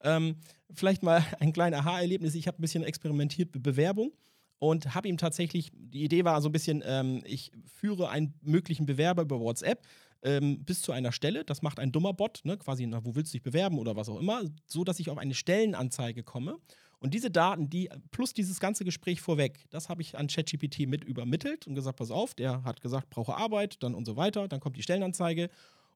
Ähm, 0.03 0.35
vielleicht 0.71 1.03
mal 1.03 1.25
ein 1.39 1.53
kleines 1.53 1.79
Aha-Erlebnis. 1.79 2.35
Ich 2.35 2.47
habe 2.47 2.59
ein 2.59 2.61
bisschen 2.61 2.83
experimentiert 2.83 3.53
mit 3.53 3.63
Bewerbung 3.63 4.11
und 4.59 4.95
habe 4.95 5.07
ihm 5.07 5.17
tatsächlich, 5.17 5.71
die 5.73 6.03
Idee 6.03 6.23
war 6.23 6.41
so 6.41 6.49
ein 6.49 6.53
bisschen, 6.53 6.83
ähm, 6.85 7.21
ich 7.25 7.51
führe 7.65 8.09
einen 8.09 8.33
möglichen 8.41 8.85
Bewerber 8.85 9.23
über 9.23 9.39
WhatsApp 9.39 9.85
ähm, 10.21 10.63
bis 10.63 10.81
zu 10.81 10.91
einer 10.91 11.11
Stelle. 11.11 11.43
Das 11.43 11.61
macht 11.61 11.79
ein 11.79 11.91
dummer 11.91 12.13
Bot, 12.13 12.41
ne? 12.43 12.57
quasi, 12.57 12.85
na, 12.85 13.03
wo 13.03 13.15
willst 13.15 13.33
du 13.33 13.37
dich 13.37 13.43
bewerben 13.43 13.77
oder 13.77 13.95
was 13.95 14.09
auch 14.09 14.19
immer, 14.19 14.43
so 14.65 14.83
dass 14.83 14.99
ich 14.99 15.09
auf 15.09 15.17
eine 15.17 15.33
Stellenanzeige 15.33 16.23
komme. 16.23 16.57
Und 16.99 17.13
diese 17.13 17.29
Daten, 17.29 17.69
die 17.69 17.89
plus 18.11 18.33
dieses 18.33 18.61
ganze 18.61 18.85
Gespräch 18.85 19.19
vorweg, 19.19 19.65
das 19.69 19.89
habe 19.89 20.01
ich 20.01 20.17
an 20.17 20.27
ChatGPT 20.27 20.87
mit 20.87 21.03
übermittelt 21.03 21.67
und 21.67 21.75
gesagt, 21.75 21.97
pass 21.97 22.11
auf, 22.11 22.33
der 22.33 22.63
hat 22.63 22.79
gesagt, 22.79 23.09
brauche 23.09 23.35
Arbeit, 23.35 23.83
dann 23.83 23.93
und 23.93 24.05
so 24.05 24.15
weiter, 24.15 24.47
dann 24.47 24.61
kommt 24.61 24.77
die 24.77 24.83
Stellenanzeige 24.83 25.49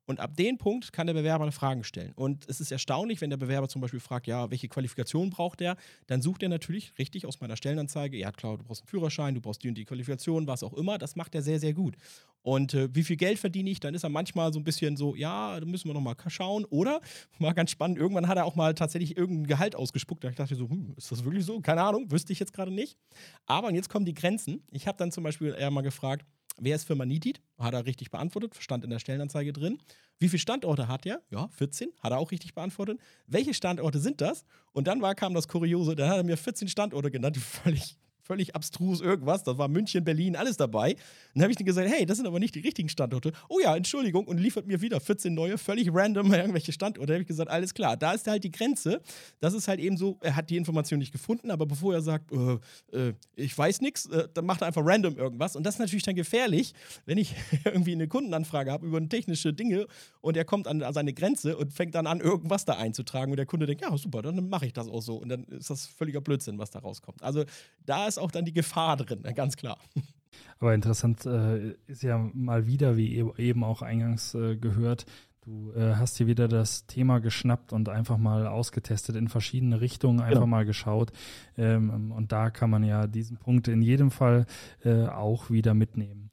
und 0.08 0.22
ab 0.22 0.36
dem 0.36 0.58
Punkt 0.58 0.94
kann 0.94 1.06
der 1.06 1.14
Bewerber 1.14 1.44
eine 1.44 1.52
Frage 1.52 1.84
stellen. 1.84 2.14
Und 2.16 2.46
es 2.48 2.62
ist 2.62 2.72
erstaunlich, 2.72 3.20
wenn 3.20 3.30
der 3.30 3.38
Bewerber 3.38 3.68
zum 3.68 3.82
Beispiel 3.82 4.00
fragt, 4.00 4.26
ja, 4.26 4.50
welche 4.50 4.70
Qualifikation 4.70 5.30
braucht 5.30 5.62
er, 5.62 5.76
dann 6.08 6.22
sucht 6.22 6.42
er 6.44 6.50
natürlich 6.50 6.98
richtig 6.98 7.26
aus 7.26 7.42
meiner 7.42 7.58
Stellenanzeige, 7.58 8.18
ja 8.18 8.32
klar, 8.32 8.58
du 8.58 8.64
brauchst 8.64 8.84
einen 8.84 8.88
Führerschein, 8.88 9.36
du 9.36 9.42
brauchst 9.42 9.64
die 9.64 9.68
und 9.68 9.76
die 9.76 9.84
Qualifikation, 9.86 10.48
was 10.48 10.64
auch 10.64 10.74
immer, 10.74 10.98
das 10.98 11.18
macht 11.18 11.36
er 11.36 11.42
sehr, 11.42 11.60
sehr 11.60 11.74
gut. 11.74 11.96
Und 12.42 12.74
äh, 12.74 12.88
wie 12.96 13.04
viel 13.04 13.18
Geld 13.18 13.40
verdiene 13.40 13.70
ich, 13.70 13.82
dann 13.82 13.94
ist 13.94 14.04
er 14.04 14.10
manchmal 14.10 14.54
so 14.54 14.60
ein 14.62 14.64
bisschen 14.64 14.96
so, 14.96 15.16
ja, 15.16 15.60
da 15.60 15.66
müssen 15.66 15.90
wir 15.90 15.94
noch 15.94 16.00
mal 16.00 16.16
schauen. 16.28 16.64
Oder, 16.64 17.02
mal 17.40 17.52
ganz 17.52 17.72
spannend, 17.72 17.98
irgendwann 17.98 18.30
hat 18.30 18.38
er 18.38 18.46
auch 18.46 18.56
mal 18.56 18.74
tatsächlich 18.74 19.18
irgendein 19.18 19.48
Gehalt 19.48 19.76
ausgespuckt. 19.76 20.24
Da 20.24 20.30
ich 20.30 20.36
dachte 20.36 20.56
so, 20.56 20.70
hm, 20.70 20.94
ist 20.96 21.12
das 21.12 21.26
wirklich 21.26 21.44
so? 21.44 21.60
Keine 21.60 21.82
Ahnung, 21.82 22.10
wüsste 22.10 22.32
ich 22.32 22.40
jetzt 22.40 22.54
gerade 22.54 22.72
nicht. 22.72 22.98
Aber 23.46 23.74
jetzt 23.74 23.90
kommen 23.90 24.06
die 24.06 24.14
Grenzen. 24.14 24.64
Ich 24.72 24.88
habe 24.88 24.98
dann 24.98 25.12
zum 25.12 25.26
Beispiel 25.26 25.54
eher 25.60 25.72
mal 25.72 25.82
gefragt, 25.82 26.26
Wer 26.60 26.76
ist 26.76 26.86
Firma 26.86 27.06
Nitit? 27.06 27.42
Hat 27.60 27.74
er 27.74 27.86
richtig 27.86 28.10
beantwortet, 28.10 28.56
stand 28.60 28.84
in 28.84 28.90
der 28.90 29.00
Stellenanzeige 29.00 29.54
drin. 29.54 29.80
Wie 30.20 30.28
viele 30.28 30.40
Standorte 30.40 30.88
hat 30.88 31.06
er? 31.06 31.22
Ja, 31.30 31.48
14, 31.50 31.90
hat 32.00 32.12
er 32.12 32.18
auch 32.18 32.32
richtig 32.32 32.56
beantwortet. 32.56 33.00
Welche 33.28 33.54
Standorte 33.54 34.00
sind 34.00 34.22
das? 34.22 34.44
Und 34.72 34.88
dann 34.88 35.02
war, 35.02 35.14
kam 35.14 35.34
das 35.34 35.48
Kuriose, 35.48 35.96
da 35.96 36.10
hat 36.10 36.18
er 36.18 36.24
mir 36.24 36.38
14 36.38 36.68
Standorte 36.68 37.12
genannt, 37.12 37.36
die 37.36 37.42
völlig 37.42 37.98
völlig 38.28 38.56
abstrus 38.56 39.02
irgendwas. 39.02 39.44
Das 39.44 39.58
war 39.58 39.68
München, 39.68 40.04
Berlin, 40.04 40.36
alles 40.36 40.58
dabei. 40.58 40.92
Und 40.92 41.00
dann 41.36 41.44
habe 41.44 41.52
ich 41.52 41.58
dann 41.58 41.66
gesagt, 41.66 41.90
hey, 41.90 42.06
das 42.06 42.18
sind 42.18 42.28
aber 42.28 42.40
nicht 42.40 42.54
die 42.56 42.60
richtigen 42.60 42.90
Standorte. 42.90 43.32
Oh 43.50 43.60
ja, 43.64 43.76
Entschuldigung. 43.76 44.28
Und 44.28 44.38
liefert 44.38 44.68
mir 44.68 44.82
wieder 44.82 45.00
14 45.00 45.34
neue, 45.34 45.58
völlig 45.58 45.90
random 45.92 46.34
irgendwelche 46.34 46.72
Standorte. 46.72 47.08
Da 47.08 47.14
habe 47.14 47.22
ich 47.22 47.28
gesagt, 47.28 47.50
alles 47.50 47.74
klar. 47.74 47.98
Da 47.98 48.12
ist 48.12 48.28
halt 48.28 48.44
die 48.44 48.52
Grenze. 48.52 49.02
Das 49.40 49.54
ist 49.54 49.68
halt 49.68 49.80
eben 49.80 49.98
so, 49.98 50.18
er 50.22 50.36
hat 50.36 50.50
die 50.50 50.58
Information 50.58 51.00
nicht 51.00 51.12
gefunden, 51.12 51.50
aber 51.50 51.66
bevor 51.66 51.94
er 51.94 52.02
sagt, 52.02 52.32
äh, 52.32 52.60
äh, 52.92 53.14
ich 53.36 53.58
weiß 53.58 53.82
nichts, 53.82 54.06
äh, 54.08 54.28
dann 54.34 54.46
macht 54.46 54.62
er 54.62 54.68
einfach 54.68 54.84
random 54.86 55.18
irgendwas. 55.18 55.56
Und 55.56 55.64
das 55.64 55.76
ist 55.76 55.80
natürlich 55.80 56.04
dann 56.04 56.16
gefährlich, 56.16 56.74
wenn 57.06 57.18
ich 57.18 57.34
irgendwie 57.66 57.94
eine 57.94 58.08
Kundenanfrage 58.08 58.72
habe 58.72 58.86
über 58.86 59.08
technische 59.08 59.54
Dinge 59.54 59.88
und 60.22 60.36
er 60.36 60.46
kommt 60.46 60.68
an, 60.68 60.82
an 60.82 60.94
seine 60.94 61.14
Grenze 61.14 61.58
und 61.58 61.72
fängt 61.72 61.96
dann 61.96 62.08
an, 62.08 62.20
irgendwas 62.20 62.66
da 62.66 62.74
einzutragen 62.74 63.32
und 63.32 63.38
der 63.38 63.46
Kunde 63.46 63.66
denkt, 63.66 63.82
ja, 63.82 63.96
super, 63.98 64.22
dann 64.22 64.50
mache 64.50 64.66
ich 64.66 64.74
das 64.74 64.88
auch 64.88 65.02
so. 65.02 65.18
Und 65.18 65.30
dann 65.30 65.44
ist 65.46 65.70
das 65.70 65.86
völliger 65.86 66.22
Blödsinn, 66.22 66.58
was 66.58 66.72
da 66.72 66.80
rauskommt. 66.80 67.24
Also 67.24 67.46
da 67.86 68.08
ist 68.08 68.17
ist 68.18 68.24
auch 68.24 68.32
dann 68.32 68.46
die 68.46 68.54
Gefahr 68.54 68.98
drin, 68.98 69.24
ganz 69.36 69.56
klar. 69.56 69.78
Aber 70.60 70.74
interessant 70.74 71.26
äh, 71.26 71.76
ist 71.88 72.04
ja 72.04 72.18
mal 72.34 72.66
wieder, 72.66 72.98
wie 72.98 73.16
e-, 73.18 73.38
eben 73.38 73.64
auch 73.64 73.82
eingangs 73.82 74.34
äh, 74.34 74.56
gehört, 74.58 75.06
du 75.42 75.72
äh, 75.74 75.96
hast 75.96 76.18
hier 76.18 76.28
wieder 76.28 76.48
das 76.48 76.88
Thema 76.88 77.20
geschnappt 77.20 77.74
und 77.74 77.90
einfach 77.90 78.18
mal 78.18 78.48
ausgetestet 78.48 79.16
in 79.16 79.28
verschiedene 79.28 79.82
Richtungen, 79.82 80.20
einfach 80.20 80.34
genau. 80.34 80.48
mal 80.48 80.66
geschaut. 80.66 81.12
Ähm, 81.58 82.12
und 82.12 82.32
da 82.32 82.50
kann 82.50 82.70
man 82.70 82.84
ja 82.84 83.08
diesen 83.08 83.38
Punkt 83.38 83.68
in 83.68 83.82
jedem 83.82 84.12
Fall 84.12 84.46
äh, 84.84 85.06
auch 85.06 85.50
wieder 85.50 85.74
mitnehmen. 85.74 86.32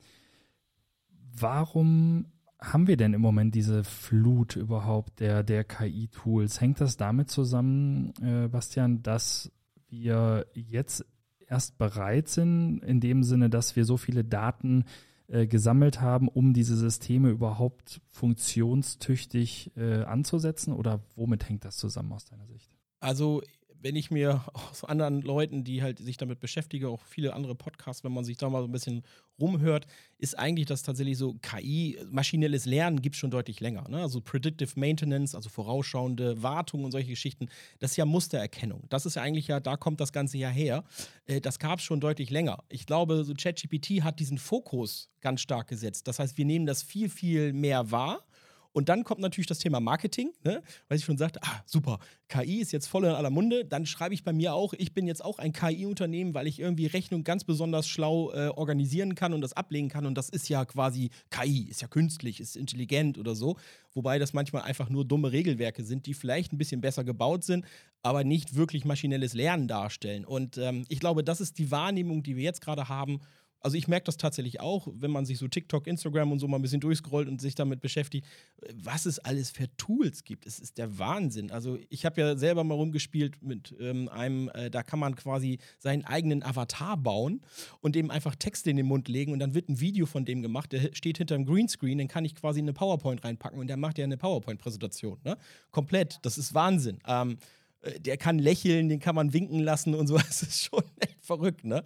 Warum 1.37 2.27
haben 2.59 2.87
wir 2.87 2.97
denn 2.97 3.13
im 3.13 3.21
Moment 3.21 3.55
diese 3.55 3.85
Flut 3.85 4.57
überhaupt 4.57 5.21
der, 5.21 5.43
der 5.43 5.65
KI-Tools? 5.65 6.61
Hängt 6.61 6.81
das 6.81 6.97
damit 6.97 7.31
zusammen, 7.31 8.15
äh, 8.23 8.49
Bastian, 8.49 9.03
dass 9.03 9.53
wir 9.89 10.47
jetzt 10.55 11.05
erst 11.49 11.79
bereit 11.79 12.29
sind, 12.29 12.79
in 12.81 13.01
dem 13.01 13.23
Sinne, 13.23 13.51
dass 13.51 13.77
wir 13.77 13.85
so 13.85 13.97
viele 13.97 14.25
Daten 14.25 14.85
äh, 15.27 15.47
gesammelt 15.47 16.01
haben, 16.01 16.29
um 16.29 16.53
diese 16.53 16.77
Systeme 16.77 17.31
überhaupt 17.31 18.01
funktionstüchtig 18.11 19.73
äh, 19.77 20.03
anzusetzen? 20.03 20.73
Oder 20.73 21.01
womit 21.17 21.49
hängt 21.49 21.65
das 21.65 21.77
zusammen 21.77 22.13
aus 22.13 22.27
deiner 22.27 22.47
Sicht? 22.47 22.71
Also 23.01 23.43
wenn 23.85 23.97
ich 23.97 24.11
mir 24.11 24.43
aus 24.55 24.83
anderen 24.83 25.21
Leuten, 25.21 25.63
die 25.63 25.83
halt 25.83 25.99
sich 25.99 26.17
damit 26.17 26.41
beschäftigen, 26.41 26.87
auch 26.87 27.03
viele 27.05 27.35
andere 27.35 27.55
Podcasts, 27.55 28.03
wenn 28.03 28.13
man 28.13 28.25
sich 28.25 28.39
da 28.39 28.49
mal 28.49 28.63
so 28.63 28.69
ein 28.69 28.73
bisschen 28.73 29.03
rumhört, 29.39 29.87
ist 30.17 30.39
eigentlich 30.39 30.65
das 30.67 30.83
tatsächlich 30.83 31.19
so 31.19 31.35
KI, 31.43 31.99
maschinelles 32.11 32.65
Lernen 32.65 33.03
gibt 33.03 33.15
es 33.15 33.21
schon 33.21 33.31
deutlich 33.31 33.61
länger. 33.61 33.87
Ne? 33.91 34.01
Also 34.01 34.23
Predictive 34.23 34.73
Maintenance, 34.77 35.35
also 35.35 35.51
vorausschauende 35.51 36.43
Wartung 36.43 36.85
und 36.85 36.93
solche 36.93 37.11
Geschichten, 37.11 37.49
das 37.79 37.91
ist 37.91 37.99
ja 37.99 38.07
Mustererkennung. 38.07 38.85
Das 38.89 39.05
ist 39.05 39.17
ja 39.17 39.23
eigentlich 39.23 39.49
ja, 39.49 39.61
da 39.61 39.77
kommt 39.77 40.01
das 40.01 40.13
Ganze 40.13 40.39
ja 40.39 40.49
her. 40.49 40.85
Äh, 41.27 41.43
das 41.43 41.59
gab 41.59 41.79
es 41.79 41.85
schon 41.85 42.01
deutlich 42.01 42.31
länger. 42.31 42.65
Ich 42.71 42.87
glaube, 42.87 43.23
so 43.23 43.35
ChatGPT 43.35 44.03
hat 44.03 44.19
diesen 44.19 44.39
Fokus 44.39 45.11
ganz 45.21 45.43
stark 45.43 45.69
gesetzt. 45.69 46.09
Das 46.09 46.19
heißt, 46.19 46.39
wir 46.39 46.47
nehmen 46.47 46.65
das 46.65 46.83
viel, 46.83 47.11
viel 47.11 47.53
mehr 47.53 47.91
wahr 47.91 48.25
und 48.75 48.89
dann 48.89 49.05
kommt 49.05 49.21
natürlich 49.21 49.47
das 49.47 49.61
Thema 49.61 49.79
Marketing, 49.79 50.33
ne? 50.43 50.61
weil 50.89 50.99
ich 50.99 51.05
schon 51.05 51.17
sagte, 51.17 51.41
ah, 51.45 51.63
super, 51.65 52.01
KI 52.29 52.61
ist 52.61 52.73
jetzt 52.73 52.89
voll 52.89 53.05
in 53.05 53.13
aller 53.13 53.31
Munde. 53.31 53.65
Dann 53.65 53.87
schreibe 53.87 54.15
ich 54.15 54.25
bei 54.25 54.33
mir 54.33 54.53
auch, 54.53 54.75
ich 54.75 54.93
bin 54.93 55.07
jetzt 55.07 55.25
auch 55.25 55.39
ein 55.39 55.53
KI-Unternehmen, 55.53 56.35
weil 56.35 56.49
ich 56.49 56.59
irgendwie 56.59 56.87
Rechnung 56.87 57.23
ganz 57.23 57.45
besonders 57.45 57.87
schlau 57.87 58.33
äh, 58.33 58.49
organisieren 58.49 59.15
kann 59.15 59.33
und 59.33 59.43
das 59.43 59.53
ablegen 59.53 59.89
kann. 59.89 60.07
Und 60.07 60.19
das 60.19 60.29
ist 60.29 60.49
ja 60.49 60.65
quasi 60.65 61.11
KI, 61.31 61.69
ist 61.71 61.83
ja 61.83 61.89
künstlich, 61.89 62.41
ist 62.41 62.57
intelligent 62.57 63.17
oder 63.17 63.37
so. 63.37 63.57
Wobei 63.95 64.19
das 64.19 64.33
manchmal 64.33 64.63
einfach 64.63 64.91
nur 64.91 65.05
dumme 65.05 65.31
Regelwerke 65.31 65.85
sind, 65.85 66.07
die 66.07 66.15
vielleicht 66.15 66.53
ein 66.53 66.59
bisschen 66.59 66.81
besser 66.81 67.05
gebaut 67.05 67.45
sind, 67.45 67.65
aber 68.03 68.25
nicht 68.25 68.57
wirklich 68.57 68.85
maschinelles 68.85 69.35
Lernen 69.35 69.69
darstellen. 69.69 70.25
Und 70.25 70.59
ähm, 70.59 70.85
ich 70.89 70.99
glaube, 70.99 71.23
das 71.23 71.41
ist 71.41 71.59
die 71.59 71.71
Wahrnehmung, 71.71 72.25
die 72.25 72.35
wir 72.35 72.43
jetzt 72.43 72.61
gerade 72.61 72.89
haben 72.89 73.21
also 73.65 73.79
ich 73.79 73.89
merke 73.89 74.05
das 74.05 74.19
tatsächlich 74.19 74.61
auch, 74.61 74.87
wenn 74.93 75.11
man 75.11 75.25
sich 75.25 75.39
so 75.39 75.49
TikTok, 75.49 75.87
Instagram 75.87 76.31
und 76.33 76.39
so 76.39 76.47
mal 76.47 76.59
ein 76.59 76.63
bisschen 76.63 76.83
durchscrollt 76.83 77.29
und 77.29 77.41
sich 77.41 77.55
damit 77.55 77.81
beschäftigt, 77.81 78.27
was 78.75 79.07
es 79.07 79.19
alles 79.19 79.51
für 79.51 79.75
Tools 79.79 80.25
gibt. 80.25 80.47
Es 80.47 80.59
ist 80.59 80.77
der 80.77 80.99
Wahnsinn. 80.99 81.51
Also 81.51 81.79
ich 81.89 82.05
habe 82.05 82.21
ja 82.21 82.37
selber 82.37 82.63
mal 82.63 82.75
rumgespielt 82.75 83.43
mit 83.43 83.75
ähm, 83.81 84.11
einem, 84.11 84.51
äh, 84.51 84.71
da 84.71 84.83
kann 84.83 84.99
man 84.99 85.17
quasi 85.17 85.59
seinen 85.79 86.05
eigenen 86.05 86.43
Avatar 86.43 86.99
bauen 86.99 87.41
und 87.81 87.95
dem 87.95 88.11
einfach 88.11 88.37
Texte 88.37 88.69
in 88.69 88.77
den 88.77 88.87
Mund 88.87 89.09
legen 89.09 89.33
und 89.33 89.39
dann 89.39 89.55
wird 89.55 89.71
ein 89.71 89.81
Video 89.81 90.05
von 90.05 90.27
dem 90.27 90.43
gemacht, 90.43 90.73
der 90.73 90.91
steht 90.93 91.17
hinter 91.17 91.35
einem 91.35 91.47
Greenscreen, 91.47 91.97
den 91.97 92.09
kann 92.09 92.27
ich 92.27 92.35
quasi 92.35 92.61
in 92.61 92.67
eine 92.67 92.75
PowerPoint 92.75 93.25
reinpacken 93.25 93.59
und 93.59 93.69
der 93.69 93.79
macht 93.79 93.97
ja 93.97 94.05
eine 94.05 94.19
PowerPoint-Präsentation. 94.19 95.21
Ne? 95.25 95.39
Komplett. 95.71 96.19
Das 96.21 96.37
ist 96.37 96.53
Wahnsinn. 96.53 96.99
Ähm, 97.07 97.39
äh, 97.85 98.01
der 98.01 98.17
kann 98.17 98.39
lächeln, 98.39 98.89
den 98.89 99.01
kann 99.01 99.15
man 99.15 99.33
winken 99.33 99.61
lassen 99.61 99.95
und 99.95 100.07
so. 100.07 100.19
Das 100.25 100.43
ist 100.43 100.65
schon 100.65 100.83
echt 100.99 101.25
verrückt, 101.25 101.65
ne? 101.65 101.85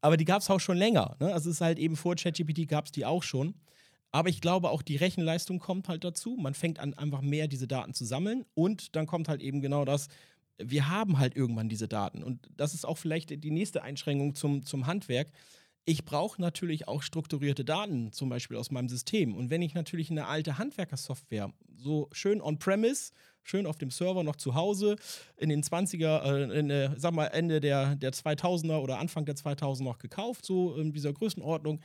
Aber 0.00 0.16
die 0.16 0.24
gab 0.24 0.42
es 0.42 0.50
auch 0.50 0.60
schon 0.60 0.76
länger. 0.76 1.16
Ne? 1.20 1.32
Also 1.32 1.50
es 1.50 1.56
ist 1.56 1.60
halt 1.60 1.78
eben 1.78 1.96
vor 1.96 2.14
ChatGPT 2.14 2.68
gab 2.68 2.86
es 2.86 2.92
die 2.92 3.04
auch 3.04 3.22
schon. 3.22 3.54
Aber 4.10 4.28
ich 4.28 4.40
glaube, 4.40 4.70
auch 4.70 4.82
die 4.82 4.96
Rechenleistung 4.96 5.58
kommt 5.58 5.88
halt 5.88 6.04
dazu. 6.04 6.36
Man 6.38 6.54
fängt 6.54 6.78
an, 6.78 6.94
einfach 6.94 7.20
mehr 7.20 7.46
diese 7.46 7.68
Daten 7.68 7.92
zu 7.92 8.04
sammeln. 8.04 8.44
Und 8.54 8.96
dann 8.96 9.06
kommt 9.06 9.28
halt 9.28 9.42
eben 9.42 9.60
genau 9.60 9.84
das, 9.84 10.08
wir 10.58 10.88
haben 10.88 11.18
halt 11.18 11.36
irgendwann 11.36 11.68
diese 11.68 11.88
Daten. 11.88 12.22
Und 12.22 12.48
das 12.56 12.74
ist 12.74 12.84
auch 12.84 12.98
vielleicht 12.98 13.44
die 13.44 13.50
nächste 13.50 13.82
Einschränkung 13.82 14.34
zum, 14.34 14.64
zum 14.64 14.86
Handwerk. 14.86 15.30
Ich 15.84 16.04
brauche 16.04 16.40
natürlich 16.40 16.88
auch 16.88 17.02
strukturierte 17.02 17.64
Daten, 17.64 18.12
zum 18.12 18.28
Beispiel 18.28 18.56
aus 18.56 18.70
meinem 18.70 18.88
System. 18.88 19.34
Und 19.34 19.50
wenn 19.50 19.62
ich 19.62 19.74
natürlich 19.74 20.10
eine 20.10 20.26
alte 20.26 20.58
Handwerkersoftware 20.58 21.52
so 21.76 22.08
schön 22.12 22.40
on-premise 22.40 23.12
schön 23.48 23.66
auf 23.66 23.78
dem 23.78 23.90
Server 23.90 24.22
noch 24.22 24.36
zu 24.36 24.54
Hause 24.54 24.96
in 25.36 25.48
den 25.48 25.62
20er, 25.62 26.22
äh, 26.22 26.58
in, 26.58 26.70
äh, 26.70 26.90
sag 26.96 27.14
mal 27.14 27.26
Ende 27.26 27.60
der, 27.60 27.96
der 27.96 28.12
2000er 28.12 28.80
oder 28.80 28.98
Anfang 28.98 29.24
der 29.24 29.36
2000er 29.36 29.84
noch 29.84 29.98
gekauft, 29.98 30.44
so 30.44 30.76
in 30.76 30.92
dieser 30.92 31.12
Größenordnung. 31.12 31.80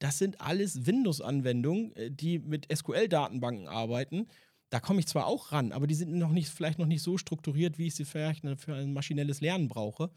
Das 0.00 0.18
sind 0.18 0.40
alles 0.40 0.86
Windows-Anwendungen, 0.86 1.94
äh, 1.96 2.10
die 2.10 2.38
mit 2.38 2.66
SQL-Datenbanken 2.74 3.68
arbeiten. 3.68 4.28
Da 4.70 4.80
komme 4.80 5.00
ich 5.00 5.06
zwar 5.06 5.26
auch 5.26 5.52
ran, 5.52 5.72
aber 5.72 5.86
die 5.86 5.94
sind 5.94 6.12
noch 6.12 6.30
nicht, 6.30 6.50
vielleicht 6.50 6.78
noch 6.78 6.86
nicht 6.86 7.02
so 7.02 7.16
strukturiert, 7.16 7.78
wie 7.78 7.86
ich 7.86 7.94
sie 7.94 8.04
vielleicht 8.04 8.44
für 8.58 8.74
ein 8.74 8.92
maschinelles 8.92 9.40
Lernen 9.40 9.68
brauche. 9.68 10.10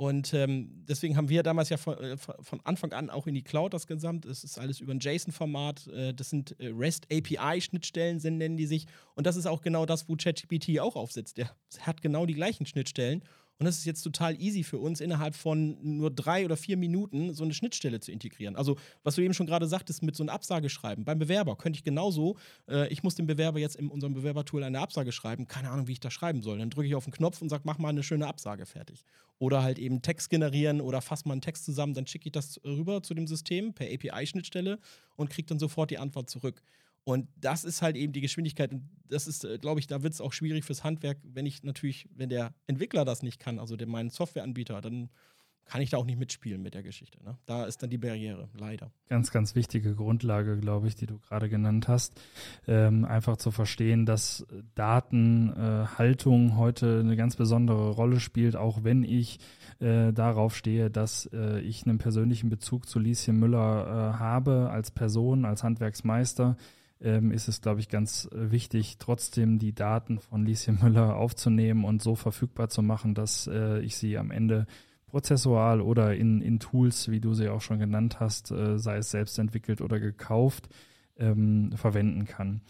Und 0.00 0.32
ähm, 0.32 0.82
deswegen 0.88 1.18
haben 1.18 1.28
wir 1.28 1.42
damals 1.42 1.68
ja 1.68 1.76
von, 1.76 1.94
äh, 1.98 2.16
von, 2.16 2.58
Anfang 2.64 2.94
an 2.94 3.10
auch 3.10 3.26
in 3.26 3.34
die 3.34 3.42
Cloud 3.42 3.74
das 3.74 3.86
gesamt. 3.86 4.24
Es 4.24 4.44
ist 4.44 4.58
alles 4.58 4.80
über 4.80 4.94
ein 4.94 4.98
JSON-Format. 4.98 5.88
Äh, 5.88 6.14
das 6.14 6.30
sind 6.30 6.58
äh, 6.58 6.68
REST 6.68 7.06
API-Schnittstellen, 7.12 8.16
nennen 8.16 8.56
die 8.56 8.64
sich. 8.64 8.86
Und 9.14 9.26
das 9.26 9.36
ist 9.36 9.44
auch 9.44 9.60
genau 9.60 9.84
das, 9.84 10.08
wo 10.08 10.16
ChatGPT 10.16 10.80
auch 10.80 10.96
aufsetzt. 10.96 11.36
Der 11.36 11.54
hat 11.80 12.00
genau 12.00 12.24
die 12.24 12.32
gleichen 12.32 12.64
Schnittstellen. 12.64 13.22
Und 13.60 13.66
das 13.66 13.76
ist 13.76 13.84
jetzt 13.84 14.00
total 14.00 14.40
easy 14.40 14.64
für 14.64 14.78
uns, 14.78 15.02
innerhalb 15.02 15.34
von 15.34 15.76
nur 15.82 16.10
drei 16.10 16.46
oder 16.46 16.56
vier 16.56 16.78
Minuten 16.78 17.34
so 17.34 17.44
eine 17.44 17.52
Schnittstelle 17.52 18.00
zu 18.00 18.10
integrieren. 18.10 18.56
Also, 18.56 18.76
was 19.02 19.16
du 19.16 19.20
eben 19.20 19.34
schon 19.34 19.46
gerade 19.46 19.66
sagtest, 19.66 20.02
mit 20.02 20.16
so 20.16 20.22
einem 20.22 20.30
Absageschreiben. 20.30 21.04
Beim 21.04 21.18
Bewerber 21.18 21.56
könnte 21.56 21.76
ich 21.76 21.84
genauso, 21.84 22.38
äh, 22.70 22.88
ich 22.88 23.02
muss 23.02 23.16
dem 23.16 23.26
Bewerber 23.26 23.58
jetzt 23.58 23.76
in 23.76 23.88
unserem 23.88 24.14
Bewerbertool 24.14 24.64
eine 24.64 24.80
Absage 24.80 25.12
schreiben, 25.12 25.46
keine 25.46 25.68
Ahnung, 25.68 25.88
wie 25.88 25.92
ich 25.92 26.00
das 26.00 26.14
schreiben 26.14 26.42
soll. 26.42 26.56
Dann 26.56 26.70
drücke 26.70 26.88
ich 26.88 26.94
auf 26.94 27.04
den 27.04 27.12
Knopf 27.12 27.42
und 27.42 27.50
sage, 27.50 27.64
mach 27.66 27.76
mal 27.76 27.90
eine 27.90 28.02
schöne 28.02 28.26
Absage 28.26 28.64
fertig. 28.64 29.04
Oder 29.38 29.62
halt 29.62 29.78
eben 29.78 30.00
Text 30.00 30.30
generieren 30.30 30.80
oder 30.80 31.02
fass 31.02 31.26
mal 31.26 31.32
einen 31.32 31.42
Text 31.42 31.66
zusammen, 31.66 31.92
dann 31.92 32.06
schicke 32.06 32.28
ich 32.28 32.32
das 32.32 32.58
rüber 32.64 33.02
zu 33.02 33.12
dem 33.12 33.26
System 33.26 33.74
per 33.74 33.88
API-Schnittstelle 33.92 34.78
und 35.16 35.28
kriege 35.28 35.48
dann 35.48 35.58
sofort 35.58 35.90
die 35.90 35.98
Antwort 35.98 36.30
zurück. 36.30 36.62
Und 37.04 37.28
das 37.36 37.64
ist 37.64 37.82
halt 37.82 37.96
eben 37.96 38.12
die 38.12 38.20
Geschwindigkeit. 38.20 38.72
Und 38.72 38.88
das 39.08 39.26
ist, 39.26 39.44
äh, 39.44 39.58
glaube 39.58 39.80
ich, 39.80 39.86
da 39.86 40.02
wird 40.02 40.12
es 40.12 40.20
auch 40.20 40.32
schwierig 40.32 40.64
fürs 40.64 40.84
Handwerk, 40.84 41.18
wenn 41.22 41.46
ich 41.46 41.62
natürlich, 41.62 42.08
wenn 42.14 42.28
der 42.28 42.54
Entwickler 42.66 43.04
das 43.04 43.22
nicht 43.22 43.40
kann, 43.40 43.58
also 43.58 43.76
der, 43.76 43.88
mein 43.88 44.10
Softwareanbieter, 44.10 44.80
dann 44.80 45.10
kann 45.70 45.82
ich 45.82 45.90
da 45.90 45.98
auch 45.98 46.04
nicht 46.04 46.18
mitspielen 46.18 46.62
mit 46.62 46.74
der 46.74 46.82
Geschichte. 46.82 47.22
Ne? 47.22 47.38
Da 47.46 47.64
ist 47.64 47.80
dann 47.80 47.90
die 47.90 47.98
Barriere, 47.98 48.48
leider. 48.58 48.90
Ganz, 49.08 49.30
ganz 49.30 49.54
wichtige 49.54 49.94
Grundlage, 49.94 50.58
glaube 50.58 50.88
ich, 50.88 50.96
die 50.96 51.06
du 51.06 51.20
gerade 51.20 51.48
genannt 51.48 51.86
hast. 51.86 52.20
Ähm, 52.66 53.04
einfach 53.04 53.36
zu 53.36 53.52
verstehen, 53.52 54.04
dass 54.04 54.44
Datenhaltung 54.74 56.48
äh, 56.48 56.54
heute 56.56 56.98
eine 56.98 57.14
ganz 57.14 57.36
besondere 57.36 57.90
Rolle 57.90 58.18
spielt, 58.18 58.56
auch 58.56 58.82
wenn 58.82 59.04
ich 59.04 59.38
äh, 59.78 60.12
darauf 60.12 60.56
stehe, 60.56 60.90
dass 60.90 61.26
äh, 61.32 61.60
ich 61.60 61.86
einen 61.86 61.98
persönlichen 61.98 62.50
Bezug 62.50 62.88
zu 62.88 62.98
Lieschen 62.98 63.38
Müller 63.38 63.86
äh, 63.86 64.18
habe 64.18 64.70
als 64.70 64.90
Person, 64.90 65.44
als 65.44 65.62
Handwerksmeister 65.62 66.56
ähm, 67.00 67.32
ist 67.32 67.48
es, 67.48 67.60
glaube 67.60 67.80
ich, 67.80 67.88
ganz 67.88 68.28
äh, 68.32 68.50
wichtig, 68.50 68.98
trotzdem 68.98 69.58
die 69.58 69.74
Daten 69.74 70.18
von 70.18 70.44
Lieschen 70.44 70.78
Müller 70.82 71.16
aufzunehmen 71.16 71.84
und 71.84 72.02
so 72.02 72.14
verfügbar 72.14 72.68
zu 72.68 72.82
machen, 72.82 73.14
dass 73.14 73.46
äh, 73.46 73.80
ich 73.80 73.96
sie 73.96 74.18
am 74.18 74.30
Ende 74.30 74.66
prozessual 75.06 75.80
oder 75.80 76.14
in, 76.14 76.40
in 76.40 76.60
Tools, 76.60 77.10
wie 77.10 77.20
du 77.20 77.34
sie 77.34 77.48
auch 77.48 77.60
schon 77.60 77.78
genannt 77.78 78.20
hast, 78.20 78.50
äh, 78.50 78.78
sei 78.78 78.98
es 78.98 79.10
selbst 79.10 79.38
entwickelt 79.38 79.80
oder 79.80 79.98
gekauft, 79.98 80.68
ähm, 81.18 81.72
verwenden 81.74 82.26
kann. 82.26 82.60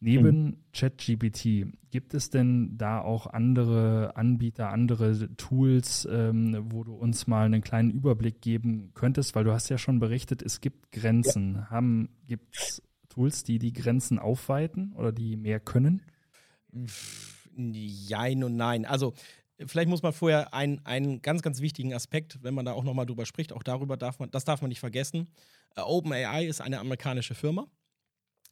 Neben 0.00 0.44
mhm. 0.44 0.56
ChatGPT, 0.72 1.66
gibt 1.92 2.14
es 2.14 2.28
denn 2.28 2.76
da 2.76 3.00
auch 3.00 3.28
andere 3.28 4.16
Anbieter, 4.16 4.70
andere 4.70 5.32
Tools, 5.36 6.08
ähm, 6.10 6.58
wo 6.70 6.82
du 6.82 6.92
uns 6.92 7.28
mal 7.28 7.46
einen 7.46 7.62
kleinen 7.62 7.92
Überblick 7.92 8.40
geben 8.40 8.90
könntest? 8.94 9.36
Weil 9.36 9.44
du 9.44 9.52
hast 9.52 9.68
ja 9.68 9.78
schon 9.78 10.00
berichtet, 10.00 10.42
es 10.42 10.60
gibt 10.60 10.90
Grenzen. 10.90 11.54
Ja. 11.54 11.70
Haben, 11.70 12.08
gibt 12.26 12.56
es 12.56 12.82
Tools, 13.12 13.44
die 13.44 13.58
die 13.58 13.72
Grenzen 13.72 14.18
aufweiten 14.18 14.92
oder 14.94 15.12
die 15.12 15.36
mehr 15.36 15.60
können? 15.60 16.02
Jein 17.54 18.42
und 18.42 18.56
nein. 18.56 18.86
Also 18.86 19.12
vielleicht 19.66 19.88
muss 19.90 20.02
man 20.02 20.14
vorher 20.14 20.54
einen, 20.54 20.84
einen 20.86 21.20
ganz, 21.20 21.42
ganz 21.42 21.60
wichtigen 21.60 21.92
Aspekt, 21.92 22.38
wenn 22.42 22.54
man 22.54 22.64
da 22.64 22.72
auch 22.72 22.84
nochmal 22.84 23.04
drüber 23.04 23.26
spricht, 23.26 23.52
auch 23.52 23.62
darüber 23.62 23.98
darf 23.98 24.18
man, 24.18 24.30
das 24.30 24.44
darf 24.44 24.62
man 24.62 24.70
nicht 24.70 24.80
vergessen. 24.80 25.28
Uh, 25.76 25.82
OpenAI 25.82 26.46
ist 26.46 26.60
eine 26.60 26.78
amerikanische 26.80 27.34
Firma. 27.34 27.66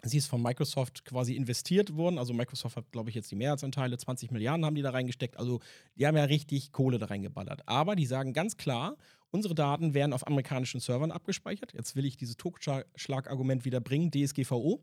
Sie 0.02 0.18
ist 0.18 0.28
von 0.28 0.42
Microsoft 0.42 1.04
quasi 1.04 1.36
investiert 1.36 1.94
worden. 1.96 2.18
Also 2.18 2.32
Microsoft 2.32 2.76
hat, 2.76 2.90
glaube 2.90 3.10
ich, 3.10 3.14
jetzt 3.14 3.30
die 3.30 3.36
Mehrheitsanteile, 3.36 3.98
20 3.98 4.30
Milliarden 4.30 4.64
haben 4.64 4.74
die 4.74 4.82
da 4.82 4.90
reingesteckt. 4.90 5.38
Also 5.38 5.60
die 5.94 6.06
haben 6.06 6.16
ja 6.16 6.24
richtig 6.24 6.72
Kohle 6.72 6.98
da 6.98 7.06
reingeballert. 7.06 7.62
Aber 7.66 7.96
die 7.96 8.06
sagen 8.06 8.32
ganz 8.32 8.56
klar, 8.56 8.96
unsere 9.30 9.54
Daten 9.54 9.94
werden 9.94 10.12
auf 10.12 10.26
amerikanischen 10.26 10.80
Servern 10.80 11.10
abgespeichert. 11.10 11.72
Jetzt 11.72 11.96
will 11.96 12.04
ich 12.04 12.16
dieses 12.16 12.36
Totschlagargument 12.36 13.64
wieder 13.64 13.80
bringen, 13.80 14.10
DSGVO. 14.10 14.80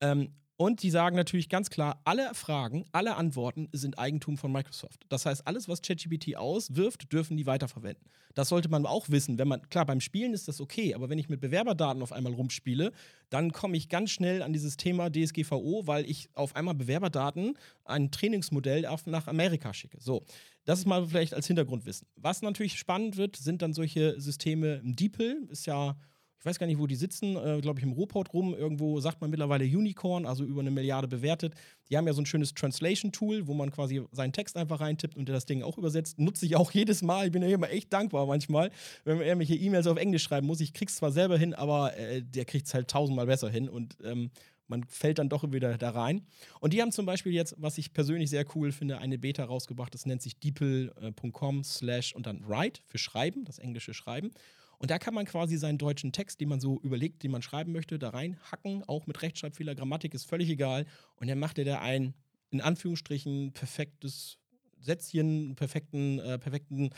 Ähm, 0.00 0.30
und 0.58 0.82
die 0.82 0.90
sagen 0.90 1.14
natürlich 1.14 1.48
ganz 1.48 1.70
klar, 1.70 2.00
alle 2.04 2.34
Fragen, 2.34 2.84
alle 2.90 3.14
Antworten 3.14 3.68
sind 3.70 3.96
Eigentum 3.96 4.36
von 4.36 4.50
Microsoft. 4.50 5.06
Das 5.08 5.24
heißt, 5.24 5.46
alles, 5.46 5.68
was 5.68 5.82
ChatGPT 5.82 6.36
auswirft, 6.36 7.12
dürfen 7.12 7.36
die 7.36 7.46
weiterverwenden. 7.46 8.04
Das 8.34 8.48
sollte 8.48 8.68
man 8.68 8.84
auch 8.84 9.08
wissen. 9.08 9.38
Wenn 9.38 9.46
man, 9.46 9.68
klar, 9.70 9.86
beim 9.86 10.00
Spielen 10.00 10.34
ist 10.34 10.48
das 10.48 10.60
okay, 10.60 10.94
aber 10.94 11.08
wenn 11.08 11.18
ich 11.18 11.28
mit 11.28 11.40
Bewerberdaten 11.40 12.02
auf 12.02 12.12
einmal 12.12 12.34
rumspiele, 12.34 12.90
dann 13.30 13.52
komme 13.52 13.76
ich 13.76 13.88
ganz 13.88 14.10
schnell 14.10 14.42
an 14.42 14.52
dieses 14.52 14.76
Thema 14.76 15.10
DSGVO, 15.10 15.86
weil 15.86 16.10
ich 16.10 16.28
auf 16.34 16.56
einmal 16.56 16.74
Bewerberdaten 16.74 17.56
ein 17.84 18.10
Trainingsmodell 18.10 18.84
nach 19.06 19.28
Amerika 19.28 19.72
schicke. 19.72 19.98
So, 20.00 20.24
das 20.64 20.80
ist 20.80 20.86
mal 20.86 21.06
vielleicht 21.06 21.34
als 21.34 21.46
Hintergrundwissen. 21.46 22.08
Was 22.16 22.42
natürlich 22.42 22.80
spannend 22.80 23.16
wird, 23.16 23.36
sind 23.36 23.62
dann 23.62 23.74
solche 23.74 24.20
Systeme. 24.20 24.80
DeepL 24.82 25.46
ist 25.50 25.66
ja 25.66 25.96
ich 26.38 26.46
weiß 26.46 26.58
gar 26.58 26.66
nicht, 26.66 26.78
wo 26.78 26.86
die 26.86 26.94
sitzen, 26.94 27.36
äh, 27.36 27.60
glaube 27.60 27.80
ich 27.80 27.84
im 27.84 27.92
Ruhrport 27.92 28.32
rum. 28.32 28.54
Irgendwo 28.54 29.00
sagt 29.00 29.20
man 29.20 29.30
mittlerweile 29.30 29.64
Unicorn, 29.64 30.24
also 30.24 30.44
über 30.44 30.60
eine 30.60 30.70
Milliarde 30.70 31.08
bewertet. 31.08 31.54
Die 31.90 31.96
haben 31.96 32.06
ja 32.06 32.12
so 32.12 32.22
ein 32.22 32.26
schönes 32.26 32.54
Translation-Tool, 32.54 33.48
wo 33.48 33.54
man 33.54 33.72
quasi 33.72 34.02
seinen 34.12 34.32
Text 34.32 34.56
einfach 34.56 34.80
reintippt 34.80 35.16
und 35.16 35.26
der 35.26 35.34
das 35.34 35.46
Ding 35.46 35.62
auch 35.62 35.78
übersetzt. 35.78 36.20
Nutze 36.20 36.46
ich 36.46 36.54
auch 36.54 36.70
jedes 36.72 37.02
Mal. 37.02 37.26
Ich 37.26 37.32
bin 37.32 37.42
ja 37.42 37.48
immer 37.48 37.70
echt 37.70 37.92
dankbar 37.92 38.26
manchmal, 38.26 38.70
wenn 39.04 39.18
man 39.18 39.26
irgendwelche 39.26 39.56
E-Mails 39.56 39.88
auf 39.88 39.98
Englisch 39.98 40.22
schreiben 40.22 40.46
muss. 40.46 40.60
Ich 40.60 40.72
krieg's 40.72 40.96
zwar 40.96 41.10
selber 41.10 41.36
hin, 41.36 41.54
aber 41.54 41.96
äh, 41.96 42.22
der 42.22 42.44
kriegt's 42.44 42.72
halt 42.72 42.88
tausendmal 42.88 43.26
besser 43.26 43.50
hin 43.50 43.68
und 43.68 43.96
ähm, 44.04 44.30
man 44.68 44.84
fällt 44.84 45.18
dann 45.18 45.28
doch 45.28 45.50
wieder 45.50 45.76
da 45.78 45.90
rein. 45.90 46.22
Und 46.60 46.72
die 46.72 46.82
haben 46.82 46.92
zum 46.92 47.06
Beispiel 47.06 47.32
jetzt, 47.32 47.54
was 47.58 47.78
ich 47.78 47.92
persönlich 47.92 48.30
sehr 48.30 48.44
cool 48.54 48.70
finde, 48.70 48.98
eine 48.98 49.18
Beta 49.18 49.44
rausgebracht. 49.44 49.92
Das 49.94 50.06
nennt 50.06 50.22
sich 50.22 50.38
deeple.com 50.38 51.64
slash 51.64 52.14
und 52.14 52.26
dann 52.26 52.46
write 52.46 52.82
für 52.86 52.98
Schreiben, 52.98 53.44
das 53.44 53.58
englische 53.58 53.94
Schreiben. 53.94 54.30
Und 54.78 54.90
da 54.90 54.98
kann 54.98 55.14
man 55.14 55.26
quasi 55.26 55.56
seinen 55.56 55.78
deutschen 55.78 56.12
Text, 56.12 56.40
den 56.40 56.48
man 56.48 56.60
so 56.60 56.80
überlegt, 56.80 57.22
den 57.22 57.32
man 57.32 57.42
schreiben 57.42 57.72
möchte, 57.72 57.98
da 57.98 58.10
reinhacken, 58.10 58.84
auch 58.84 59.06
mit 59.06 59.20
Rechtschreibfehler, 59.22 59.74
Grammatik 59.74 60.14
ist 60.14 60.24
völlig 60.24 60.48
egal. 60.48 60.86
Und 61.16 61.28
dann 61.28 61.38
macht 61.38 61.58
er 61.58 61.64
da 61.64 61.80
ein, 61.80 62.14
in 62.50 62.60
Anführungsstrichen, 62.60 63.52
perfektes 63.52 64.38
Sätzchen, 64.80 65.54
perfekten, 65.54 66.18
äh, 66.18 66.38
perfekten 66.38 66.90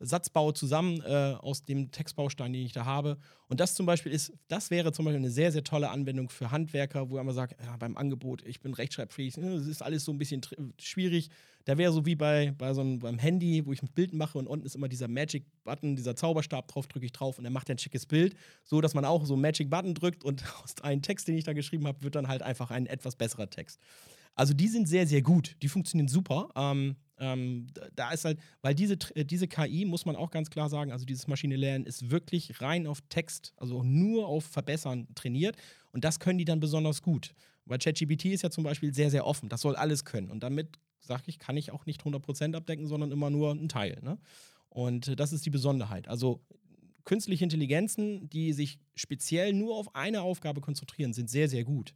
Satzbau 0.00 0.52
zusammen 0.52 1.02
äh, 1.02 1.34
aus 1.38 1.62
dem 1.64 1.90
Textbaustein, 1.90 2.52
den 2.52 2.64
ich 2.64 2.72
da 2.72 2.84
habe. 2.86 3.18
Und 3.48 3.60
das 3.60 3.74
zum 3.74 3.84
Beispiel 3.84 4.12
ist, 4.12 4.32
das 4.48 4.70
wäre 4.70 4.92
zum 4.92 5.04
Beispiel 5.04 5.18
eine 5.18 5.30
sehr, 5.30 5.52
sehr 5.52 5.62
tolle 5.62 5.90
Anwendung 5.90 6.30
für 6.30 6.50
Handwerker, 6.50 7.10
wo 7.10 7.22
man 7.22 7.34
sagt, 7.34 7.60
ja, 7.62 7.76
beim 7.76 7.96
Angebot, 7.96 8.42
ich 8.46 8.60
bin 8.60 8.72
rechtschreibfähig, 8.72 9.36
ne, 9.36 9.56
das 9.56 9.66
ist 9.66 9.82
alles 9.82 10.04
so 10.04 10.12
ein 10.12 10.18
bisschen 10.18 10.40
schwierig. 10.80 11.28
Da 11.66 11.76
wäre 11.76 11.92
so 11.92 12.06
wie 12.06 12.14
bei, 12.14 12.54
bei 12.56 12.72
so 12.72 12.80
einem, 12.80 13.00
beim 13.00 13.18
Handy, 13.18 13.66
wo 13.66 13.72
ich 13.72 13.82
ein 13.82 13.90
Bild 13.94 14.14
mache 14.14 14.38
und 14.38 14.46
unten 14.46 14.64
ist 14.64 14.74
immer 14.74 14.88
dieser 14.88 15.08
Magic-Button, 15.08 15.96
dieser 15.96 16.16
Zauberstab 16.16 16.68
drauf, 16.68 16.86
drücke 16.86 17.04
ich 17.04 17.12
drauf 17.12 17.38
und 17.38 17.44
er 17.44 17.50
macht 17.50 17.70
ein 17.70 17.78
schickes 17.78 18.06
Bild, 18.06 18.34
so 18.64 18.80
dass 18.80 18.94
man 18.94 19.04
auch 19.04 19.26
so 19.26 19.34
einen 19.34 19.42
Magic-Button 19.42 19.94
drückt 19.94 20.24
und 20.24 20.42
aus 20.64 20.80
einem 20.82 21.02
Text, 21.02 21.28
den 21.28 21.36
ich 21.36 21.44
da 21.44 21.52
geschrieben 21.52 21.86
habe, 21.86 22.02
wird 22.02 22.14
dann 22.14 22.28
halt 22.28 22.42
einfach 22.42 22.70
ein 22.70 22.86
etwas 22.86 23.16
besserer 23.16 23.50
Text. 23.50 23.78
Also 24.34 24.54
die 24.54 24.68
sind 24.68 24.88
sehr, 24.88 25.06
sehr 25.06 25.22
gut. 25.22 25.56
Die 25.60 25.68
funktionieren 25.68 26.08
super. 26.08 26.48
Ähm, 26.54 26.96
ähm, 27.20 27.66
da 27.94 28.10
ist 28.10 28.24
halt, 28.24 28.40
weil 28.62 28.74
diese, 28.74 28.96
äh, 29.14 29.24
diese 29.24 29.46
KI, 29.46 29.84
muss 29.84 30.06
man 30.06 30.16
auch 30.16 30.30
ganz 30.30 30.50
klar 30.50 30.68
sagen, 30.68 30.90
also 30.90 31.04
dieses 31.04 31.28
Maschine 31.28 31.56
Lernen 31.56 31.84
ist 31.84 32.10
wirklich 32.10 32.60
rein 32.60 32.86
auf 32.86 33.00
Text, 33.08 33.52
also 33.56 33.82
nur 33.82 34.26
auf 34.26 34.44
Verbessern 34.44 35.06
trainiert. 35.14 35.56
Und 35.92 36.04
das 36.04 36.18
können 36.18 36.38
die 36.38 36.44
dann 36.44 36.60
besonders 36.60 37.02
gut. 37.02 37.34
Weil 37.66 37.78
ChatGPT 37.78 38.26
ist 38.26 38.42
ja 38.42 38.50
zum 38.50 38.64
Beispiel 38.64 38.92
sehr, 38.94 39.10
sehr 39.10 39.26
offen. 39.26 39.48
Das 39.48 39.60
soll 39.60 39.76
alles 39.76 40.04
können. 40.04 40.30
Und 40.30 40.42
damit, 40.42 40.78
sage 41.00 41.24
ich, 41.26 41.38
kann 41.38 41.56
ich 41.56 41.70
auch 41.70 41.86
nicht 41.86 42.02
100% 42.02 42.56
abdecken, 42.56 42.86
sondern 42.86 43.12
immer 43.12 43.30
nur 43.30 43.52
einen 43.52 43.68
Teil. 43.68 43.98
Ne? 44.02 44.18
Und 44.70 45.08
äh, 45.08 45.16
das 45.16 45.32
ist 45.32 45.44
die 45.44 45.50
Besonderheit. 45.50 46.08
Also 46.08 46.40
künstliche 47.04 47.44
Intelligenzen, 47.44 48.30
die 48.30 48.52
sich 48.52 48.78
speziell 48.94 49.52
nur 49.52 49.76
auf 49.76 49.94
eine 49.94 50.22
Aufgabe 50.22 50.60
konzentrieren, 50.60 51.12
sind 51.12 51.28
sehr, 51.28 51.48
sehr 51.48 51.64
gut. 51.64 51.94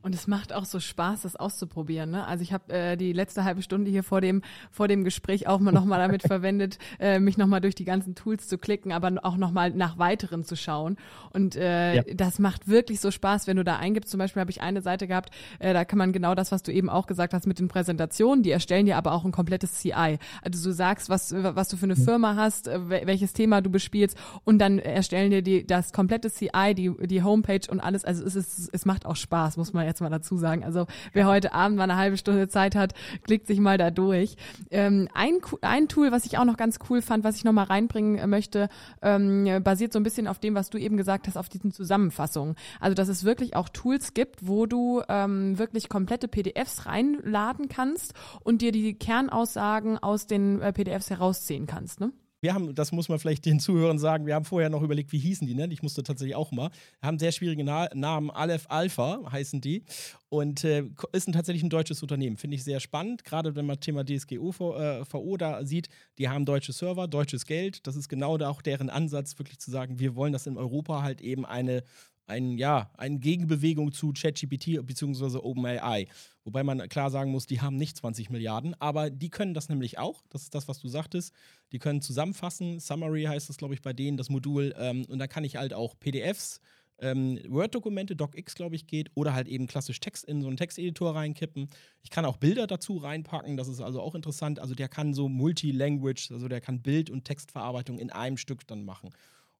Und 0.00 0.14
es 0.14 0.26
macht 0.26 0.52
auch 0.52 0.64
so 0.64 0.78
Spaß, 0.78 1.22
das 1.22 1.34
auszuprobieren. 1.34 2.10
Ne? 2.10 2.24
Also 2.24 2.42
ich 2.42 2.52
habe 2.52 2.72
äh, 2.72 2.96
die 2.96 3.12
letzte 3.12 3.44
halbe 3.44 3.62
Stunde 3.62 3.90
hier 3.90 4.04
vor 4.04 4.20
dem 4.20 4.42
vor 4.70 4.86
dem 4.86 5.02
Gespräch 5.02 5.48
auch 5.48 5.58
mal 5.58 5.72
nochmal 5.72 5.98
damit 5.98 6.22
verwendet, 6.26 6.78
äh, 7.00 7.18
mich 7.18 7.36
nochmal 7.36 7.60
durch 7.60 7.74
die 7.74 7.84
ganzen 7.84 8.14
Tools 8.14 8.46
zu 8.46 8.58
klicken, 8.58 8.92
aber 8.92 9.12
auch 9.22 9.36
nochmal 9.36 9.70
nach 9.70 9.98
weiteren 9.98 10.44
zu 10.44 10.56
schauen. 10.56 10.96
Und 11.32 11.56
äh, 11.56 11.96
ja. 11.96 12.02
das 12.14 12.38
macht 12.38 12.68
wirklich 12.68 13.00
so 13.00 13.10
Spaß, 13.10 13.48
wenn 13.48 13.56
du 13.56 13.64
da 13.64 13.76
eingibst. 13.76 14.10
Zum 14.10 14.18
Beispiel 14.18 14.40
habe 14.40 14.50
ich 14.50 14.62
eine 14.62 14.82
Seite 14.82 15.08
gehabt, 15.08 15.30
äh, 15.58 15.74
da 15.74 15.84
kann 15.84 15.98
man 15.98 16.12
genau 16.12 16.34
das, 16.34 16.52
was 16.52 16.62
du 16.62 16.72
eben 16.72 16.88
auch 16.88 17.06
gesagt 17.06 17.34
hast 17.34 17.46
mit 17.46 17.58
den 17.58 17.68
Präsentationen, 17.68 18.44
die 18.44 18.52
erstellen 18.52 18.86
dir 18.86 18.96
aber 18.96 19.12
auch 19.12 19.24
ein 19.24 19.32
komplettes 19.32 19.74
CI. 19.74 20.18
Also 20.42 20.70
du 20.70 20.72
sagst, 20.72 21.10
was 21.10 21.34
was 21.34 21.68
du 21.68 21.76
für 21.76 21.86
eine 21.86 21.96
Firma 21.96 22.36
hast, 22.36 22.68
äh, 22.68 22.88
welches 22.88 23.32
Thema 23.32 23.60
du 23.60 23.70
bespielst 23.70 24.16
und 24.44 24.58
dann 24.58 24.78
erstellen 24.78 25.32
dir 25.32 25.42
die 25.42 25.66
das 25.66 25.92
komplette 25.92 26.30
CI, 26.30 26.74
die 26.74 26.92
die 27.00 27.22
Homepage 27.24 27.68
und 27.68 27.80
alles. 27.80 28.04
Also 28.04 28.24
es 28.24 28.36
ist 28.36 28.70
es 28.72 28.86
macht 28.86 29.04
auch 29.04 29.16
Spaß, 29.16 29.47
muss 29.56 29.72
man 29.72 29.86
jetzt 29.86 30.00
mal 30.00 30.10
dazu 30.10 30.36
sagen. 30.36 30.64
Also 30.64 30.86
wer 31.12 31.26
heute 31.26 31.52
Abend 31.52 31.78
mal 31.78 31.84
eine 31.84 31.96
halbe 31.96 32.16
Stunde 32.16 32.48
Zeit 32.48 32.74
hat, 32.74 32.94
klickt 33.22 33.46
sich 33.46 33.60
mal 33.60 33.78
da 33.78 33.90
durch. 33.90 34.36
Ähm, 34.70 35.08
ein, 35.14 35.38
ein 35.62 35.88
Tool, 35.88 36.12
was 36.12 36.26
ich 36.26 36.38
auch 36.38 36.44
noch 36.44 36.56
ganz 36.56 36.78
cool 36.90 37.02
fand, 37.02 37.24
was 37.24 37.36
ich 37.36 37.44
noch 37.44 37.52
mal 37.52 37.64
reinbringen 37.64 38.28
möchte, 38.28 38.68
ähm, 39.02 39.62
basiert 39.62 39.92
so 39.92 39.98
ein 39.98 40.02
bisschen 40.02 40.26
auf 40.26 40.38
dem, 40.38 40.54
was 40.54 40.70
du 40.70 40.78
eben 40.78 40.96
gesagt 40.96 41.26
hast, 41.26 41.36
auf 41.36 41.48
diesen 41.48 41.72
Zusammenfassungen. 41.72 42.56
Also 42.80 42.94
dass 42.94 43.08
es 43.08 43.24
wirklich 43.24 43.56
auch 43.56 43.68
Tools 43.68 44.14
gibt, 44.14 44.46
wo 44.46 44.66
du 44.66 45.02
ähm, 45.08 45.58
wirklich 45.58 45.88
komplette 45.88 46.28
PDFs 46.28 46.86
reinladen 46.86 47.68
kannst 47.68 48.14
und 48.44 48.62
dir 48.62 48.72
die 48.72 48.94
Kernaussagen 48.94 49.98
aus 49.98 50.26
den 50.26 50.60
äh, 50.60 50.72
PDFs 50.72 51.10
herausziehen 51.10 51.66
kannst. 51.66 52.00
Ne? 52.00 52.12
Wir 52.40 52.54
haben, 52.54 52.74
das 52.74 52.92
muss 52.92 53.08
man 53.08 53.18
vielleicht 53.18 53.44
den 53.44 53.60
Zuhörern 53.60 53.98
sagen, 53.98 54.26
wir 54.26 54.34
haben 54.34 54.44
vorher 54.44 54.70
noch 54.70 54.82
überlegt, 54.82 55.12
wie 55.12 55.18
hießen 55.18 55.46
die, 55.46 55.54
ne? 55.54 55.68
Ich 55.70 55.82
musste 55.82 56.02
tatsächlich 56.02 56.36
auch 56.36 56.52
mal. 56.52 56.70
Haben 57.02 57.18
sehr 57.18 57.32
schwierige 57.32 57.64
Na 57.64 57.88
Namen. 57.94 58.30
Aleph 58.30 58.66
Alpha 58.68 59.20
heißen 59.30 59.60
die. 59.60 59.84
Und 60.28 60.62
äh, 60.64 60.84
ist 61.12 61.26
ein, 61.26 61.32
tatsächlich 61.32 61.62
ein 61.62 61.70
deutsches 61.70 62.02
Unternehmen. 62.02 62.36
Finde 62.36 62.56
ich 62.56 62.64
sehr 62.64 62.80
spannend, 62.80 63.24
gerade 63.24 63.56
wenn 63.56 63.66
man 63.66 63.80
Thema 63.80 64.04
DSGVO 64.04 64.76
äh, 64.76 65.38
da 65.38 65.64
sieht. 65.64 65.88
Die 66.18 66.28
haben 66.28 66.44
deutsche 66.44 66.72
Server, 66.72 67.08
deutsches 67.08 67.46
Geld. 67.46 67.86
Das 67.86 67.96
ist 67.96 68.08
genau 68.08 68.36
da 68.38 68.48
auch 68.48 68.62
deren 68.62 68.90
Ansatz, 68.90 69.38
wirklich 69.38 69.58
zu 69.58 69.70
sagen, 69.70 69.98
wir 69.98 70.14
wollen, 70.14 70.32
dass 70.32 70.46
in 70.46 70.56
Europa 70.56 71.02
halt 71.02 71.20
eben 71.20 71.44
eine 71.44 71.82
ein, 72.28 72.58
ja, 72.58 72.90
eine 72.96 73.18
Gegenbewegung 73.18 73.92
zu 73.92 74.12
ChatGPT 74.12 74.84
bzw. 74.86 75.38
OpenAI. 75.38 76.06
Wobei 76.44 76.62
man 76.62 76.88
klar 76.88 77.10
sagen 77.10 77.30
muss, 77.30 77.46
die 77.46 77.60
haben 77.60 77.76
nicht 77.76 77.96
20 77.96 78.30
Milliarden, 78.30 78.74
aber 78.80 79.10
die 79.10 79.30
können 79.30 79.54
das 79.54 79.68
nämlich 79.68 79.98
auch. 79.98 80.22
Das 80.30 80.42
ist 80.42 80.54
das, 80.54 80.68
was 80.68 80.78
du 80.78 80.88
sagtest. 80.88 81.32
Die 81.72 81.78
können 81.78 82.00
zusammenfassen. 82.00 82.80
Summary 82.80 83.24
heißt 83.24 83.48
das, 83.48 83.56
glaube 83.56 83.74
ich, 83.74 83.82
bei 83.82 83.92
denen, 83.92 84.16
das 84.16 84.30
Modul. 84.30 84.74
Ähm, 84.78 85.04
und 85.08 85.18
da 85.18 85.26
kann 85.26 85.44
ich 85.44 85.56
halt 85.56 85.74
auch 85.74 85.98
PDFs, 85.98 86.60
ähm, 87.00 87.38
Word-Dokumente, 87.48 88.16
DocX, 88.16 88.54
glaube 88.54 88.76
ich, 88.76 88.86
geht, 88.86 89.10
oder 89.14 89.32
halt 89.34 89.48
eben 89.48 89.66
klassisch 89.66 90.00
Text 90.00 90.24
in 90.24 90.40
so 90.42 90.48
einen 90.48 90.56
Texteditor 90.56 91.14
reinkippen. 91.14 91.68
Ich 92.02 92.10
kann 92.10 92.24
auch 92.24 92.36
Bilder 92.36 92.66
dazu 92.66 92.96
reinpacken, 92.96 93.56
das 93.56 93.68
ist 93.68 93.80
also 93.80 94.00
auch 94.00 94.14
interessant. 94.14 94.58
Also 94.58 94.74
der 94.74 94.88
kann 94.88 95.14
so 95.14 95.28
Multi-Language, 95.28 96.32
also 96.32 96.48
der 96.48 96.60
kann 96.60 96.82
Bild- 96.82 97.10
und 97.10 97.24
Textverarbeitung 97.24 97.98
in 97.98 98.10
einem 98.10 98.36
Stück 98.36 98.66
dann 98.66 98.84
machen. 98.84 99.10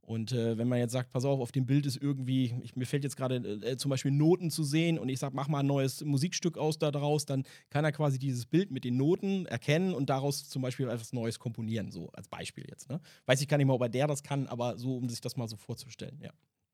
Und 0.08 0.32
äh, 0.32 0.56
wenn 0.56 0.68
man 0.68 0.78
jetzt 0.78 0.92
sagt, 0.92 1.10
pass 1.10 1.26
auf, 1.26 1.38
auf 1.38 1.52
dem 1.52 1.66
Bild 1.66 1.84
ist 1.84 2.00
irgendwie, 2.00 2.54
ich, 2.62 2.74
mir 2.74 2.86
fällt 2.86 3.04
jetzt 3.04 3.18
gerade 3.18 3.36
äh, 3.36 3.76
zum 3.76 3.90
Beispiel 3.90 4.10
Noten 4.10 4.50
zu 4.50 4.64
sehen 4.64 4.98
und 4.98 5.10
ich 5.10 5.18
sage, 5.18 5.36
mach 5.36 5.48
mal 5.48 5.60
ein 5.60 5.66
neues 5.66 6.02
Musikstück 6.02 6.56
aus 6.56 6.78
daraus, 6.78 7.26
dann 7.26 7.44
kann 7.68 7.84
er 7.84 7.92
quasi 7.92 8.18
dieses 8.18 8.46
Bild 8.46 8.70
mit 8.70 8.84
den 8.84 8.96
Noten 8.96 9.44
erkennen 9.44 9.92
und 9.92 10.08
daraus 10.08 10.48
zum 10.48 10.62
Beispiel 10.62 10.88
etwas 10.88 11.12
Neues 11.12 11.38
komponieren, 11.38 11.90
so 11.90 12.08
als 12.14 12.26
Beispiel 12.26 12.64
jetzt. 12.70 12.88
Ne? 12.88 13.02
Weiß 13.26 13.42
ich 13.42 13.48
gar 13.48 13.58
nicht 13.58 13.66
mal, 13.66 13.74
ob 13.74 13.82
er 13.82 13.90
der 13.90 14.06
das 14.06 14.22
kann, 14.22 14.46
aber 14.46 14.78
so, 14.78 14.96
um 14.96 15.10
sich 15.10 15.20
das 15.20 15.36
mal 15.36 15.46
so 15.46 15.58
vorzustellen, 15.58 16.18
ja. 16.22 16.30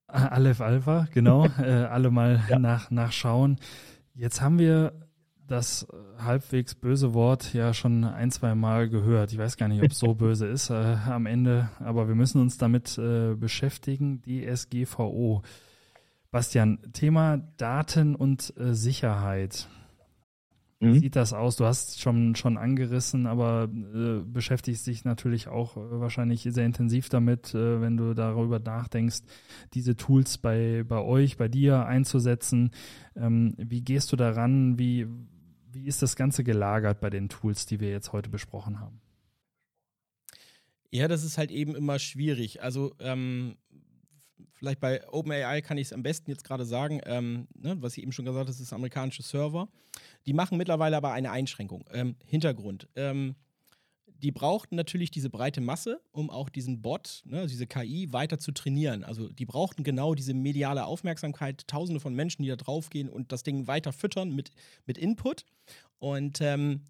Aleph 0.06 0.60
Alpha, 0.60 1.08
genau, 1.12 1.46
äh, 1.58 1.86
alle 1.86 2.12
mal 2.12 2.40
ja. 2.48 2.60
nach, 2.60 2.92
nachschauen. 2.92 3.58
Jetzt 4.14 4.42
haben 4.42 4.60
wir 4.60 5.03
das 5.46 5.84
äh, 5.84 6.22
halbwegs 6.22 6.74
böse 6.74 7.14
Wort 7.14 7.52
ja 7.54 7.74
schon 7.74 8.04
ein, 8.04 8.30
zwei 8.30 8.54
Mal 8.54 8.88
gehört. 8.88 9.32
Ich 9.32 9.38
weiß 9.38 9.56
gar 9.56 9.68
nicht, 9.68 9.82
ob 9.82 9.90
es 9.90 9.98
so 9.98 10.14
böse 10.14 10.46
ist 10.46 10.70
äh, 10.70 10.96
am 11.06 11.26
Ende, 11.26 11.70
aber 11.80 12.08
wir 12.08 12.14
müssen 12.14 12.40
uns 12.40 12.58
damit 12.58 12.98
äh, 12.98 13.34
beschäftigen. 13.34 14.22
DSGVO. 14.22 15.42
Bastian, 16.30 16.78
Thema 16.92 17.38
Daten 17.58 18.14
und 18.16 18.52
äh, 18.58 18.74
Sicherheit. 18.74 19.68
Wie 20.80 20.86
mhm. 20.86 20.98
sieht 20.98 21.16
das 21.16 21.32
aus? 21.32 21.54
Du 21.56 21.64
hast 21.64 22.00
schon 22.00 22.34
schon 22.34 22.58
angerissen, 22.58 23.26
aber 23.26 23.68
äh, 23.70 24.20
beschäftigst 24.24 24.86
dich 24.86 25.04
natürlich 25.04 25.46
auch 25.46 25.76
äh, 25.76 26.00
wahrscheinlich 26.00 26.42
sehr 26.42 26.66
intensiv 26.66 27.08
damit, 27.08 27.54
wenn 27.54 27.96
du 27.96 28.14
darüber 28.14 28.58
nachdenkst, 28.58 29.20
diese 29.74 29.96
Tools 29.96 30.38
bei 30.38 30.82
bei 30.82 31.00
euch, 31.00 31.36
bei 31.36 31.48
dir 31.48 31.86
einzusetzen. 31.86 32.72
Ähm, 33.14 33.54
wie 33.56 33.82
gehst 33.82 34.10
du 34.10 34.16
daran? 34.16 34.78
Wie 34.78 35.06
wie 35.74 35.86
ist 35.86 36.02
das 36.02 36.16
Ganze 36.16 36.44
gelagert 36.44 37.00
bei 37.00 37.10
den 37.10 37.28
Tools, 37.28 37.66
die 37.66 37.80
wir 37.80 37.90
jetzt 37.90 38.12
heute 38.12 38.30
besprochen 38.30 38.80
haben? 38.80 39.00
Ja, 40.90 41.08
das 41.08 41.24
ist 41.24 41.38
halt 41.38 41.50
eben 41.50 41.74
immer 41.74 41.98
schwierig. 41.98 42.62
Also 42.62 42.94
ähm, 43.00 43.56
vielleicht 44.52 44.80
bei 44.80 45.06
OpenAI 45.08 45.60
kann 45.60 45.76
ich 45.76 45.88
es 45.88 45.92
am 45.92 46.02
besten 46.02 46.30
jetzt 46.30 46.44
gerade 46.44 46.64
sagen, 46.64 47.00
ähm, 47.04 47.48
ne, 47.54 47.76
was 47.80 47.96
ich 47.96 48.02
eben 48.02 48.12
schon 48.12 48.24
gesagt 48.24 48.38
habe, 48.38 48.46
das 48.46 48.60
ist 48.60 48.72
amerikanische 48.72 49.22
Server. 49.22 49.68
Die 50.26 50.32
machen 50.32 50.56
mittlerweile 50.56 50.96
aber 50.96 51.12
eine 51.12 51.32
Einschränkung. 51.32 51.84
Ähm, 51.92 52.16
Hintergrund. 52.24 52.88
Die 54.24 54.32
brauchten 54.32 54.74
natürlich 54.74 55.10
diese 55.10 55.28
breite 55.28 55.60
Masse, 55.60 56.00
um 56.10 56.30
auch 56.30 56.48
diesen 56.48 56.80
Bot, 56.80 57.22
ne, 57.26 57.46
diese 57.46 57.66
KI, 57.66 58.10
weiter 58.10 58.38
zu 58.38 58.52
trainieren. 58.52 59.04
Also 59.04 59.28
die 59.28 59.44
brauchten 59.44 59.84
genau 59.84 60.14
diese 60.14 60.32
mediale 60.32 60.86
Aufmerksamkeit, 60.86 61.68
tausende 61.68 62.00
von 62.00 62.14
Menschen, 62.14 62.42
die 62.42 62.48
da 62.48 62.56
draufgehen 62.56 63.10
und 63.10 63.32
das 63.32 63.42
Ding 63.42 63.66
weiter 63.66 63.92
füttern 63.92 64.30
mit, 64.30 64.50
mit 64.86 64.96
Input. 64.96 65.44
Und 65.98 66.40
ähm, 66.40 66.86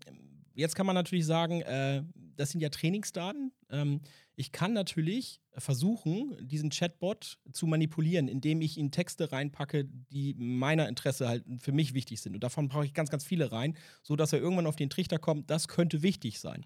jetzt 0.54 0.76
kann 0.76 0.86
man 0.86 0.94
natürlich 0.94 1.26
sagen, 1.26 1.62
äh, 1.62 2.04
das 2.36 2.50
sind 2.50 2.60
ja 2.60 2.68
Trainingsdaten. 2.68 3.50
Ähm, 3.68 4.00
ich 4.36 4.52
kann 4.52 4.72
natürlich 4.72 5.40
versuchen, 5.56 6.36
diesen 6.40 6.70
Chatbot 6.70 7.38
zu 7.52 7.66
manipulieren, 7.66 8.28
indem 8.28 8.60
ich 8.60 8.78
ihn 8.78 8.92
Texte 8.92 9.32
reinpacke, 9.32 9.86
die 10.12 10.34
meiner 10.34 10.88
Interesse 10.88 11.28
halt 11.28 11.44
für 11.58 11.72
mich 11.72 11.94
wichtig 11.94 12.20
sind. 12.20 12.34
Und 12.34 12.44
davon 12.44 12.68
brauche 12.68 12.84
ich 12.84 12.94
ganz, 12.94 13.10
ganz 13.10 13.24
viele 13.24 13.50
rein, 13.50 13.76
sodass 14.04 14.32
er 14.32 14.38
irgendwann 14.38 14.68
auf 14.68 14.76
den 14.76 14.90
Trichter 14.90 15.18
kommt, 15.18 15.50
das 15.50 15.66
könnte 15.66 16.02
wichtig 16.02 16.38
sein. 16.38 16.64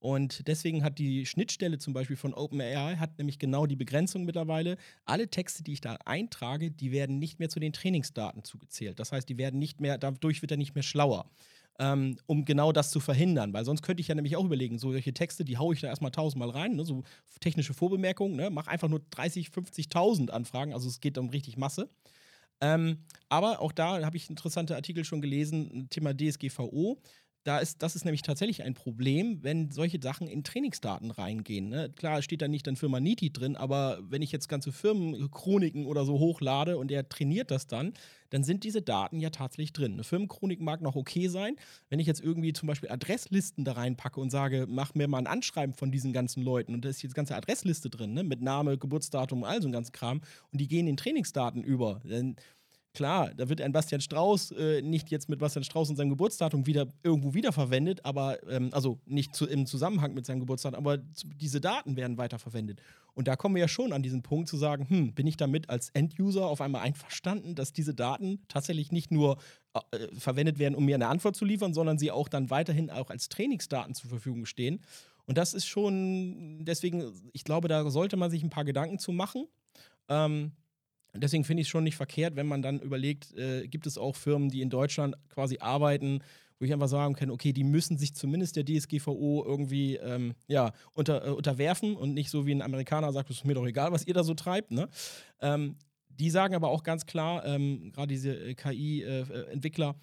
Und 0.00 0.46
deswegen 0.46 0.84
hat 0.84 0.98
die 0.98 1.26
Schnittstelle 1.26 1.78
zum 1.78 1.92
Beispiel 1.92 2.16
von 2.16 2.32
OpenAI 2.32 2.96
hat 2.96 3.18
nämlich 3.18 3.38
genau 3.38 3.66
die 3.66 3.76
Begrenzung 3.76 4.24
mittlerweile. 4.24 4.76
Alle 5.04 5.28
Texte, 5.28 5.64
die 5.64 5.72
ich 5.72 5.80
da 5.80 5.98
eintrage, 6.04 6.70
die 6.70 6.92
werden 6.92 7.18
nicht 7.18 7.40
mehr 7.40 7.48
zu 7.48 7.58
den 7.58 7.72
Trainingsdaten 7.72 8.44
zugezählt. 8.44 9.00
Das 9.00 9.10
heißt, 9.10 9.28
die 9.28 9.38
werden 9.38 9.58
nicht 9.58 9.80
mehr, 9.80 9.98
dadurch 9.98 10.40
wird 10.40 10.52
er 10.52 10.56
nicht 10.56 10.74
mehr 10.74 10.84
schlauer. 10.84 11.28
Ähm, 11.80 12.16
um 12.26 12.44
genau 12.44 12.72
das 12.72 12.90
zu 12.90 12.98
verhindern. 12.98 13.52
Weil 13.52 13.64
sonst 13.64 13.82
könnte 13.82 14.00
ich 14.00 14.08
ja 14.08 14.14
nämlich 14.16 14.36
auch 14.36 14.44
überlegen, 14.44 14.78
so 14.78 14.90
solche 14.90 15.14
Texte, 15.14 15.44
die 15.44 15.58
haue 15.58 15.74
ich 15.74 15.80
da 15.80 15.86
erstmal 15.88 16.10
tausendmal 16.10 16.50
rein, 16.50 16.74
ne, 16.74 16.84
so 16.84 17.04
technische 17.40 17.72
Vorbemerkungen, 17.72 18.34
ne, 18.34 18.50
mach 18.50 18.66
einfach 18.66 18.88
nur 18.88 19.00
30, 19.10 19.48
50.000 19.50 20.30
Anfragen, 20.30 20.72
also 20.72 20.88
es 20.88 21.00
geht 21.00 21.18
um 21.18 21.28
richtig 21.28 21.56
Masse. 21.56 21.88
Ähm, 22.60 23.04
aber 23.28 23.60
auch 23.60 23.70
da 23.70 24.04
habe 24.04 24.16
ich 24.16 24.28
interessante 24.28 24.74
Artikel 24.74 25.04
schon 25.04 25.20
gelesen, 25.20 25.86
Thema 25.90 26.12
DSGVO 26.16 27.00
da 27.44 27.58
ist, 27.58 27.82
das 27.82 27.96
ist 27.96 28.04
nämlich 28.04 28.22
tatsächlich 28.22 28.62
ein 28.62 28.74
Problem, 28.74 29.42
wenn 29.42 29.70
solche 29.70 29.98
Sachen 30.02 30.26
in 30.28 30.44
Trainingsdaten 30.44 31.10
reingehen. 31.10 31.68
Ne? 31.68 31.90
Klar 31.96 32.20
steht 32.20 32.42
da 32.42 32.48
nicht 32.48 32.66
dann 32.66 32.76
Firma 32.76 33.00
Niti 33.00 33.32
drin, 33.32 33.56
aber 33.56 34.00
wenn 34.02 34.22
ich 34.22 34.32
jetzt 34.32 34.48
ganze 34.48 34.72
Firmenchroniken 34.72 35.86
oder 35.86 36.04
so 36.04 36.18
hochlade 36.18 36.76
und 36.76 36.90
er 36.90 37.08
trainiert 37.08 37.50
das 37.50 37.66
dann, 37.66 37.94
dann 38.30 38.44
sind 38.44 38.64
diese 38.64 38.82
Daten 38.82 39.20
ja 39.20 39.30
tatsächlich 39.30 39.72
drin. 39.72 39.94
Eine 39.94 40.04
Firmenchronik 40.04 40.60
mag 40.60 40.82
noch 40.82 40.96
okay 40.96 41.28
sein. 41.28 41.56
Wenn 41.88 42.00
ich 42.00 42.06
jetzt 42.06 42.20
irgendwie 42.20 42.52
zum 42.52 42.66
Beispiel 42.66 42.90
Adresslisten 42.90 43.64
da 43.64 43.72
reinpacke 43.72 44.20
und 44.20 44.30
sage, 44.30 44.66
mach 44.68 44.94
mir 44.94 45.08
mal 45.08 45.18
ein 45.18 45.26
Anschreiben 45.26 45.74
von 45.74 45.90
diesen 45.90 46.12
ganzen 46.12 46.42
Leuten 46.42 46.74
und 46.74 46.84
da 46.84 46.88
ist 46.88 47.02
jetzt 47.02 47.14
ganze 47.14 47.34
Adressliste 47.36 47.88
drin, 47.88 48.12
ne? 48.12 48.24
mit 48.24 48.42
Name, 48.42 48.76
Geburtsdatum, 48.76 49.44
all 49.44 49.62
so 49.62 49.68
ein 49.68 49.72
ganzen 49.72 49.92
Kram 49.92 50.20
und 50.52 50.60
die 50.60 50.68
gehen 50.68 50.86
in 50.86 50.96
Trainingsdaten 50.96 51.62
über, 51.62 52.00
dann 52.04 52.36
Klar, 52.94 53.32
da 53.34 53.48
wird 53.48 53.60
ein 53.60 53.72
Bastian 53.72 54.00
Strauß 54.00 54.52
äh, 54.52 54.82
nicht 54.82 55.10
jetzt 55.10 55.28
mit 55.28 55.38
Bastian 55.38 55.62
Strauß 55.62 55.90
und 55.90 55.96
seinem 55.96 56.08
Geburtsdatum 56.08 56.66
wieder 56.66 56.88
irgendwo 57.02 57.34
wiederverwendet, 57.34 58.04
aber 58.04 58.42
ähm, 58.48 58.70
also 58.72 58.98
nicht 59.04 59.36
zu, 59.36 59.46
im 59.46 59.66
Zusammenhang 59.66 60.14
mit 60.14 60.26
seinem 60.26 60.40
Geburtsdatum, 60.40 60.78
aber 60.78 60.98
diese 60.98 61.60
Daten 61.60 61.96
werden 61.96 62.16
weiterverwendet. 62.16 62.80
Und 63.14 63.28
da 63.28 63.36
kommen 63.36 63.54
wir 63.56 63.60
ja 63.60 63.68
schon 63.68 63.92
an 63.92 64.02
diesen 64.02 64.22
Punkt 64.22 64.48
zu 64.48 64.56
sagen, 64.56 64.88
hm, 64.88 65.12
bin 65.12 65.26
ich 65.26 65.36
damit 65.36 65.68
als 65.68 65.90
End-User 65.90 66.46
auf 66.46 66.60
einmal 66.60 66.82
einverstanden, 66.82 67.54
dass 67.54 67.72
diese 67.72 67.94
Daten 67.94 68.40
tatsächlich 68.48 68.90
nicht 68.90 69.10
nur 69.10 69.38
äh, 69.74 70.08
verwendet 70.16 70.58
werden, 70.58 70.74
um 70.74 70.84
mir 70.84 70.94
eine 70.94 71.08
Antwort 71.08 71.36
zu 71.36 71.44
liefern, 71.44 71.74
sondern 71.74 71.98
sie 71.98 72.10
auch 72.10 72.28
dann 72.28 72.50
weiterhin 72.50 72.90
auch 72.90 73.10
als 73.10 73.28
Trainingsdaten 73.28 73.94
zur 73.94 74.08
Verfügung 74.08 74.46
stehen. 74.46 74.80
Und 75.26 75.36
das 75.36 75.52
ist 75.52 75.66
schon, 75.66 76.64
deswegen, 76.64 77.12
ich 77.32 77.44
glaube, 77.44 77.68
da 77.68 77.88
sollte 77.90 78.16
man 78.16 78.30
sich 78.30 78.42
ein 78.42 78.50
paar 78.50 78.64
Gedanken 78.64 78.98
zu 78.98 79.12
machen. 79.12 79.46
Ähm, 80.08 80.52
Deswegen 81.14 81.44
finde 81.44 81.62
ich 81.62 81.66
es 81.66 81.70
schon 81.70 81.84
nicht 81.84 81.96
verkehrt, 81.96 82.36
wenn 82.36 82.46
man 82.46 82.62
dann 82.62 82.80
überlegt, 82.80 83.34
äh, 83.34 83.66
gibt 83.66 83.86
es 83.86 83.98
auch 83.98 84.14
Firmen, 84.14 84.50
die 84.50 84.60
in 84.60 84.70
Deutschland 84.70 85.16
quasi 85.30 85.58
arbeiten, 85.58 86.20
wo 86.58 86.64
ich 86.64 86.72
einfach 86.72 86.88
sagen 86.88 87.14
kann, 87.14 87.30
okay, 87.30 87.52
die 87.52 87.64
müssen 87.64 87.96
sich 87.96 88.14
zumindest 88.14 88.56
der 88.56 88.64
DSGVO 88.64 89.44
irgendwie 89.46 89.96
ähm, 89.96 90.34
ja, 90.48 90.72
unter, 90.92 91.26
äh, 91.26 91.30
unterwerfen 91.30 91.96
und 91.96 92.14
nicht 92.14 92.30
so 92.30 92.46
wie 92.46 92.54
ein 92.54 92.62
Amerikaner 92.62 93.12
sagt, 93.12 93.30
es 93.30 93.38
ist 93.38 93.44
mir 93.44 93.54
doch 93.54 93.66
egal, 93.66 93.92
was 93.92 94.06
ihr 94.06 94.14
da 94.14 94.24
so 94.24 94.34
treibt. 94.34 94.70
Ne? 94.70 94.88
Ähm, 95.40 95.76
die 96.08 96.30
sagen 96.30 96.54
aber 96.54 96.68
auch 96.68 96.82
ganz 96.82 97.06
klar, 97.06 97.44
ähm, 97.46 97.92
gerade 97.92 98.08
diese 98.08 98.34
äh, 98.34 98.54
KI-Entwickler, 98.54 99.90
äh, 99.90 99.94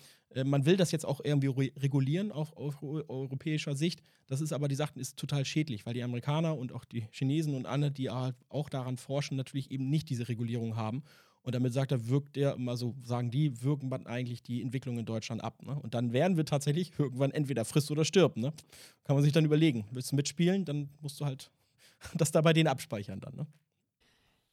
man 0.44 0.66
will 0.66 0.76
das 0.76 0.92
jetzt 0.92 1.06
auch 1.06 1.22
irgendwie 1.24 1.48
re 1.48 1.72
regulieren 1.78 2.32
auf, 2.32 2.56
auf, 2.58 2.82
europäischer 2.84 3.76
Sicht. 3.76 4.02
Das 4.28 4.42
ist 4.42 4.52
aber, 4.52 4.68
die 4.68 4.76
Sachen 4.76 5.00
ist 5.00 5.18
total 5.18 5.46
schädlich, 5.46 5.86
weil 5.86 5.94
die 5.94 6.04
Amerikaner 6.04 6.58
und 6.58 6.74
auch 6.74 6.84
die 6.84 7.08
Chinesen 7.12 7.56
und 7.56 7.66
andere, 7.66 7.92
die 7.92 8.10
auch 8.10 8.70
daran 8.70 8.98
forschen, 8.98 9.38
natürlich 9.38 9.72
eben 9.72 9.90
nicht 9.90 10.10
diese 10.10 10.28
Regulierung 10.28 10.76
haben. 10.76 11.04
Und 11.46 11.54
damit 11.54 11.74
sagt 11.74 11.92
er, 11.92 12.08
wirkt 12.08 12.36
der, 12.38 12.58
also 12.66 12.96
sagen 13.04 13.30
die, 13.30 13.62
wirken 13.62 13.88
man 13.88 14.08
eigentlich 14.08 14.42
die 14.42 14.64
Entwicklung 14.64 14.98
in 14.98 15.06
Deutschland 15.06 15.44
ab. 15.44 15.62
Ne? 15.64 15.80
Und 15.80 15.94
dann 15.94 16.12
werden 16.12 16.38
wir 16.38 16.46
tatsächlich 16.46 16.92
irgendwann 16.98 17.30
entweder 17.30 17.66
frisst 17.66 17.92
oder 17.92 18.04
stirbt. 18.04 18.38
Ne? 18.38 18.52
Kann 19.04 19.16
man 19.16 19.24
sich 19.24 19.32
dann 19.32 19.46
überlegen. 19.46 19.86
Willst 19.92 20.12
du 20.12 20.16
mitspielen, 20.16 20.66
dann 20.66 20.90
musst 21.02 21.22
du 21.22 21.26
halt 21.26 21.52
das 22.16 22.32
da 22.32 22.42
bei 22.42 22.52
denen 22.52 22.68
abspeichern 22.68 23.20
dann. 23.20 23.36
Ne? 23.36 23.48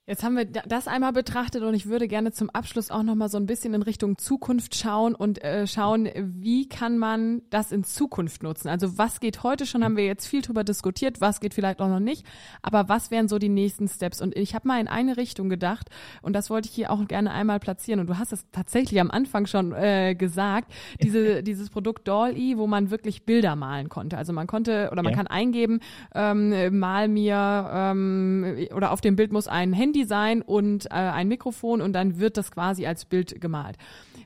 Jetzt 0.04 0.24
haben 0.24 0.36
wir 0.36 0.46
das 0.46 0.88
einmal 0.88 1.12
betrachtet 1.12 1.62
und 1.62 1.74
ich 1.74 1.86
würde 1.86 2.08
gerne 2.08 2.32
zum 2.32 2.50
Abschluss 2.50 2.90
auch 2.90 3.04
noch 3.04 3.14
mal 3.14 3.28
so 3.28 3.38
ein 3.38 3.46
bisschen 3.46 3.72
in 3.72 3.82
Richtung 3.82 4.18
Zukunft 4.18 4.74
schauen 4.74 5.14
und 5.14 5.40
äh, 5.44 5.68
schauen, 5.68 6.08
wie 6.16 6.68
kann 6.68 6.98
man 6.98 7.42
das 7.50 7.70
in 7.70 7.84
Zukunft 7.84 8.42
nutzen? 8.42 8.66
Also 8.66 8.98
was 8.98 9.20
geht 9.20 9.44
heute 9.44 9.64
schon, 9.64 9.84
haben 9.84 9.96
wir 9.96 10.04
jetzt 10.04 10.26
viel 10.26 10.42
drüber 10.42 10.64
diskutiert, 10.64 11.20
was 11.20 11.38
geht 11.38 11.54
vielleicht 11.54 11.80
auch 11.80 11.88
noch 11.88 12.00
nicht, 12.00 12.26
aber 12.62 12.88
was 12.88 13.12
wären 13.12 13.28
so 13.28 13.38
die 13.38 13.48
nächsten 13.48 13.86
Steps? 13.86 14.20
Und 14.20 14.36
ich 14.36 14.56
habe 14.56 14.66
mal 14.66 14.80
in 14.80 14.88
eine 14.88 15.16
Richtung 15.16 15.48
gedacht 15.48 15.88
und 16.20 16.32
das 16.32 16.50
wollte 16.50 16.68
ich 16.68 16.74
hier 16.74 16.90
auch 16.90 17.06
gerne 17.06 17.30
einmal 17.30 17.60
platzieren 17.60 18.00
und 18.00 18.08
du 18.08 18.18
hast 18.18 18.32
es 18.32 18.44
tatsächlich 18.50 19.00
am 19.00 19.12
Anfang 19.12 19.46
schon 19.46 19.72
äh, 19.72 20.16
gesagt, 20.16 20.72
diese, 21.00 21.42
dieses 21.44 21.70
Produkt 21.70 22.08
Doll-E, 22.08 22.56
wo 22.56 22.66
man 22.66 22.90
wirklich 22.90 23.24
Bilder 23.24 23.54
malen 23.54 23.88
konnte. 23.88 24.18
Also 24.18 24.32
man 24.32 24.48
konnte 24.48 24.88
oder 24.90 25.04
man 25.04 25.12
ja. 25.12 25.16
kann 25.18 25.28
eingeben, 25.28 25.78
ähm, 26.12 26.76
mal 26.76 27.06
mir 27.06 27.70
ähm, 27.72 28.66
oder 28.74 28.90
auf 28.90 29.00
dem 29.00 29.14
Bild 29.14 29.30
muss 29.30 29.46
ein 29.46 29.72
Handy 29.72 29.91
Handy 29.92 30.06
sein 30.06 30.40
und 30.40 30.86
äh, 30.86 30.94
ein 30.94 31.28
Mikrofon 31.28 31.82
und 31.82 31.92
dann 31.92 32.18
wird 32.18 32.38
das 32.38 32.50
quasi 32.50 32.86
als 32.86 33.04
Bild 33.04 33.42
gemalt. 33.42 33.76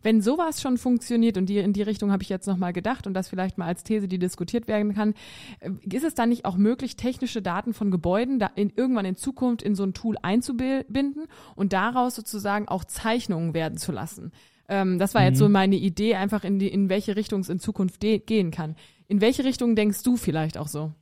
Wenn 0.02 0.22
sowas 0.22 0.62
schon 0.62 0.78
funktioniert 0.78 1.36
und 1.36 1.46
die, 1.46 1.58
in 1.58 1.72
die 1.72 1.82
Richtung 1.82 2.12
habe 2.12 2.22
ich 2.22 2.28
jetzt 2.28 2.46
nochmal 2.46 2.72
gedacht 2.72 3.08
und 3.08 3.14
das 3.14 3.28
vielleicht 3.28 3.58
mal 3.58 3.66
als 3.66 3.82
These, 3.82 4.06
die 4.06 4.20
diskutiert 4.20 4.68
werden 4.68 4.94
kann, 4.94 5.14
äh, 5.58 5.70
ist 5.92 6.04
es 6.04 6.14
dann 6.14 6.28
nicht 6.28 6.44
auch 6.44 6.56
möglich, 6.56 6.94
technische 6.94 7.42
Daten 7.42 7.74
von 7.74 7.90
Gebäuden 7.90 8.38
da 8.38 8.46
in, 8.54 8.72
irgendwann 8.76 9.06
in 9.06 9.16
Zukunft 9.16 9.62
in 9.62 9.74
so 9.74 9.82
ein 9.82 9.92
Tool 9.92 10.16
einzubinden 10.22 11.26
und 11.56 11.72
daraus 11.72 12.14
sozusagen 12.14 12.68
auch 12.68 12.84
Zeichnungen 12.84 13.52
werden 13.52 13.76
zu 13.76 13.90
lassen? 13.90 14.30
Ähm, 14.68 15.00
das 15.00 15.14
war 15.14 15.22
mhm. 15.22 15.28
jetzt 15.28 15.38
so 15.38 15.48
meine 15.48 15.76
Idee, 15.76 16.14
einfach 16.14 16.44
in, 16.44 16.60
die, 16.60 16.68
in 16.68 16.88
welche 16.88 17.16
Richtung 17.16 17.40
es 17.40 17.48
in 17.48 17.58
Zukunft 17.58 18.00
gehen 18.00 18.52
kann. 18.52 18.76
In 19.08 19.20
welche 19.20 19.42
Richtung 19.42 19.74
denkst 19.74 20.04
du 20.04 20.16
vielleicht 20.16 20.58
auch 20.58 20.68
so? 20.68 20.92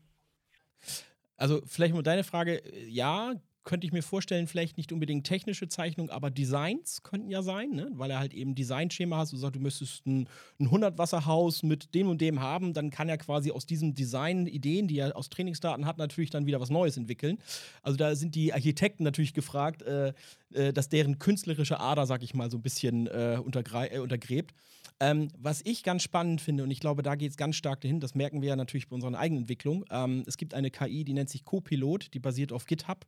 Also 1.37 1.61
vielleicht 1.67 1.93
mal 1.93 2.03
deine 2.03 2.25
Frage, 2.25 2.63
ja, 2.89 3.35
könnte 3.65 3.87
ich 3.87 3.93
mir 3.93 4.03
vorstellen, 4.03 4.47
vielleicht 4.47 4.77
nicht 4.77 4.93
unbedingt 4.93 5.27
technische 5.27 5.69
Zeichnungen, 5.69 6.11
aber 6.11 6.31
Designs 6.31 7.03
könnten 7.03 7.31
ja 7.31 7.43
sein, 7.43 7.71
ne? 7.71 7.91
weil 7.95 8.11
er 8.11 8.19
halt 8.19 8.35
eben 8.35 8.55
Designschema 8.55 9.17
hast. 9.17 9.33
Du 9.33 9.37
sagst, 9.37 9.57
du 9.57 9.61
müsstest 9.61 10.07
ein, 10.07 10.29
ein 10.61 10.69
100-Wasserhaus 10.69 11.65
mit 11.65 11.95
dem 11.95 12.09
und 12.09 12.21
dem 12.21 12.41
haben, 12.41 12.75
dann 12.75 12.91
kann 12.91 13.09
er 13.09 13.19
quasi 13.19 13.51
aus 13.51 13.67
diesem 13.67 13.95
Design 13.95 14.47
Ideen, 14.47 14.89
die 14.89 14.99
er 14.99 15.17
aus 15.17 15.29
Trainingsdaten 15.29 15.87
hat, 15.87 15.99
natürlich 15.99 16.31
dann 16.31 16.47
wieder 16.47 16.61
was 16.61 16.71
Neues 16.71 16.97
entwickeln. 16.97 17.39
Also 17.83 17.97
da 17.97 18.15
sind 18.15 18.35
die 18.35 18.53
Architekten 18.53 19.05
natürlich 19.05 19.35
gefragt, 19.35 19.83
äh, 19.83 20.13
äh, 20.53 20.73
dass 20.73 20.89
deren 20.89 21.19
künstlerische 21.19 21.81
Ader, 21.81 22.07
sag 22.07 22.23
ich 22.23 22.35
mal, 22.35 22.51
so 22.51 22.59
ein 22.59 22.63
bisschen 22.63 23.07
äh, 23.09 23.35
äh, 23.35 23.39
untergräbt. 23.39 24.55
Ähm, 25.01 25.29
was 25.37 25.61
ich 25.65 25.83
ganz 25.83 26.03
spannend 26.03 26.41
finde, 26.41 26.63
und 26.63 26.71
ich 26.71 26.79
glaube, 26.79 27.03
da 27.03 27.17
geht 27.17 27.31
es 27.31 27.37
ganz 27.37 27.57
stark 27.57 27.81
dahin, 27.81 27.99
das 28.01 28.15
merken 28.15 28.43
wir 28.43 28.51
ja 28.51 28.57
natürlich 28.57 28.89
bei 28.89 28.95
unserer 28.95 29.19
eigenen 29.19 29.43
Entwicklung. 29.43 29.85
Ähm, 29.91 30.23
es 30.27 30.37
gibt 30.37 30.55
eine 30.55 30.71
KI, 30.71 31.05
die 31.05 31.13
nennt 31.13 31.31
sich 31.31 31.45
Copilot, 31.45 32.15
die 32.15 32.21
basiert 32.21 32.53
auf 32.53 32.67
GitHub. 32.67 33.05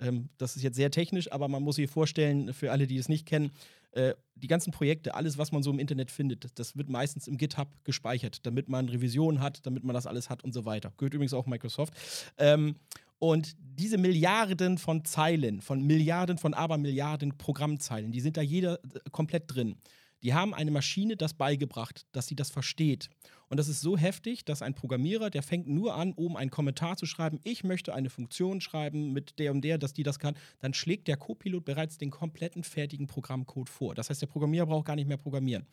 Ähm, 0.00 0.28
das 0.38 0.56
ist 0.56 0.62
jetzt 0.62 0.76
sehr 0.76 0.90
technisch, 0.90 1.30
aber 1.30 1.48
man 1.48 1.62
muss 1.62 1.76
sich 1.76 1.90
vorstellen, 1.90 2.52
für 2.52 2.72
alle, 2.72 2.86
die 2.86 2.96
es 2.96 3.08
nicht 3.08 3.26
kennen, 3.26 3.52
äh, 3.92 4.14
die 4.34 4.46
ganzen 4.46 4.70
Projekte, 4.70 5.14
alles, 5.14 5.36
was 5.36 5.52
man 5.52 5.62
so 5.62 5.70
im 5.70 5.78
Internet 5.78 6.10
findet, 6.10 6.58
das 6.58 6.76
wird 6.76 6.88
meistens 6.88 7.28
im 7.28 7.36
GitHub 7.36 7.68
gespeichert, 7.84 8.46
damit 8.46 8.68
man 8.68 8.88
Revisionen 8.88 9.40
hat, 9.40 9.66
damit 9.66 9.84
man 9.84 9.94
das 9.94 10.06
alles 10.06 10.30
hat 10.30 10.44
und 10.44 10.52
so 10.52 10.64
weiter. 10.64 10.92
Gehört 10.96 11.14
übrigens 11.14 11.34
auch 11.34 11.46
Microsoft. 11.46 11.94
Ähm, 12.38 12.76
und 13.18 13.54
diese 13.58 13.98
Milliarden 13.98 14.78
von 14.78 15.04
Zeilen, 15.04 15.60
von 15.60 15.86
Milliarden 15.86 16.38
von 16.38 16.54
Abermilliarden 16.54 17.36
Programmzeilen, 17.36 18.12
die 18.12 18.20
sind 18.20 18.36
da 18.36 18.42
jeder 18.42 18.74
äh, 18.74 19.10
komplett 19.12 19.54
drin. 19.54 19.76
Die 20.22 20.34
haben 20.34 20.54
eine 20.54 20.70
Maschine 20.70 21.16
das 21.16 21.34
beigebracht, 21.34 22.06
dass 22.12 22.26
sie 22.26 22.36
das 22.36 22.50
versteht. 22.50 23.10
Und 23.50 23.56
das 23.56 23.68
ist 23.68 23.80
so 23.80 23.98
heftig, 23.98 24.44
dass 24.44 24.62
ein 24.62 24.74
Programmierer, 24.74 25.28
der 25.28 25.42
fängt 25.42 25.66
nur 25.66 25.96
an, 25.96 26.12
oben 26.14 26.36
einen 26.36 26.52
Kommentar 26.52 26.96
zu 26.96 27.04
schreiben, 27.04 27.40
ich 27.42 27.64
möchte 27.64 27.92
eine 27.92 28.08
Funktion 28.08 28.60
schreiben 28.60 29.12
mit 29.12 29.40
der 29.40 29.50
und 29.50 29.62
der, 29.62 29.76
dass 29.76 29.92
die 29.92 30.04
das 30.04 30.20
kann, 30.20 30.36
dann 30.60 30.72
schlägt 30.72 31.08
der 31.08 31.16
Copilot 31.16 31.64
bereits 31.64 31.98
den 31.98 32.12
kompletten 32.12 32.62
fertigen 32.62 33.08
Programmcode 33.08 33.68
vor. 33.68 33.96
Das 33.96 34.08
heißt, 34.08 34.22
der 34.22 34.28
Programmierer 34.28 34.66
braucht 34.66 34.86
gar 34.86 34.94
nicht 34.94 35.08
mehr 35.08 35.16
programmieren. 35.16 35.66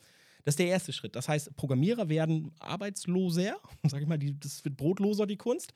Das 0.43 0.53
ist 0.53 0.59
der 0.59 0.67
erste 0.67 0.91
Schritt. 0.91 1.15
Das 1.15 1.29
heißt, 1.29 1.55
Programmierer 1.55 2.09
werden 2.09 2.51
arbeitsloser, 2.57 3.57
sag 3.87 4.01
ich 4.01 4.07
mal, 4.07 4.17
die, 4.17 4.39
das 4.39 4.65
wird 4.65 4.75
brotloser, 4.75 5.27
die 5.27 5.37
Kunst. 5.37 5.71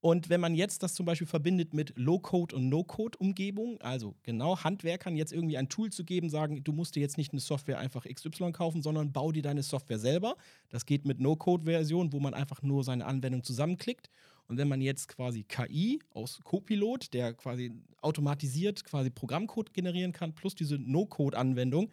Und 0.00 0.28
wenn 0.28 0.40
man 0.40 0.54
jetzt 0.54 0.84
das 0.84 0.94
zum 0.94 1.06
Beispiel 1.06 1.26
verbindet 1.26 1.74
mit 1.74 1.92
Low-Code- 1.96 2.54
und 2.54 2.68
No-Code-Umgebung, 2.68 3.80
also 3.80 4.14
genau 4.22 4.56
Handwerkern 4.62 5.16
jetzt 5.16 5.32
irgendwie 5.32 5.58
ein 5.58 5.68
Tool 5.68 5.90
zu 5.90 6.04
geben, 6.04 6.30
sagen, 6.30 6.62
du 6.62 6.72
musst 6.72 6.94
dir 6.94 7.00
jetzt 7.00 7.18
nicht 7.18 7.32
eine 7.32 7.40
Software 7.40 7.78
einfach 7.78 8.04
XY 8.04 8.52
kaufen, 8.52 8.80
sondern 8.80 9.12
bau 9.12 9.32
dir 9.32 9.42
deine 9.42 9.64
Software 9.64 9.98
selber. 9.98 10.36
Das 10.68 10.86
geht 10.86 11.04
mit 11.04 11.18
No-Code-Version, 11.18 12.12
wo 12.12 12.20
man 12.20 12.32
einfach 12.32 12.62
nur 12.62 12.84
seine 12.84 13.06
Anwendung 13.06 13.42
zusammenklickt. 13.42 14.08
Und 14.46 14.56
wenn 14.56 14.68
man 14.68 14.80
jetzt 14.80 15.08
quasi 15.08 15.42
KI 15.42 15.98
aus 16.10 16.40
Copilot, 16.44 17.12
der 17.12 17.34
quasi 17.34 17.72
automatisiert 18.00 18.84
quasi 18.84 19.10
Programmcode 19.10 19.74
generieren 19.74 20.12
kann, 20.12 20.32
plus 20.32 20.54
diese 20.54 20.78
No-Code-Anwendung, 20.78 21.90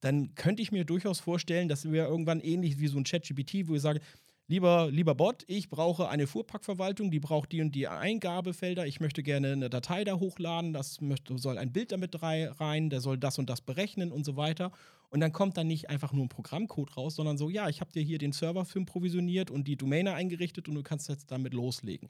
dann 0.00 0.34
könnte 0.34 0.62
ich 0.62 0.72
mir 0.72 0.84
durchaus 0.84 1.20
vorstellen, 1.20 1.68
dass 1.68 1.90
wir 1.90 2.06
irgendwann 2.06 2.40
ähnlich 2.40 2.78
wie 2.78 2.88
so 2.88 2.98
ein 2.98 3.04
ChatGPT, 3.04 3.68
wo 3.68 3.74
ich 3.74 3.82
sage, 3.82 4.00
lieber, 4.48 4.90
lieber 4.90 5.14
Bot, 5.14 5.44
ich 5.46 5.70
brauche 5.70 6.08
eine 6.08 6.26
Fuhrparkverwaltung, 6.26 7.10
die 7.10 7.20
braucht 7.20 7.52
die 7.52 7.60
und 7.60 7.74
die 7.74 7.88
Eingabefelder. 7.88 8.86
Ich 8.86 9.00
möchte 9.00 9.22
gerne 9.22 9.52
eine 9.52 9.70
Datei 9.70 10.04
da 10.04 10.18
hochladen, 10.18 10.72
das 10.72 11.00
möchte, 11.00 11.38
soll 11.38 11.58
ein 11.58 11.72
Bild 11.72 11.92
damit 11.92 12.20
rein, 12.22 12.90
der 12.90 13.00
soll 13.00 13.18
das 13.18 13.38
und 13.38 13.48
das 13.48 13.60
berechnen 13.60 14.12
und 14.12 14.24
so 14.24 14.36
weiter. 14.36 14.72
Und 15.10 15.20
dann 15.20 15.32
kommt 15.32 15.56
dann 15.58 15.66
nicht 15.66 15.90
einfach 15.90 16.12
nur 16.12 16.24
ein 16.24 16.30
Programmcode 16.30 16.96
raus, 16.96 17.16
sondern 17.16 17.36
so, 17.36 17.50
ja, 17.50 17.68
ich 17.68 17.80
habe 17.80 17.92
dir 17.92 18.02
hier 18.02 18.18
den 18.18 18.32
Server 18.32 18.64
für 18.64 18.82
provisioniert 18.84 19.50
und 19.50 19.68
die 19.68 19.76
Domäne 19.76 20.14
eingerichtet 20.14 20.68
und 20.68 20.74
du 20.74 20.82
kannst 20.82 21.08
jetzt 21.08 21.30
damit 21.30 21.52
loslegen. 21.52 22.08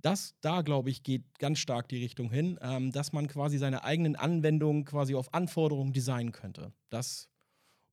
Das, 0.00 0.34
da 0.40 0.62
glaube 0.62 0.90
ich, 0.90 1.02
geht 1.02 1.38
ganz 1.38 1.60
stark 1.60 1.88
die 1.88 1.96
Richtung 1.96 2.30
hin, 2.30 2.58
ähm, 2.60 2.92
dass 2.92 3.12
man 3.12 3.26
quasi 3.26 3.56
seine 3.56 3.84
eigenen 3.84 4.16
Anwendungen 4.16 4.84
quasi 4.84 5.14
auf 5.14 5.32
Anforderungen 5.32 5.92
designen 5.92 6.32
könnte. 6.32 6.72
Das 6.90 7.30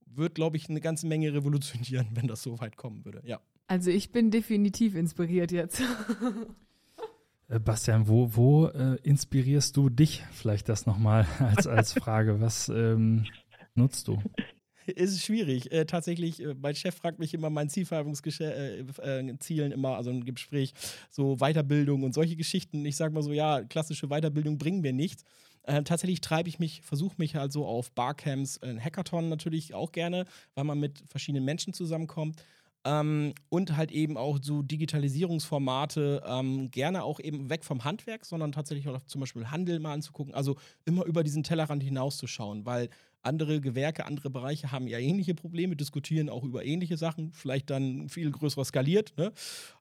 wird, 0.05 0.35
glaube 0.35 0.57
ich, 0.57 0.69
eine 0.69 0.81
ganze 0.81 1.07
Menge 1.07 1.33
revolutionieren, 1.33 2.07
wenn 2.15 2.27
das 2.27 2.43
so 2.43 2.59
weit 2.59 2.75
kommen 2.75 3.05
würde. 3.05 3.21
Ja. 3.23 3.39
Also 3.71 3.89
ich 3.89 4.11
bin 4.11 4.31
definitiv 4.31 4.95
inspiriert 4.95 5.51
jetzt. 5.51 5.81
Äh, 7.47 7.59
Bastian, 7.59 8.07
wo, 8.07 8.29
wo 8.33 8.67
äh, 8.67 8.95
inspirierst 9.03 9.75
du 9.75 9.89
dich? 9.89 10.23
Vielleicht 10.31 10.69
das 10.69 10.85
nochmal 10.85 11.27
als, 11.39 11.67
als 11.67 11.91
Frage. 11.91 12.39
Was 12.39 12.69
ähm, 12.69 13.25
nutzt 13.75 14.07
du? 14.07 14.23
Ist 14.85 15.21
schwierig. 15.21 15.69
Äh, 15.73 15.83
tatsächlich, 15.85 16.41
äh, 16.41 16.55
mein 16.61 16.75
Chef 16.75 16.95
fragt 16.95 17.19
mich 17.19 17.33
immer 17.33 17.49
mein 17.49 17.67
Zielverfolgungszielen 17.67 18.51
äh, 18.51 19.73
äh 19.73 19.73
immer, 19.73 19.97
also 19.97 20.11
im 20.11 20.23
Gespräch, 20.23 20.73
so 21.09 21.39
Weiterbildung 21.39 22.03
und 22.03 22.13
solche 22.13 22.37
Geschichten. 22.37 22.85
Ich 22.85 22.95
sage 22.95 23.13
mal 23.13 23.21
so, 23.21 23.33
ja, 23.33 23.63
klassische 23.63 24.07
Weiterbildung 24.07 24.57
bringen 24.57 24.79
mir 24.79 24.93
nichts. 24.93 25.25
Äh, 25.63 25.83
tatsächlich 25.83 26.21
treibe 26.21 26.47
ich 26.47 26.57
mich, 26.57 26.83
versuche 26.83 27.15
mich 27.17 27.35
also 27.35 27.65
auf 27.65 27.91
Barcamps, 27.91 28.57
äh, 28.57 28.79
Hackathon 28.79 29.27
natürlich 29.27 29.73
auch 29.73 29.91
gerne, 29.91 30.25
weil 30.55 30.63
man 30.63 30.79
mit 30.79 31.03
verschiedenen 31.09 31.43
Menschen 31.43 31.73
zusammenkommt. 31.73 32.41
Ähm, 32.83 33.33
und 33.49 33.77
halt 33.77 33.91
eben 33.91 34.17
auch 34.17 34.39
so 34.41 34.63
Digitalisierungsformate, 34.63 36.23
ähm, 36.25 36.71
gerne 36.71 37.03
auch 37.03 37.19
eben 37.19 37.49
weg 37.49 37.63
vom 37.63 37.83
Handwerk, 37.83 38.25
sondern 38.25 38.51
tatsächlich 38.51 38.87
auch 38.87 39.03
zum 39.03 39.21
Beispiel 39.21 39.51
Handel 39.51 39.79
mal 39.79 39.93
anzugucken. 39.93 40.33
Also 40.33 40.55
immer 40.85 41.05
über 41.05 41.23
diesen 41.23 41.43
Tellerrand 41.43 41.83
hinauszuschauen, 41.83 42.65
weil 42.65 42.89
andere 43.23 43.61
Gewerke, 43.61 44.05
andere 44.05 44.29
Bereiche 44.29 44.71
haben 44.71 44.87
ja 44.87 44.97
ähnliche 44.97 45.35
Probleme, 45.35 45.75
diskutieren 45.75 46.29
auch 46.29 46.43
über 46.43 46.65
ähnliche 46.65 46.97
Sachen, 46.97 47.31
vielleicht 47.33 47.69
dann 47.69 48.09
viel 48.09 48.31
größer 48.31 48.63
skaliert. 48.65 49.13
Ne? 49.17 49.31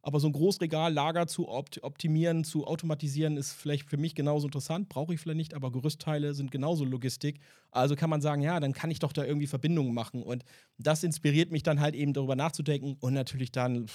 Aber 0.03 0.21
so 0.21 0.29
ein 0.29 0.33
Großregal, 0.33 0.93
Lager 0.93 1.27
zu 1.27 1.49
opt 1.49 1.83
optimieren, 1.83 2.45
zu 2.45 2.67
automatisieren, 2.67 3.37
ist 3.37 3.53
vielleicht 3.53 3.89
für 3.89 3.97
mich 3.97 4.15
genauso 4.15 4.47
interessant. 4.47 4.89
Brauche 4.89 5.15
ich 5.15 5.21
vielleicht 5.21 5.37
nicht, 5.39 5.55
aber 5.55 5.73
Gerüstteile 5.73 6.35
sind 6.35 6.51
genauso 6.51 6.85
Logistik. 6.85 7.41
Also 7.71 7.97
kann 7.97 8.11
man 8.11 8.21
sagen, 8.21 8.43
ja, 8.43 8.61
dann 8.61 8.73
kann 8.73 8.91
ich 8.91 8.99
doch 8.99 9.13
da 9.13 9.25
irgendwie 9.25 9.47
Verbindungen 9.47 9.95
machen. 9.95 10.23
Und 10.23 10.45
das 10.79 11.03
inspiriert 11.03 11.51
mich 11.51 11.63
dann 11.63 11.81
halt 11.81 11.95
eben 11.95 12.13
darüber 12.13 12.37
nachzudenken 12.37 12.97
und 13.01 13.15
natürlich 13.15 13.53
dann 13.53 13.87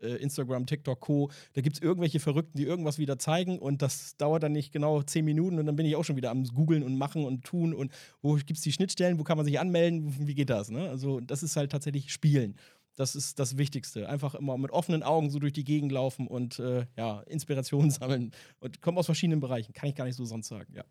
äh, 0.00 0.16
Instagram, 0.16 0.66
TikTok, 0.66 1.00
Co. 1.00 1.30
Da 1.54 1.60
gibt 1.60 1.76
es 1.76 1.82
irgendwelche 1.82 2.20
Verrückten, 2.20 2.58
die 2.58 2.64
irgendwas 2.64 2.98
wieder 2.98 3.18
zeigen 3.18 3.58
und 3.58 3.82
das 3.82 4.16
dauert 4.16 4.42
dann 4.42 4.52
nicht 4.52 4.72
genau 4.72 5.02
zehn 5.02 5.24
Minuten 5.24 5.58
und 5.58 5.66
dann 5.66 5.76
bin 5.76 5.86
ich 5.86 5.96
auch 5.96 6.04
schon 6.04 6.16
wieder 6.16 6.30
am 6.30 6.44
Googeln 6.44 6.82
und 6.82 6.96
Machen 6.96 7.24
und 7.24 7.44
Tun 7.44 7.74
und 7.74 7.92
wo 8.22 8.34
gibt 8.34 8.52
es 8.52 8.60
die 8.60 8.72
Schnittstellen, 8.72 9.18
wo 9.18 9.24
kann 9.24 9.36
man 9.36 9.46
sich 9.46 9.60
anmelden, 9.60 10.26
wie 10.26 10.34
geht 10.34 10.50
das? 10.50 10.70
Ne? 10.70 10.88
Also 10.88 11.20
das 11.20 11.42
ist 11.42 11.56
halt 11.56 11.72
tatsächlich 11.72 12.12
Spielen. 12.12 12.56
Das 12.96 13.14
ist 13.14 13.38
das 13.38 13.56
Wichtigste. 13.56 14.08
Einfach 14.08 14.34
immer 14.34 14.58
mit 14.58 14.72
offenen 14.72 15.02
Augen 15.02 15.30
so 15.30 15.38
durch 15.38 15.52
die 15.52 15.64
Gegend 15.64 15.92
laufen 15.92 16.26
und 16.26 16.58
äh, 16.58 16.86
ja, 16.96 17.20
Inspiration 17.22 17.90
sammeln 17.90 18.32
und 18.58 18.82
kommen 18.82 18.98
aus 18.98 19.06
verschiedenen 19.06 19.40
Bereichen. 19.40 19.72
Kann 19.72 19.88
ich 19.88 19.94
gar 19.94 20.04
nicht 20.04 20.16
so 20.16 20.24
sonst 20.24 20.48
sagen, 20.48 20.72
ja. 20.74 20.84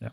Ja, 0.00 0.12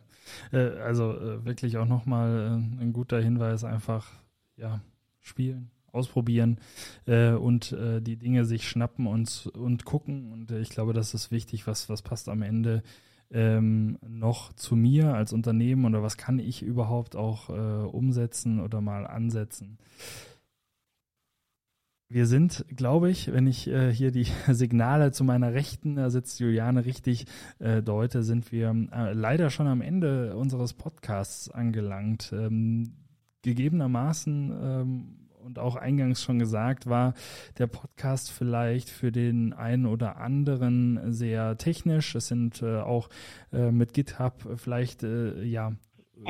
äh, 0.51 0.79
also 0.79 1.17
äh, 1.17 1.45
wirklich 1.45 1.77
auch 1.77 1.87
nochmal 1.87 2.61
ein 2.79 2.93
guter 2.93 3.19
Hinweis, 3.21 3.63
einfach 3.63 4.11
ja, 4.55 4.81
spielen, 5.19 5.71
ausprobieren 5.91 6.57
äh, 7.05 7.31
und 7.31 7.71
äh, 7.73 8.01
die 8.01 8.17
Dinge 8.17 8.45
sich 8.45 8.67
schnappen 8.67 9.07
und, 9.07 9.47
und 9.53 9.85
gucken. 9.85 10.31
Und 10.31 10.51
äh, 10.51 10.59
ich 10.59 10.69
glaube, 10.69 10.93
das 10.93 11.13
ist 11.13 11.31
wichtig, 11.31 11.67
was, 11.67 11.89
was 11.89 12.01
passt 12.01 12.29
am 12.29 12.41
Ende 12.41 12.83
ähm, 13.31 13.97
noch 14.07 14.53
zu 14.53 14.75
mir 14.75 15.13
als 15.13 15.33
Unternehmen 15.33 15.85
oder 15.85 16.03
was 16.03 16.17
kann 16.17 16.39
ich 16.39 16.61
überhaupt 16.61 17.15
auch 17.15 17.49
äh, 17.49 17.85
umsetzen 17.85 18.59
oder 18.59 18.81
mal 18.81 19.07
ansetzen. 19.07 19.77
Wir 22.09 22.25
sind, 22.25 22.65
glaube 22.75 23.09
ich, 23.09 23.31
wenn 23.31 23.47
ich 23.47 23.69
äh, 23.69 23.93
hier 23.93 24.11
die 24.11 24.27
Signale 24.49 25.13
zu 25.13 25.23
meiner 25.23 25.53
Rechten, 25.53 25.95
da 25.95 26.09
sitzt 26.09 26.41
Juliane 26.41 26.83
richtig 26.83 27.25
äh, 27.59 27.81
deute, 27.81 28.23
sind 28.23 28.51
wir 28.51 28.75
äh, 28.91 29.13
leider 29.13 29.49
schon 29.49 29.67
am 29.67 29.79
Ende 29.79 30.35
unseres 30.35 30.73
Podcasts 30.73 31.49
angelangt. 31.49 32.33
Ähm, 32.33 32.97
gegebenermaßen 33.43 34.51
ähm, 34.61 35.20
und 35.43 35.59
auch 35.59 35.75
eingangs 35.75 36.21
schon 36.21 36.39
gesagt, 36.39 36.87
war 36.87 37.13
der 37.57 37.67
Podcast 37.67 38.31
vielleicht 38.31 38.89
für 38.89 39.11
den 39.11 39.53
einen 39.53 39.85
oder 39.85 40.17
anderen 40.17 41.11
sehr 41.11 41.57
technisch. 41.57 42.15
Es 42.15 42.27
sind 42.27 42.61
äh, 42.61 42.79
auch 42.79 43.09
äh, 43.51 43.71
mit 43.71 43.93
GitHub 43.93 44.47
vielleicht 44.57 45.03
äh, 45.03 45.43
ja 45.43 45.73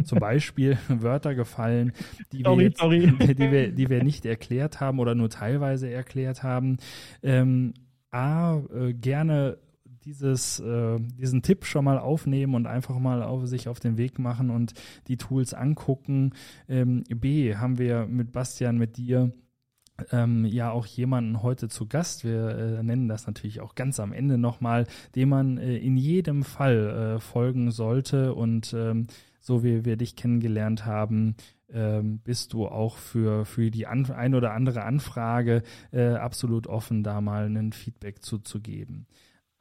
zum 0.03 0.19
Beispiel 0.19 0.77
Wörter 0.87 1.35
gefallen, 1.35 1.93
die, 2.31 2.43
sorry, 2.43 2.57
wir 2.57 2.63
jetzt, 2.65 2.81
Die, 3.39 3.51
wir, 3.51 3.71
die 3.71 3.89
wir 3.89 4.03
nicht 4.03 4.25
erklärt 4.25 4.79
haben 4.79 4.99
oder 4.99 5.15
nur 5.15 5.29
teilweise 5.29 5.89
erklärt 5.89 6.43
haben. 6.43 6.77
Ähm, 7.23 7.73
A, 8.11 8.61
äh, 8.73 8.93
gerne 8.93 9.57
dieses, 10.05 10.59
äh, 10.59 10.99
diesen 10.99 11.41
Tipp 11.41 11.65
schon 11.65 11.85
mal 11.85 11.97
aufnehmen 11.97 12.55
und 12.55 12.67
einfach 12.67 12.97
mal 12.99 13.23
auf 13.23 13.45
sich 13.47 13.67
auf 13.67 13.79
den 13.79 13.97
Weg 13.97 14.19
machen 14.19 14.49
und 14.49 14.73
die 15.07 15.17
Tools 15.17 15.53
angucken. 15.53 16.33
Ähm, 16.67 17.03
B, 17.09 17.55
haben 17.55 17.77
wir 17.77 18.05
mit 18.07 18.31
Bastian, 18.31 18.77
mit 18.77 18.97
dir 18.97 19.31
ähm, 20.11 20.45
ja 20.45 20.71
auch 20.71 20.85
jemanden 20.85 21.43
heute 21.43 21.67
zu 21.67 21.87
Gast. 21.87 22.23
Wir 22.23 22.49
äh, 22.49 22.83
nennen 22.83 23.07
das 23.07 23.27
natürlich 23.27 23.61
auch 23.61 23.75
ganz 23.75 23.99
am 23.99 24.13
Ende 24.13 24.37
nochmal, 24.37 24.87
dem 25.15 25.29
man 25.29 25.57
äh, 25.57 25.77
in 25.77 25.97
jedem 25.97 26.43
Fall 26.43 27.15
äh, 27.17 27.19
folgen 27.19 27.71
sollte 27.71 28.33
und 28.33 28.73
ähm, 28.73 29.07
so 29.39 29.63
wie 29.63 29.85
wir 29.85 29.97
dich 29.97 30.15
kennengelernt 30.15 30.85
haben, 30.85 31.35
ähm, 31.73 32.19
bist 32.19 32.53
du 32.53 32.67
auch 32.67 32.97
für, 32.97 33.45
für 33.45 33.71
die 33.71 33.87
an, 33.87 34.09
ein 34.11 34.35
oder 34.35 34.53
andere 34.53 34.83
Anfrage 34.83 35.63
äh, 35.91 36.09
absolut 36.09 36.67
offen, 36.67 37.03
da 37.03 37.21
mal 37.21 37.45
ein 37.45 37.73
Feedback 37.73 38.23
zuzugeben. 38.23 39.07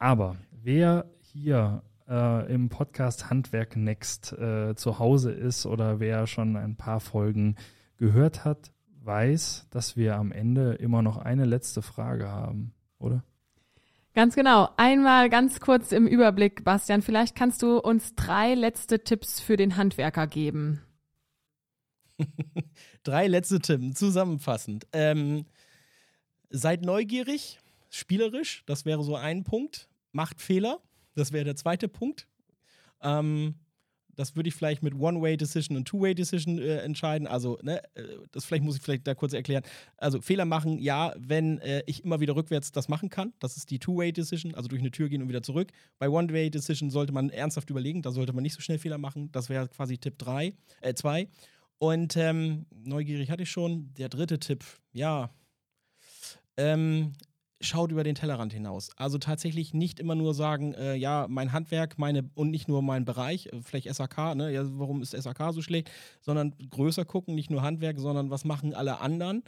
Aber 0.01 0.35
wer 0.63 1.05
hier 1.19 1.83
äh, 2.09 2.51
im 2.51 2.69
Podcast 2.69 3.29
Handwerk 3.29 3.75
Next 3.75 4.33
äh, 4.33 4.73
zu 4.75 4.97
Hause 4.97 5.31
ist 5.31 5.67
oder 5.67 5.99
wer 5.99 6.25
schon 6.25 6.55
ein 6.55 6.75
paar 6.75 6.99
Folgen 6.99 7.55
gehört 7.97 8.43
hat, 8.43 8.71
weiß, 9.03 9.67
dass 9.69 9.95
wir 9.95 10.15
am 10.15 10.31
Ende 10.31 10.73
immer 10.73 11.03
noch 11.03 11.17
eine 11.17 11.45
letzte 11.45 11.83
Frage 11.83 12.29
haben, 12.29 12.73
oder? 12.97 13.23
Ganz 14.15 14.33
genau. 14.33 14.69
Einmal 14.75 15.29
ganz 15.29 15.59
kurz 15.59 15.91
im 15.91 16.07
Überblick, 16.07 16.63
Bastian. 16.63 17.03
Vielleicht 17.03 17.35
kannst 17.35 17.61
du 17.61 17.77
uns 17.77 18.15
drei 18.15 18.55
letzte 18.55 19.03
Tipps 19.03 19.39
für 19.39 19.55
den 19.55 19.77
Handwerker 19.77 20.25
geben. 20.25 20.81
drei 23.03 23.27
letzte 23.27 23.59
Tipps, 23.59 23.99
zusammenfassend. 23.99 24.87
Ähm, 24.93 25.45
seid 26.49 26.81
neugierig, 26.81 27.59
spielerisch, 27.91 28.63
das 28.65 28.85
wäre 28.85 29.03
so 29.03 29.15
ein 29.15 29.43
Punkt. 29.43 29.89
Macht 30.11 30.41
Fehler, 30.41 30.81
das 31.15 31.31
wäre 31.31 31.45
der 31.45 31.55
zweite 31.55 31.87
Punkt. 31.87 32.27
Ähm, 33.01 33.55
das 34.15 34.35
würde 34.35 34.49
ich 34.49 34.55
vielleicht 34.55 34.83
mit 34.83 34.93
One-Way-Decision 34.93 35.77
und 35.77 35.87
Two-Way-Decision 35.87 36.59
äh, 36.59 36.77
entscheiden. 36.79 37.27
Also, 37.27 37.57
ne, 37.61 37.83
äh, 37.95 38.03
das 38.31 38.45
vielleicht 38.45 38.63
muss 38.63 38.75
ich 38.75 38.81
vielleicht 38.81 39.07
da 39.07 39.15
kurz 39.15 39.33
erklären. 39.33 39.63
Also, 39.97 40.21
Fehler 40.21 40.45
machen, 40.45 40.79
ja, 40.79 41.13
wenn 41.17 41.59
äh, 41.59 41.83
ich 41.85 42.03
immer 42.03 42.19
wieder 42.19 42.35
rückwärts 42.35 42.71
das 42.71 42.89
machen 42.89 43.09
kann. 43.09 43.33
Das 43.39 43.57
ist 43.57 43.69
die 43.71 43.79
Two-Way-Decision, 43.79 44.55
also 44.55 44.67
durch 44.67 44.81
eine 44.81 44.91
Tür 44.91 45.09
gehen 45.09 45.21
und 45.21 45.29
wieder 45.29 45.41
zurück. 45.41 45.71
Bei 45.97 46.09
One-Way-Decision 46.09 46.89
sollte 46.89 47.13
man 47.13 47.29
ernsthaft 47.29 47.69
überlegen, 47.69 48.01
da 48.01 48.11
sollte 48.11 48.33
man 48.33 48.43
nicht 48.43 48.53
so 48.53 48.61
schnell 48.61 48.79
Fehler 48.79 48.97
machen. 48.97 49.31
Das 49.31 49.49
wäre 49.49 49.67
quasi 49.69 49.97
Tipp 49.97 50.17
3, 50.17 50.53
äh, 50.81 50.93
2. 50.93 51.27
Und 51.77 52.15
ähm, 52.15 52.65
neugierig 52.71 53.31
hatte 53.31 53.43
ich 53.43 53.49
schon. 53.49 53.93
Der 53.95 54.09
dritte 54.09 54.39
Tipp, 54.39 54.63
ja. 54.91 55.31
Ähm, 56.57 57.13
schaut 57.61 57.91
über 57.91 58.03
den 58.03 58.15
Tellerrand 58.15 58.53
hinaus. 58.53 58.89
Also 58.97 59.17
tatsächlich 59.17 59.73
nicht 59.73 59.99
immer 59.99 60.15
nur 60.15 60.33
sagen, 60.33 60.73
äh, 60.73 60.95
ja, 60.95 61.27
mein 61.29 61.51
Handwerk, 61.51 61.97
meine 61.97 62.29
und 62.35 62.51
nicht 62.51 62.67
nur 62.67 62.81
mein 62.81 63.05
Bereich, 63.05 63.47
äh, 63.47 63.61
vielleicht 63.61 63.93
SAK, 63.93 64.35
ne, 64.35 64.51
ja, 64.51 64.63
warum 64.79 65.01
ist 65.01 65.11
SAK 65.11 65.53
so 65.53 65.61
schlecht, 65.61 65.89
sondern 66.21 66.53
größer 66.69 67.05
gucken, 67.05 67.35
nicht 67.35 67.49
nur 67.49 67.61
Handwerk, 67.61 67.99
sondern 67.99 68.29
was 68.29 68.45
machen 68.45 68.73
alle 68.73 68.99
anderen. 68.99 69.43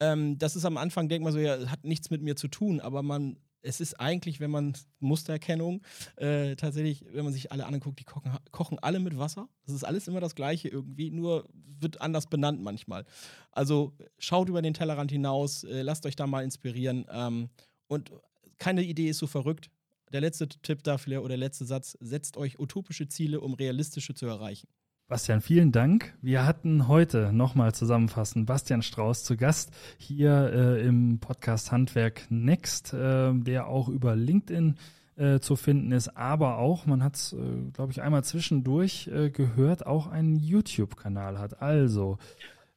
Ähm, 0.00 0.38
das 0.38 0.56
ist 0.56 0.64
am 0.64 0.76
Anfang, 0.76 1.08
denkt 1.08 1.24
man 1.24 1.32
so, 1.32 1.38
ja, 1.38 1.70
hat 1.70 1.84
nichts 1.84 2.10
mit 2.10 2.22
mir 2.22 2.36
zu 2.36 2.48
tun, 2.48 2.80
aber 2.80 3.02
man 3.02 3.36
es 3.62 3.80
ist 3.80 3.98
eigentlich, 4.00 4.40
wenn 4.40 4.50
man 4.50 4.74
Mustererkennung, 5.00 5.82
äh, 6.16 6.56
tatsächlich, 6.56 7.04
wenn 7.12 7.24
man 7.24 7.32
sich 7.32 7.52
alle 7.52 7.66
anguckt, 7.66 7.98
die 8.00 8.04
kochen, 8.04 8.32
kochen 8.50 8.78
alle 8.78 9.00
mit 9.00 9.18
Wasser. 9.18 9.48
Das 9.66 9.74
ist 9.74 9.84
alles 9.84 10.08
immer 10.08 10.20
das 10.20 10.34
Gleiche 10.34 10.68
irgendwie, 10.68 11.10
nur 11.10 11.48
wird 11.80 12.00
anders 12.00 12.26
benannt 12.26 12.60
manchmal. 12.62 13.04
Also 13.52 13.92
schaut 14.18 14.48
über 14.48 14.62
den 14.62 14.74
Tellerrand 14.74 15.10
hinaus, 15.10 15.64
äh, 15.64 15.82
lasst 15.82 16.06
euch 16.06 16.16
da 16.16 16.26
mal 16.26 16.44
inspirieren. 16.44 17.06
Ähm, 17.10 17.50
und 17.86 18.12
keine 18.58 18.82
Idee 18.82 19.08
ist 19.08 19.18
so 19.18 19.26
verrückt. 19.26 19.70
Der 20.12 20.20
letzte 20.20 20.48
Tipp 20.48 20.82
dafür 20.82 21.20
oder 21.20 21.30
der 21.30 21.38
letzte 21.38 21.64
Satz: 21.64 21.96
Setzt 22.00 22.36
euch 22.36 22.58
utopische 22.58 23.08
Ziele, 23.08 23.40
um 23.40 23.54
realistische 23.54 24.14
zu 24.14 24.26
erreichen. 24.26 24.68
Bastian, 25.08 25.40
vielen 25.40 25.72
Dank. 25.72 26.14
Wir 26.20 26.44
hatten 26.44 26.86
heute 26.86 27.32
nochmal 27.32 27.74
zusammenfassend 27.74 28.44
Bastian 28.44 28.82
Strauß 28.82 29.24
zu 29.24 29.38
Gast 29.38 29.72
hier 29.96 30.52
äh, 30.52 30.86
im 30.86 31.18
Podcast 31.18 31.72
Handwerk 31.72 32.26
Next, 32.28 32.92
äh, 32.92 33.32
der 33.32 33.68
auch 33.68 33.88
über 33.88 34.14
LinkedIn 34.14 34.76
äh, 35.16 35.40
zu 35.40 35.56
finden 35.56 35.92
ist, 35.92 36.14
aber 36.14 36.58
auch, 36.58 36.84
man 36.84 37.02
hat 37.02 37.16
es, 37.16 37.32
äh, 37.32 37.36
glaube 37.72 37.90
ich, 37.92 38.02
einmal 38.02 38.22
zwischendurch 38.22 39.08
äh, 39.08 39.30
gehört, 39.30 39.86
auch 39.86 40.08
einen 40.08 40.36
YouTube-Kanal 40.36 41.38
hat. 41.38 41.62
Also 41.62 42.18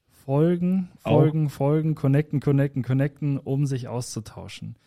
folgen, 0.07 0.89
folgen, 0.99 1.47
auch. 1.47 1.51
folgen, 1.51 1.95
connecten, 1.95 2.39
connecten, 2.39 2.81
connecten, 2.81 3.39
um 3.39 3.65
sich 3.65 3.89
auszutauschen. 3.89 4.77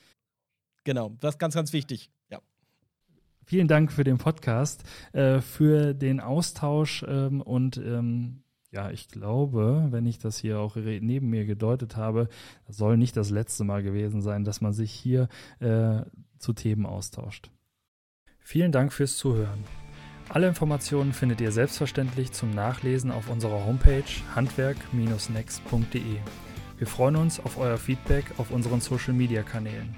Genau, 0.85 1.15
das 1.21 1.35
ist 1.35 1.39
ganz, 1.39 1.55
ganz 1.55 1.75
wichtig. 1.75 2.11
Ja. 2.31 2.41
Vielen 3.45 3.69
Dank 3.69 3.93
für 3.93 4.05
den 4.05 4.19
Podcast, 4.19 4.85
äh, 5.13 5.41
für 5.41 5.95
den 5.95 6.21
Austausch 6.21 7.05
ähm, 7.07 7.41
und 7.41 7.77
ähm, 7.77 8.45
ja, 8.75 8.91
ich 8.91 9.09
glaube, 9.09 9.87
wenn 9.91 10.05
ich 10.05 10.19
das 10.19 10.39
hier 10.39 10.59
auch 10.59 10.75
neben 10.77 11.31
mir 11.31 11.47
gedeutet 11.47 11.97
habe, 11.97 12.29
soll 12.69 12.97
nicht 12.97 13.17
das 13.17 13.31
letzte 13.31 13.63
Mal 13.63 13.85
gewesen 13.85 14.21
sein, 14.21 14.43
dass 14.45 14.61
man 14.61 14.73
sich 14.73 14.91
hier 14.91 15.29
äh, 15.61 16.03
zu 16.39 16.53
Themen 16.55 16.85
austauscht. 16.85 17.51
Vielen 18.41 18.73
Dank 18.73 18.93
fürs 18.93 19.17
Zuhören. 19.17 19.63
Alle 20.29 20.49
Informationen 20.49 21.13
findet 21.13 21.41
ihr 21.41 21.53
selbstverständlich 21.53 22.33
zum 22.33 22.51
Nachlesen 22.51 23.13
auf 23.13 23.31
unserer 23.31 23.65
Homepage 23.65 24.03
handwerk-next.de. 24.35 26.17
Wir 26.77 26.87
freuen 26.87 27.17
uns 27.17 27.39
auf 27.39 27.59
euer 27.59 27.79
Feedback 27.79 28.25
auf 28.39 28.51
unseren 28.51 28.81
Social-Media-Kanälen. 28.81 29.95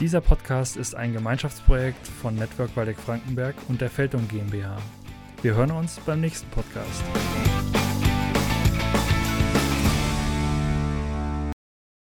Dieser 0.00 0.20
Podcast 0.20 0.76
ist 0.76 0.94
ein 0.94 1.12
Gemeinschaftsprojekt 1.12 2.06
von 2.06 2.36
Network 2.36 2.76
Waldeck 2.76 2.98
Frankenberg 2.98 3.56
und 3.66 3.80
der 3.80 3.90
Feldung 3.90 4.28
GmbH. 4.28 4.76
Wir 5.42 5.56
hören 5.56 5.72
uns 5.72 5.98
beim 6.06 6.20
nächsten 6.20 6.48
Podcast. 6.50 7.02